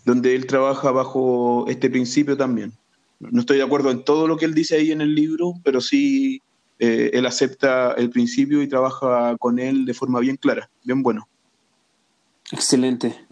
donde 0.06 0.34
él 0.34 0.48
trabaja 0.48 0.92
bajo 0.92 1.66
este 1.68 1.90
principio 1.90 2.38
también. 2.38 2.72
No 3.20 3.40
estoy 3.40 3.58
de 3.58 3.64
acuerdo 3.64 3.92
en 3.92 4.04
todo 4.04 4.28
lo 4.28 4.38
que 4.38 4.46
él 4.46 4.54
dice 4.54 4.76
ahí 4.76 4.92
en 4.92 5.02
el 5.02 5.16
libro, 5.16 5.54
pero 5.64 5.82
sí 5.82 6.42
eh, 6.80 7.12
él 7.14 7.26
acepta 7.26 7.94
el 7.94 8.10
principio 8.10 8.62
y 8.62 8.68
trabaja 8.68 9.36
con 9.38 9.60
él 9.60 9.86
de 9.86 9.94
forma 9.94 10.20
bien 10.20 10.38
clara, 10.38 10.70
bien 10.84 11.02
bueno. 11.02 11.28
Excelente. 12.52 13.26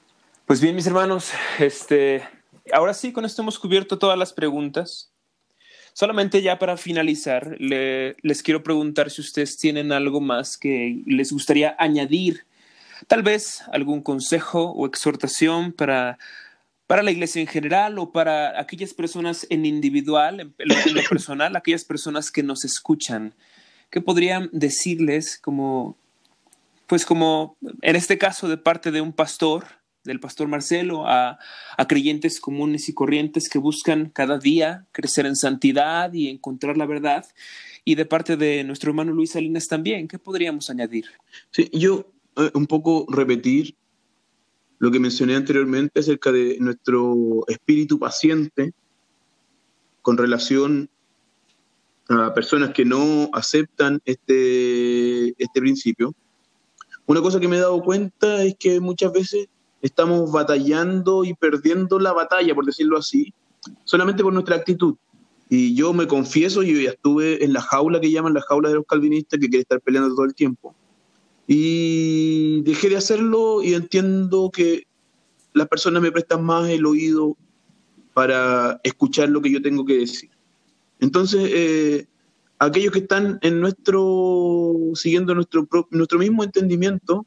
Pues 0.45 0.59
bien, 0.61 0.75
mis 0.75 0.87
hermanos, 0.87 1.31
este, 1.59 2.23
ahora 2.73 2.93
sí, 2.93 3.11
con 3.11 3.25
esto 3.25 3.41
hemos 3.41 3.59
cubierto 3.59 3.97
todas 3.99 4.17
las 4.17 4.33
preguntas. 4.33 5.11
Solamente 5.93 6.41
ya 6.41 6.59
para 6.59 6.75
finalizar, 6.75 7.55
les 7.59 8.43
quiero 8.43 8.63
preguntar 8.63 9.09
si 9.09 9.21
ustedes 9.21 9.57
tienen 9.57 9.93
algo 9.93 10.19
más 10.19 10.57
que 10.57 11.01
les 11.05 11.31
gustaría 11.31 11.73
añadir, 11.79 12.45
tal 13.07 13.23
vez 13.23 13.61
algún 13.71 14.01
consejo 14.01 14.71
o 14.71 14.85
exhortación 14.87 15.71
para, 15.71 16.17
para 16.87 17.03
la 17.03 17.11
iglesia 17.11 17.41
en 17.41 17.47
general 17.47 17.97
o 17.99 18.11
para 18.11 18.59
aquellas 18.59 18.93
personas 18.93 19.47
en 19.49 19.65
individual, 19.65 20.39
en, 20.39 20.53
lo 20.67 21.01
personal, 21.09 21.55
aquellas 21.55 21.83
personas 21.83 22.31
que 22.31 22.43
nos 22.43 22.63
escuchan. 22.65 23.33
¿Qué 23.89 24.01
podrían 24.01 24.49
decirles 24.51 25.39
como, 25.41 25.97
pues 26.87 27.05
como 27.05 27.57
en 27.81 27.95
este 27.95 28.17
caso 28.17 28.47
de 28.47 28.57
parte 28.57 28.91
de 28.91 29.01
un 29.01 29.13
pastor 29.13 29.65
del 30.05 30.19
pastor 30.19 30.47
Marcelo 30.47 31.07
a, 31.07 31.37
creyentes 31.89 32.39
comunes 32.39 32.87
y 32.87 32.93
corrientes 32.93 33.49
que 33.49 33.59
buscan 33.59 34.09
cada 34.09 34.37
día 34.37 34.85
crecer 34.91 35.25
en 35.25 35.35
santidad 35.35 36.13
y 36.13 36.29
encontrar 36.29 36.77
la 36.77 36.85
verdad. 36.85 37.25
Y 37.83 37.95
de 37.95 38.05
parte 38.05 38.37
de 38.37 38.63
nuestro 38.63 38.91
hermano 38.91 39.11
Luis 39.11 39.31
Salinas 39.31 39.67
también, 39.67 40.07
¿qué 40.07 40.17
podríamos 40.17 40.69
añadir? 40.69 41.05
Sí, 41.51 41.69
yo 41.73 42.11
eh, 42.37 42.51
un 42.53 42.67
poco 42.67 43.05
repetir 43.09 43.75
lo 44.79 44.91
que 44.91 44.99
mencioné 44.99 45.35
anteriormente 45.35 45.99
acerca 45.99 46.31
de 46.31 46.57
nuestro 46.59 47.45
espíritu 47.47 47.97
paciente 47.97 48.73
con 50.01 50.17
relación 50.17 50.89
a 52.09 52.33
personas 52.33 52.71
que 52.71 52.85
no 52.85 53.29
aceptan 53.33 54.01
este, 54.05 55.29
este 55.41 55.59
principio. 55.59 56.13
Una 57.07 57.21
cosa 57.21 57.39
que 57.39 57.47
me 57.47 57.57
he 57.57 57.59
dado 57.59 57.81
cuenta 57.81 58.43
es 58.43 58.55
que 58.59 58.79
muchas 58.79 59.11
veces 59.11 59.47
estamos 59.81 60.31
batallando 60.31 61.23
y 61.23 61.33
perdiendo 61.33 61.99
la 61.99 62.13
batalla, 62.13 62.53
por 62.53 62.65
decirlo 62.65 62.97
así, 62.97 63.33
solamente 63.83 64.23
por 64.23 64.33
nuestra 64.33 64.55
actitud. 64.55 64.95
Y 65.49 65.75
yo 65.75 65.93
me 65.93 66.07
confieso, 66.07 66.63
yo 66.63 66.79
ya 66.79 66.91
estuve 66.91 67.43
en 67.43 67.53
la 67.53 67.61
jaula 67.61 68.01
que 68.01 68.11
llaman 68.11 68.33
la 68.33 68.41
jaula 68.41 68.69
de 68.69 68.75
los 68.75 68.85
calvinistas, 68.85 69.39
que 69.39 69.47
quiere 69.47 69.61
estar 69.61 69.79
peleando 69.79 70.13
todo 70.15 70.25
el 70.25 70.33
tiempo. 70.33 70.75
Y 71.47 72.61
dejé 72.61 72.89
de 72.89 72.97
hacerlo 72.97 73.61
y 73.61 73.73
entiendo 73.73 74.49
que 74.51 74.87
las 75.53 75.67
personas 75.67 76.01
me 76.01 76.11
prestan 76.11 76.43
más 76.43 76.69
el 76.69 76.85
oído 76.85 77.37
para 78.13 78.79
escuchar 78.83 79.29
lo 79.29 79.41
que 79.41 79.51
yo 79.51 79.61
tengo 79.61 79.85
que 79.85 79.99
decir. 79.99 80.29
Entonces, 80.99 81.49
eh, 81.53 82.07
aquellos 82.59 82.91
que 82.91 82.99
están 82.99 83.39
en 83.41 83.59
nuestro, 83.59 84.73
siguiendo 84.95 85.35
nuestro, 85.35 85.67
nuestro 85.91 86.19
mismo 86.19 86.43
entendimiento, 86.43 87.25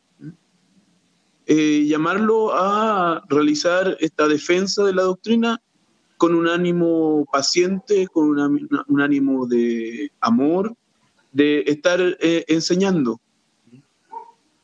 eh, 1.47 1.86
llamarlo 1.86 2.53
a 2.53 3.24
realizar 3.28 3.97
esta 4.01 4.28
defensa 4.28 4.85
de 4.85 4.95
la 4.95 5.03
doctrina 5.03 5.62
con 6.19 6.35
un 6.35 6.49
ánimo 6.49 7.27
paciente, 7.32 8.07
con 8.09 8.39
un 8.89 9.01
ánimo 9.01 9.47
de 9.47 10.12
amor, 10.20 10.74
de 11.32 11.65
estar 11.66 12.01
eh, 12.20 12.45
enseñando. 12.49 13.20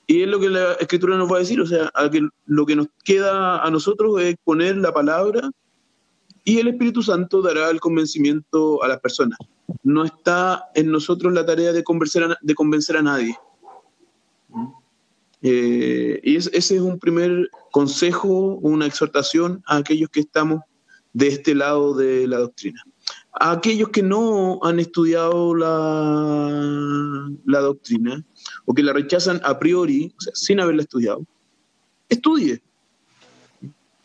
Y 0.07 0.23
es 0.23 0.29
lo 0.29 0.39
que 0.39 0.51
la 0.51 0.75
escritura 0.75 1.17
nos 1.17 1.31
va 1.31 1.37
a 1.37 1.41
decir, 1.41 1.61
o 1.61 1.67
sea, 1.67 1.91
que 2.11 2.29
lo 2.47 2.67
que 2.67 2.77
nos 2.77 2.89
queda 3.05 3.63
a 3.63 3.71
nosotros 3.71 4.21
es 4.21 4.37
poner 4.45 4.77
la 4.77 4.93
palabra 4.93 5.51
y 6.45 6.59
el 6.59 6.69
Espíritu 6.69 7.03
Santo 7.03 7.41
dará 7.41 7.71
el 7.71 7.81
convencimiento 7.81 8.83
a 8.83 8.89
las 8.89 9.01
personas. 9.01 9.39
No 9.83 10.05
está 10.05 10.65
en 10.75 10.91
nosotros 10.91 11.33
la 11.33 11.47
tarea 11.47 11.73
de 11.73 11.83
convencer 11.83 12.37
de 12.41 12.55
convencer 12.55 12.99
a 12.99 13.03
nadie. 13.03 13.35
Eh, 15.41 16.21
y 16.23 16.37
ese 16.37 16.57
es 16.57 16.71
un 16.81 16.99
primer 16.99 17.51
consejo, 17.71 18.29
una 18.63 18.87
exhortación 18.87 19.63
a 19.67 19.77
aquellos 19.77 20.11
que 20.11 20.21
estamos 20.21 20.61
de 21.15 21.29
este 21.29 21.55
lado 21.55 21.95
de 21.95 22.27
la 22.27 22.39
doctrina. 22.39 22.83
A 23.33 23.53
aquellos 23.53 23.89
que 23.89 24.03
no 24.03 24.61
han 24.63 24.81
estudiado 24.81 25.55
la, 25.55 27.31
la 27.45 27.61
doctrina 27.61 28.25
o 28.67 28.75
que 28.75 28.83
la 28.83 28.93
rechazan 28.93 29.41
a 29.45 29.59
priori, 29.59 30.13
sin 30.33 30.61
haberla 30.61 30.83
estudiado, 30.83 31.25
estudie, 32.09 32.63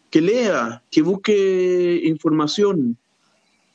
que 0.10 0.22
lea, 0.22 0.84
que 0.90 1.02
busque 1.02 2.02
información. 2.04 2.98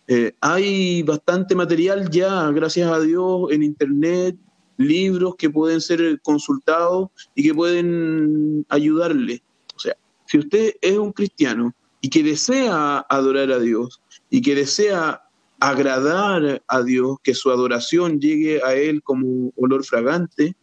Eh, 0.06 0.32
hay 0.40 1.02
bastante 1.02 1.54
material 1.54 2.10
ya, 2.10 2.50
gracias 2.50 2.90
a 2.90 3.00
Dios, 3.00 3.50
en 3.50 3.62
Internet, 3.62 4.36
libros 4.76 5.36
que 5.36 5.48
pueden 5.48 5.80
ser 5.80 6.20
consultados 6.22 7.08
y 7.34 7.44
que 7.44 7.54
pueden 7.54 8.66
ayudarle. 8.68 9.42
O 9.74 9.78
sea, 9.78 9.96
si 10.26 10.38
usted 10.38 10.74
es 10.80 10.98
un 10.98 11.12
cristiano 11.12 11.72
y 12.00 12.10
que 12.10 12.22
desea 12.22 13.06
adorar 13.08 13.52
a 13.52 13.58
Dios 13.58 14.00
y 14.30 14.42
que 14.42 14.54
desea 14.54 15.22
agradar 15.60 16.62
a 16.66 16.82
Dios, 16.82 17.18
que 17.22 17.34
su 17.34 17.50
adoración 17.50 18.20
llegue 18.20 18.62
a 18.62 18.74
Él 18.74 19.02
como 19.02 19.52
olor 19.56 19.84
fragante, 19.84 20.56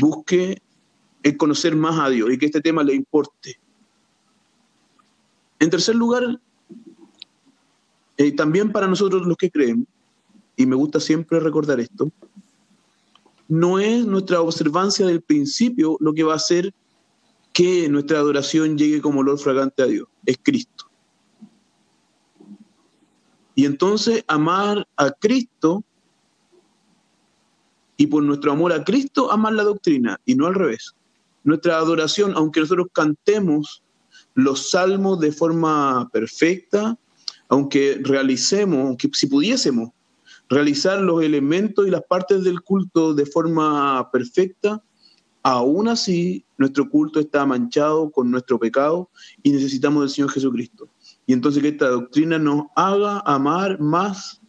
busque 0.00 0.60
el 1.22 1.36
conocer 1.36 1.76
más 1.76 1.98
a 1.98 2.10
Dios 2.10 2.30
y 2.32 2.38
que 2.38 2.46
este 2.46 2.60
tema 2.60 2.82
le 2.82 2.94
importe. 2.94 3.58
En 5.58 5.70
tercer 5.70 5.94
lugar, 5.94 6.40
eh, 8.16 8.32
también 8.32 8.72
para 8.72 8.86
nosotros 8.86 9.26
los 9.26 9.36
que 9.36 9.50
creemos, 9.50 9.86
y 10.56 10.66
me 10.66 10.76
gusta 10.76 11.00
siempre 11.00 11.40
recordar 11.40 11.80
esto, 11.80 12.10
no 13.48 13.78
es 13.78 14.04
nuestra 14.06 14.40
observancia 14.40 15.06
del 15.06 15.22
principio 15.22 15.96
lo 16.00 16.12
que 16.12 16.22
va 16.22 16.34
a 16.34 16.36
hacer 16.36 16.72
que 17.52 17.88
nuestra 17.88 18.18
adoración 18.18 18.76
llegue 18.76 19.00
como 19.00 19.20
olor 19.20 19.38
fragante 19.38 19.82
a 19.82 19.86
Dios, 19.86 20.06
es 20.26 20.38
Cristo. 20.42 20.84
Y 23.54 23.64
entonces 23.64 24.22
amar 24.28 24.86
a 24.96 25.10
Cristo 25.10 25.82
y 27.98 28.06
por 28.06 28.22
nuestro 28.22 28.52
amor 28.52 28.72
a 28.72 28.84
Cristo 28.84 29.30
amar 29.30 29.52
la 29.52 29.64
doctrina 29.64 30.18
y 30.24 30.36
no 30.36 30.46
al 30.46 30.54
revés. 30.54 30.94
Nuestra 31.44 31.76
adoración, 31.76 32.32
aunque 32.36 32.60
nosotros 32.60 32.86
cantemos 32.92 33.82
los 34.34 34.70
salmos 34.70 35.18
de 35.20 35.32
forma 35.32 36.08
perfecta, 36.12 36.96
aunque 37.48 38.00
realicemos, 38.02 38.86
aunque 38.86 39.10
si 39.12 39.26
pudiésemos 39.26 39.90
realizar 40.48 41.00
los 41.00 41.22
elementos 41.22 41.86
y 41.86 41.90
las 41.90 42.02
partes 42.04 42.44
del 42.44 42.60
culto 42.62 43.14
de 43.14 43.26
forma 43.26 44.08
perfecta, 44.12 44.82
aún 45.42 45.88
así 45.88 46.44
nuestro 46.56 46.88
culto 46.88 47.18
está 47.18 47.44
manchado 47.46 48.10
con 48.12 48.30
nuestro 48.30 48.60
pecado 48.60 49.10
y 49.42 49.50
necesitamos 49.50 50.02
del 50.02 50.10
Señor 50.10 50.30
Jesucristo. 50.30 50.88
Y 51.26 51.32
entonces 51.32 51.62
que 51.62 51.70
esta 51.70 51.88
doctrina 51.88 52.38
nos 52.38 52.66
haga 52.76 53.20
amar 53.26 53.80
más 53.80 54.40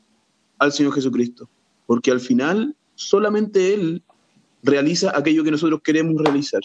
al 0.60 0.72
Señor 0.72 0.94
Jesucristo, 0.94 1.50
porque 1.88 2.12
al 2.12 2.20
final 2.20 2.76
solamente 3.00 3.74
Él 3.74 4.04
realiza 4.62 5.18
aquello 5.18 5.44
que 5.44 5.52
nosotros 5.52 5.82
queremos 5.82 6.22
realizar, 6.22 6.62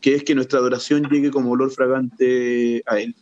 que 0.00 0.14
es 0.14 0.22
que 0.22 0.34
nuestra 0.34 0.58
adoración 0.58 1.08
llegue 1.08 1.30
como 1.30 1.50
olor 1.50 1.70
fragante 1.70 2.82
a 2.86 3.00
Él. 3.00 3.16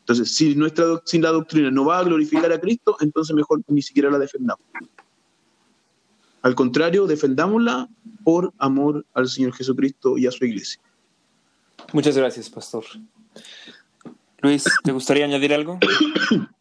Entonces, 0.00 0.34
si, 0.34 0.54
nuestra, 0.54 0.84
si 1.04 1.18
la 1.18 1.30
doctrina 1.30 1.70
no 1.70 1.84
va 1.86 1.98
a 1.98 2.04
glorificar 2.04 2.52
a 2.52 2.60
Cristo, 2.60 2.96
entonces 3.00 3.34
mejor 3.34 3.62
ni 3.68 3.80
siquiera 3.80 4.10
la 4.10 4.18
defendamos. 4.18 4.64
Al 6.42 6.54
contrario, 6.54 7.06
defendámosla 7.06 7.88
por 8.24 8.52
amor 8.58 9.06
al 9.14 9.28
Señor 9.28 9.54
Jesucristo 9.54 10.18
y 10.18 10.26
a 10.26 10.30
su 10.30 10.44
iglesia. 10.44 10.80
Muchas 11.92 12.16
gracias, 12.16 12.50
pastor. 12.50 12.84
Luis, 14.42 14.64
¿te 14.82 14.92
gustaría 14.92 15.24
añadir 15.24 15.54
algo? 15.54 15.78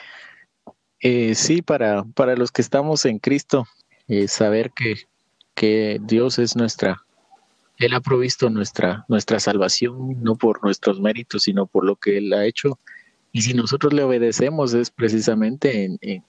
Eh, 1.01 1.33
sí, 1.33 1.61
para, 1.61 2.03
para 2.03 2.35
los 2.35 2.51
que 2.51 2.61
estamos 2.61 3.05
en 3.05 3.19
Cristo, 3.19 3.65
eh, 4.09 4.27
saber 4.27 4.71
que, 4.71 4.95
que 5.55 5.99
Dios 6.01 6.39
es 6.39 6.55
nuestra, 6.55 7.01
Él 7.77 7.93
ha 7.93 8.01
provisto 8.01 8.49
nuestra, 8.49 9.05
nuestra 9.07 9.39
salvación, 9.39 10.21
no 10.21 10.35
por 10.35 10.61
nuestros 10.63 10.99
méritos, 10.99 11.43
sino 11.43 11.65
por 11.65 11.85
lo 11.85 11.95
que 11.95 12.17
Él 12.17 12.33
ha 12.33 12.45
hecho. 12.45 12.77
Y 13.31 13.43
si 13.43 13.53
nosotros 13.53 13.93
le 13.93 14.03
obedecemos 14.03 14.73
es 14.73 14.91
precisamente 14.91 15.85
en, 15.85 16.23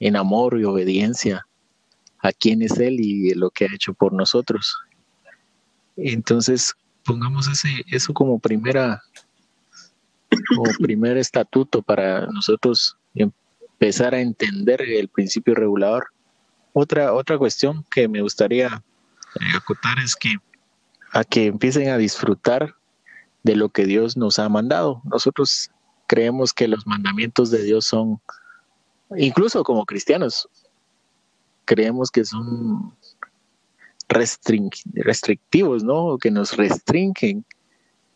en 0.00 0.16
amor 0.16 0.58
y 0.58 0.64
obediencia 0.64 1.46
a 2.20 2.32
quién 2.32 2.62
es 2.62 2.78
Él 2.78 3.00
y 3.00 3.34
lo 3.34 3.50
que 3.50 3.66
ha 3.66 3.74
hecho 3.74 3.92
por 3.92 4.12
nosotros. 4.12 4.74
Entonces, 5.96 6.74
pongamos 7.04 7.48
ese, 7.48 7.84
eso 7.90 8.14
como 8.14 8.38
primera 8.38 9.02
como 10.48 10.64
primer 10.80 11.16
estatuto 11.16 11.82
para 11.82 12.26
nosotros 12.26 12.96
empezar 13.14 14.14
a 14.14 14.20
entender 14.20 14.82
el 14.82 15.08
principio 15.08 15.54
regulador. 15.54 16.06
Otra, 16.74 17.14
otra 17.14 17.38
cuestión 17.38 17.86
que 17.88 18.08
me 18.08 18.20
gustaría 18.20 18.66
eh, 18.66 19.56
acotar 19.56 19.96
es 20.00 20.16
que 20.16 20.36
a 21.12 21.22
que 21.22 21.46
empiecen 21.46 21.88
a 21.88 21.96
disfrutar 21.96 22.74
de 23.44 23.54
lo 23.54 23.68
que 23.68 23.86
Dios 23.86 24.16
nos 24.16 24.40
ha 24.40 24.48
mandado. 24.48 25.00
Nosotros 25.04 25.70
creemos 26.08 26.52
que 26.52 26.66
los 26.66 26.84
mandamientos 26.84 27.52
de 27.52 27.62
Dios 27.62 27.86
son, 27.86 28.20
incluso 29.16 29.62
como 29.62 29.86
cristianos, 29.86 30.48
creemos 31.64 32.10
que 32.10 32.24
son 32.24 32.92
restrictivos, 34.08 35.84
¿no? 35.84 36.18
Que 36.18 36.32
nos 36.32 36.56
restringen 36.56 37.44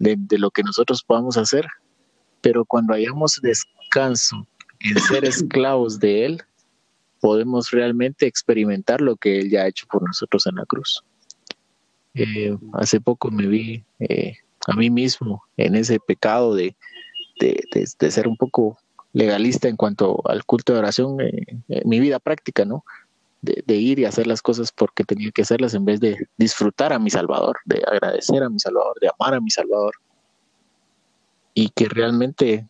de, 0.01 0.17
de, 0.19 0.39
lo 0.39 0.51
que 0.51 0.65
nosotros 0.65 1.05
podamos 1.05 1.37
hacer. 1.37 1.69
Pero 2.41 2.65
cuando 2.65 2.95
hayamos 2.95 3.39
descanso 3.41 4.45
en 4.81 4.99
ser 4.99 5.25
esclavos 5.25 6.01
de 6.01 6.25
Él, 6.25 6.43
podemos 7.21 7.71
realmente 7.71 8.27
experimentar 8.27 9.01
lo 9.01 9.17
que 9.17 9.41
Él 9.41 9.51
ya 9.51 9.63
ha 9.63 9.69
hecho 9.69 9.87
por 9.91 10.03
nosotros 10.03 10.47
en 10.47 10.57
la 10.57 10.67
cruz. 10.67 11.03
Eh, 12.15 12.57
hace 12.73 13.01
poco 13.01 13.31
me 13.31 13.47
vi 13.47 13.85
eh, 14.01 14.37
a 14.67 14.75
mí 14.75 14.91
mismo 14.91 15.45
en 15.57 15.77
ese 15.77 16.01
pecado 16.01 16.55
de, 16.55 16.75
de, 17.39 17.65
de, 17.73 18.11
ser 18.11 18.27
un 18.27 18.37
poco 18.37 18.79
legalista 19.13 19.69
en 19.69 19.77
cuanto 19.77 20.21
al 20.29 20.45
culto 20.45 20.73
de 20.73 20.81
oración 20.81 21.21
eh, 21.21 21.45
en 21.69 21.89
mi 21.89 22.01
vida 22.01 22.19
práctica, 22.19 22.65
¿no? 22.65 22.85
De, 23.41 23.77
ir 23.77 24.01
y 24.01 24.05
hacer 24.05 24.27
las 24.27 24.43
cosas 24.43 24.73
porque 24.73 25.05
tenía 25.05 25.31
que 25.31 25.43
hacerlas 25.43 25.73
en 25.75 25.85
vez 25.85 26.01
de 26.01 26.27
disfrutar 26.37 26.93
a 26.93 26.99
mi 26.99 27.09
Salvador, 27.09 27.57
de 27.67 27.85
agradecer 27.87 28.43
a 28.43 28.49
mi 28.49 28.59
Salvador, 28.59 28.99
de 29.01 29.11
amar 29.17 29.35
a 29.35 29.41
mi 29.41 29.51
Salvador. 29.51 29.95
Y 31.55 31.69
que 31.69 31.89
realmente 31.89 32.67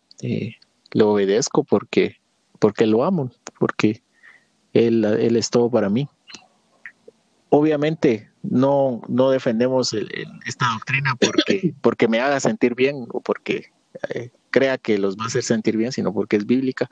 lo 0.93 1.13
obedezco 1.13 1.65
porque, 1.65 2.17
porque 2.59 2.87
lo 2.87 3.03
amo, 3.03 3.31
porque 3.59 4.03
él, 4.73 5.05
él 5.05 5.37
es 5.37 5.51
todo 5.51 5.71
para 5.71 5.89
mí. 5.89 6.09
Obviamente 7.51 8.31
no, 8.43 9.03
no 9.09 9.31
defendemos 9.31 9.95
esta 10.47 10.73
doctrina 10.73 11.15
porque, 11.19 11.75
porque 11.81 12.09
me 12.09 12.21
haga 12.21 12.41
sentir 12.41 12.75
bien 12.75 13.07
o 13.11 13.21
porque 13.21 13.73
eh, 14.11 14.31
crea 14.51 14.79
que 14.79 14.99
los 14.99 15.17
va 15.17 15.25
a 15.25 15.27
hacer 15.29 15.43
sentir 15.43 15.77
bien, 15.77 15.93
sino 15.93 16.13
porque 16.13 16.37
es 16.37 16.47
bíblica. 16.47 16.89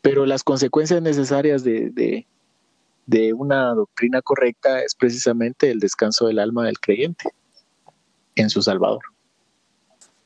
Pero 0.00 0.26
las 0.26 0.42
consecuencias 0.42 1.00
necesarias 1.00 1.62
de, 1.62 1.90
de, 1.90 2.26
de 3.06 3.32
una 3.32 3.74
doctrina 3.74 4.20
correcta 4.22 4.82
es 4.82 4.94
precisamente 4.94 5.70
el 5.70 5.78
descanso 5.78 6.26
del 6.26 6.38
alma 6.38 6.66
del 6.66 6.80
creyente 6.80 7.30
en 8.34 8.50
su 8.50 8.62
Salvador. 8.62 9.02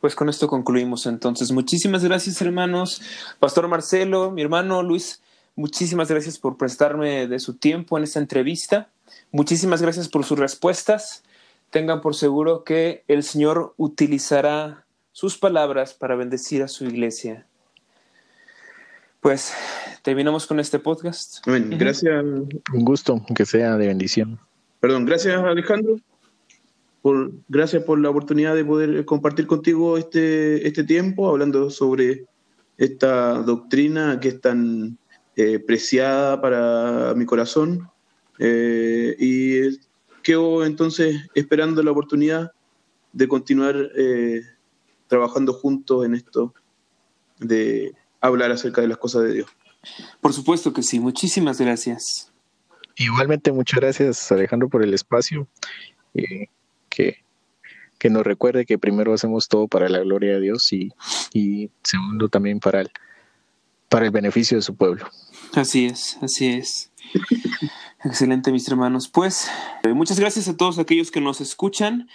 Pues 0.01 0.14
con 0.14 0.28
esto 0.28 0.47
concluimos 0.47 1.06
entonces. 1.06 1.51
Muchísimas 1.52 2.05
gracias 2.05 2.40
hermanos. 2.40 3.02
Pastor 3.39 3.66
Marcelo, 3.68 4.31
mi 4.31 4.43
hermano 4.43 4.82
Luis, 4.82 5.20
muchísimas 5.57 6.09
gracias 6.09 6.39
por 6.39 6.57
prestarme 6.57 7.27
de 7.27 7.39
su 7.41 7.55
tiempo 7.55 7.99
en 7.99 8.05
esta 8.05 8.20
entrevista. 8.20 8.91
Muchísimas 9.33 9.83
gracias 9.83 10.09
por 10.09 10.24
sus 10.24 10.39
respuestas. 10.39 11.24
Tengan 11.70 12.01
por 12.01 12.15
seguro 12.15 12.62
que 12.62 13.03
el 13.09 13.23
Señor 13.23 13.74
utilizará 13.77 14.85
sus 15.12 15.37
palabras 15.37 15.95
para 15.95 16.15
bendecir 16.15 16.62
a 16.62 16.69
su 16.69 16.85
iglesia. 16.85 17.47
Pues 19.20 19.53
terminamos 20.03 20.47
con 20.47 20.61
este 20.61 20.78
podcast. 20.78 21.45
Gracias. 21.47 22.24
Un 22.24 22.85
gusto 22.85 23.20
que 23.35 23.45
sea 23.45 23.77
de 23.77 23.89
bendición. 23.89 24.39
Perdón, 24.78 25.05
gracias 25.05 25.43
Alejandro 25.43 25.97
gracias 27.49 27.83
por 27.85 27.99
la 27.99 28.11
oportunidad 28.11 28.55
de 28.55 28.65
poder 28.65 29.05
compartir 29.05 29.47
contigo 29.47 29.99
este, 29.99 30.66
este 30.66 30.85
tiempo 30.85 31.28
hablando 31.28 31.70
sobre 31.70 32.24
esta 32.78 33.43
doctrina 33.43 34.19
que 34.20 34.28
es 34.28 34.41
tan 34.41 34.99
eh, 35.37 35.59
preciada 35.59 36.41
para 36.41 37.13
mi 37.15 37.27
corazón. 37.27 37.91
Eh, 38.39 39.15
y 39.19 39.79
quedo 40.23 40.65
entonces 40.65 41.29
esperando 41.35 41.83
la 41.83 41.91
oportunidad 41.91 42.53
de 43.13 43.29
continuar 43.29 43.77
eh, 43.97 44.41
trabajando 45.09 45.53
juntos 45.53 46.07
en 46.07 46.15
esto, 46.15 46.55
de 47.39 47.93
hablar 48.23 48.51
acerca 48.51 48.81
de 48.81 48.89
las 48.89 48.97
cosas 48.97 49.25
de 49.25 49.35
Dios. 49.35 49.49
Por 50.23 50.33
supuesto 50.33 50.73
que 50.73 50.83
sí, 50.83 51.01
muchísimas 51.01 51.61
gracias. 51.61 52.33
Igualmente, 52.97 53.53
muchas 53.53 53.81
gracias 53.81 54.33
Alejandro 54.33 54.71
por 54.71 54.83
el 54.83 54.95
espacio 54.95 55.47
que, 56.89 58.09
nos 58.09 58.25
recuerde 58.25 58.65
que 58.65 58.79
primero 58.79 59.13
hacemos 59.13 59.49
todo 59.49 59.69
para 59.69 59.89
la 59.89 59.99
gloria 59.99 60.35
de 60.35 60.41
Dios 60.41 60.73
y, 60.73 60.93
y 61.33 61.71
segundo 61.83 62.29
también 62.29 62.61
para 62.61 62.81
el, 62.81 62.91
para 63.89 64.07
el 64.07 64.11
beneficio 64.11 64.57
de 64.57 64.63
su 64.63 64.75
pueblo. 64.75 65.07
Así 65.57 65.87
es, 65.87 66.19
así 66.20 66.49
es. 66.49 66.93
Excelente, 68.05 68.53
mis 68.53 68.69
hermanos. 68.69 69.09
Pues 69.09 69.51
eh, 69.85 69.95
muchas 69.95 70.20
gracias 70.20 70.49
a 70.49 70.57
todos 70.57 70.78
aquellos 70.78 71.11
que 71.11 71.23
nos 71.23 71.41
escuchan. 71.41 72.09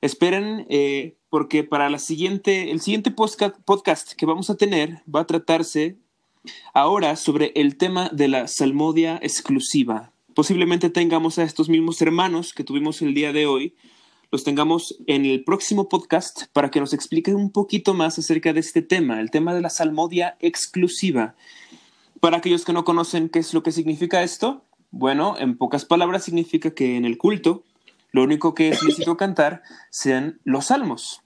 Esperen, 0.00 0.66
eh, 0.70 1.14
porque 1.28 1.62
para 1.62 1.90
la 1.90 1.98
siguiente, 1.98 2.70
el 2.70 2.80
siguiente 2.80 3.10
podcast 3.10 4.12
que 4.14 4.24
vamos 4.24 4.48
a 4.48 4.56
tener 4.56 5.02
va 5.14 5.20
a 5.20 5.26
tratarse 5.26 5.98
ahora 6.72 7.16
sobre 7.16 7.52
el 7.54 7.76
tema 7.76 8.08
de 8.14 8.28
la 8.28 8.48
salmodia 8.48 9.20
exclusiva. 9.22 10.12
Posiblemente 10.34 10.88
tengamos 10.88 11.38
a 11.38 11.42
estos 11.42 11.68
mismos 11.68 12.00
hermanos 12.00 12.54
que 12.54 12.64
tuvimos 12.64 13.02
el 13.02 13.12
día 13.12 13.34
de 13.34 13.44
hoy 13.44 13.74
los 14.32 14.44
tengamos 14.44 14.96
en 15.08 15.26
el 15.26 15.42
próximo 15.42 15.88
podcast 15.88 16.44
para 16.52 16.70
que 16.70 16.78
nos 16.78 16.92
expliquen 16.92 17.34
un 17.34 17.50
poquito 17.50 17.94
más 17.94 18.16
acerca 18.16 18.52
de 18.52 18.60
este 18.60 18.80
tema, 18.80 19.20
el 19.20 19.32
tema 19.32 19.54
de 19.54 19.60
la 19.60 19.70
salmodia 19.70 20.36
exclusiva. 20.38 21.34
Para 22.20 22.36
aquellos 22.36 22.64
que 22.64 22.72
no 22.72 22.84
conocen 22.84 23.28
qué 23.28 23.38
es 23.38 23.54
lo 23.54 23.62
que 23.62 23.72
significa 23.72 24.22
esto, 24.22 24.64
bueno, 24.90 25.36
en 25.38 25.56
pocas 25.56 25.84
palabras 25.84 26.24
significa 26.24 26.72
que 26.72 26.96
en 26.96 27.04
el 27.04 27.16
culto 27.16 27.64
lo 28.12 28.22
único 28.22 28.54
que 28.54 28.68
es 28.68 28.82
lícito 28.82 29.16
cantar 29.16 29.62
sean 29.90 30.40
los 30.44 30.66
salmos. 30.66 31.22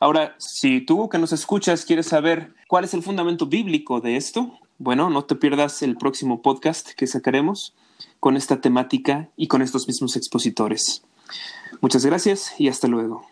Ahora, 0.00 0.36
si 0.38 0.80
tú 0.80 1.08
que 1.08 1.18
nos 1.18 1.32
escuchas 1.32 1.84
quieres 1.84 2.06
saber 2.06 2.54
cuál 2.68 2.84
es 2.84 2.94
el 2.94 3.02
fundamento 3.02 3.46
bíblico 3.46 4.00
de 4.00 4.16
esto, 4.16 4.58
bueno, 4.78 5.10
no 5.10 5.24
te 5.24 5.34
pierdas 5.34 5.82
el 5.82 5.96
próximo 5.96 6.42
podcast 6.42 6.90
que 6.90 7.06
sacaremos 7.06 7.74
con 8.20 8.36
esta 8.36 8.60
temática 8.60 9.30
y 9.36 9.48
con 9.48 9.62
estos 9.62 9.88
mismos 9.88 10.16
expositores. 10.16 11.02
Muchas 11.80 12.06
gracias 12.06 12.54
y 12.58 12.68
hasta 12.68 12.86
luego. 12.86 13.26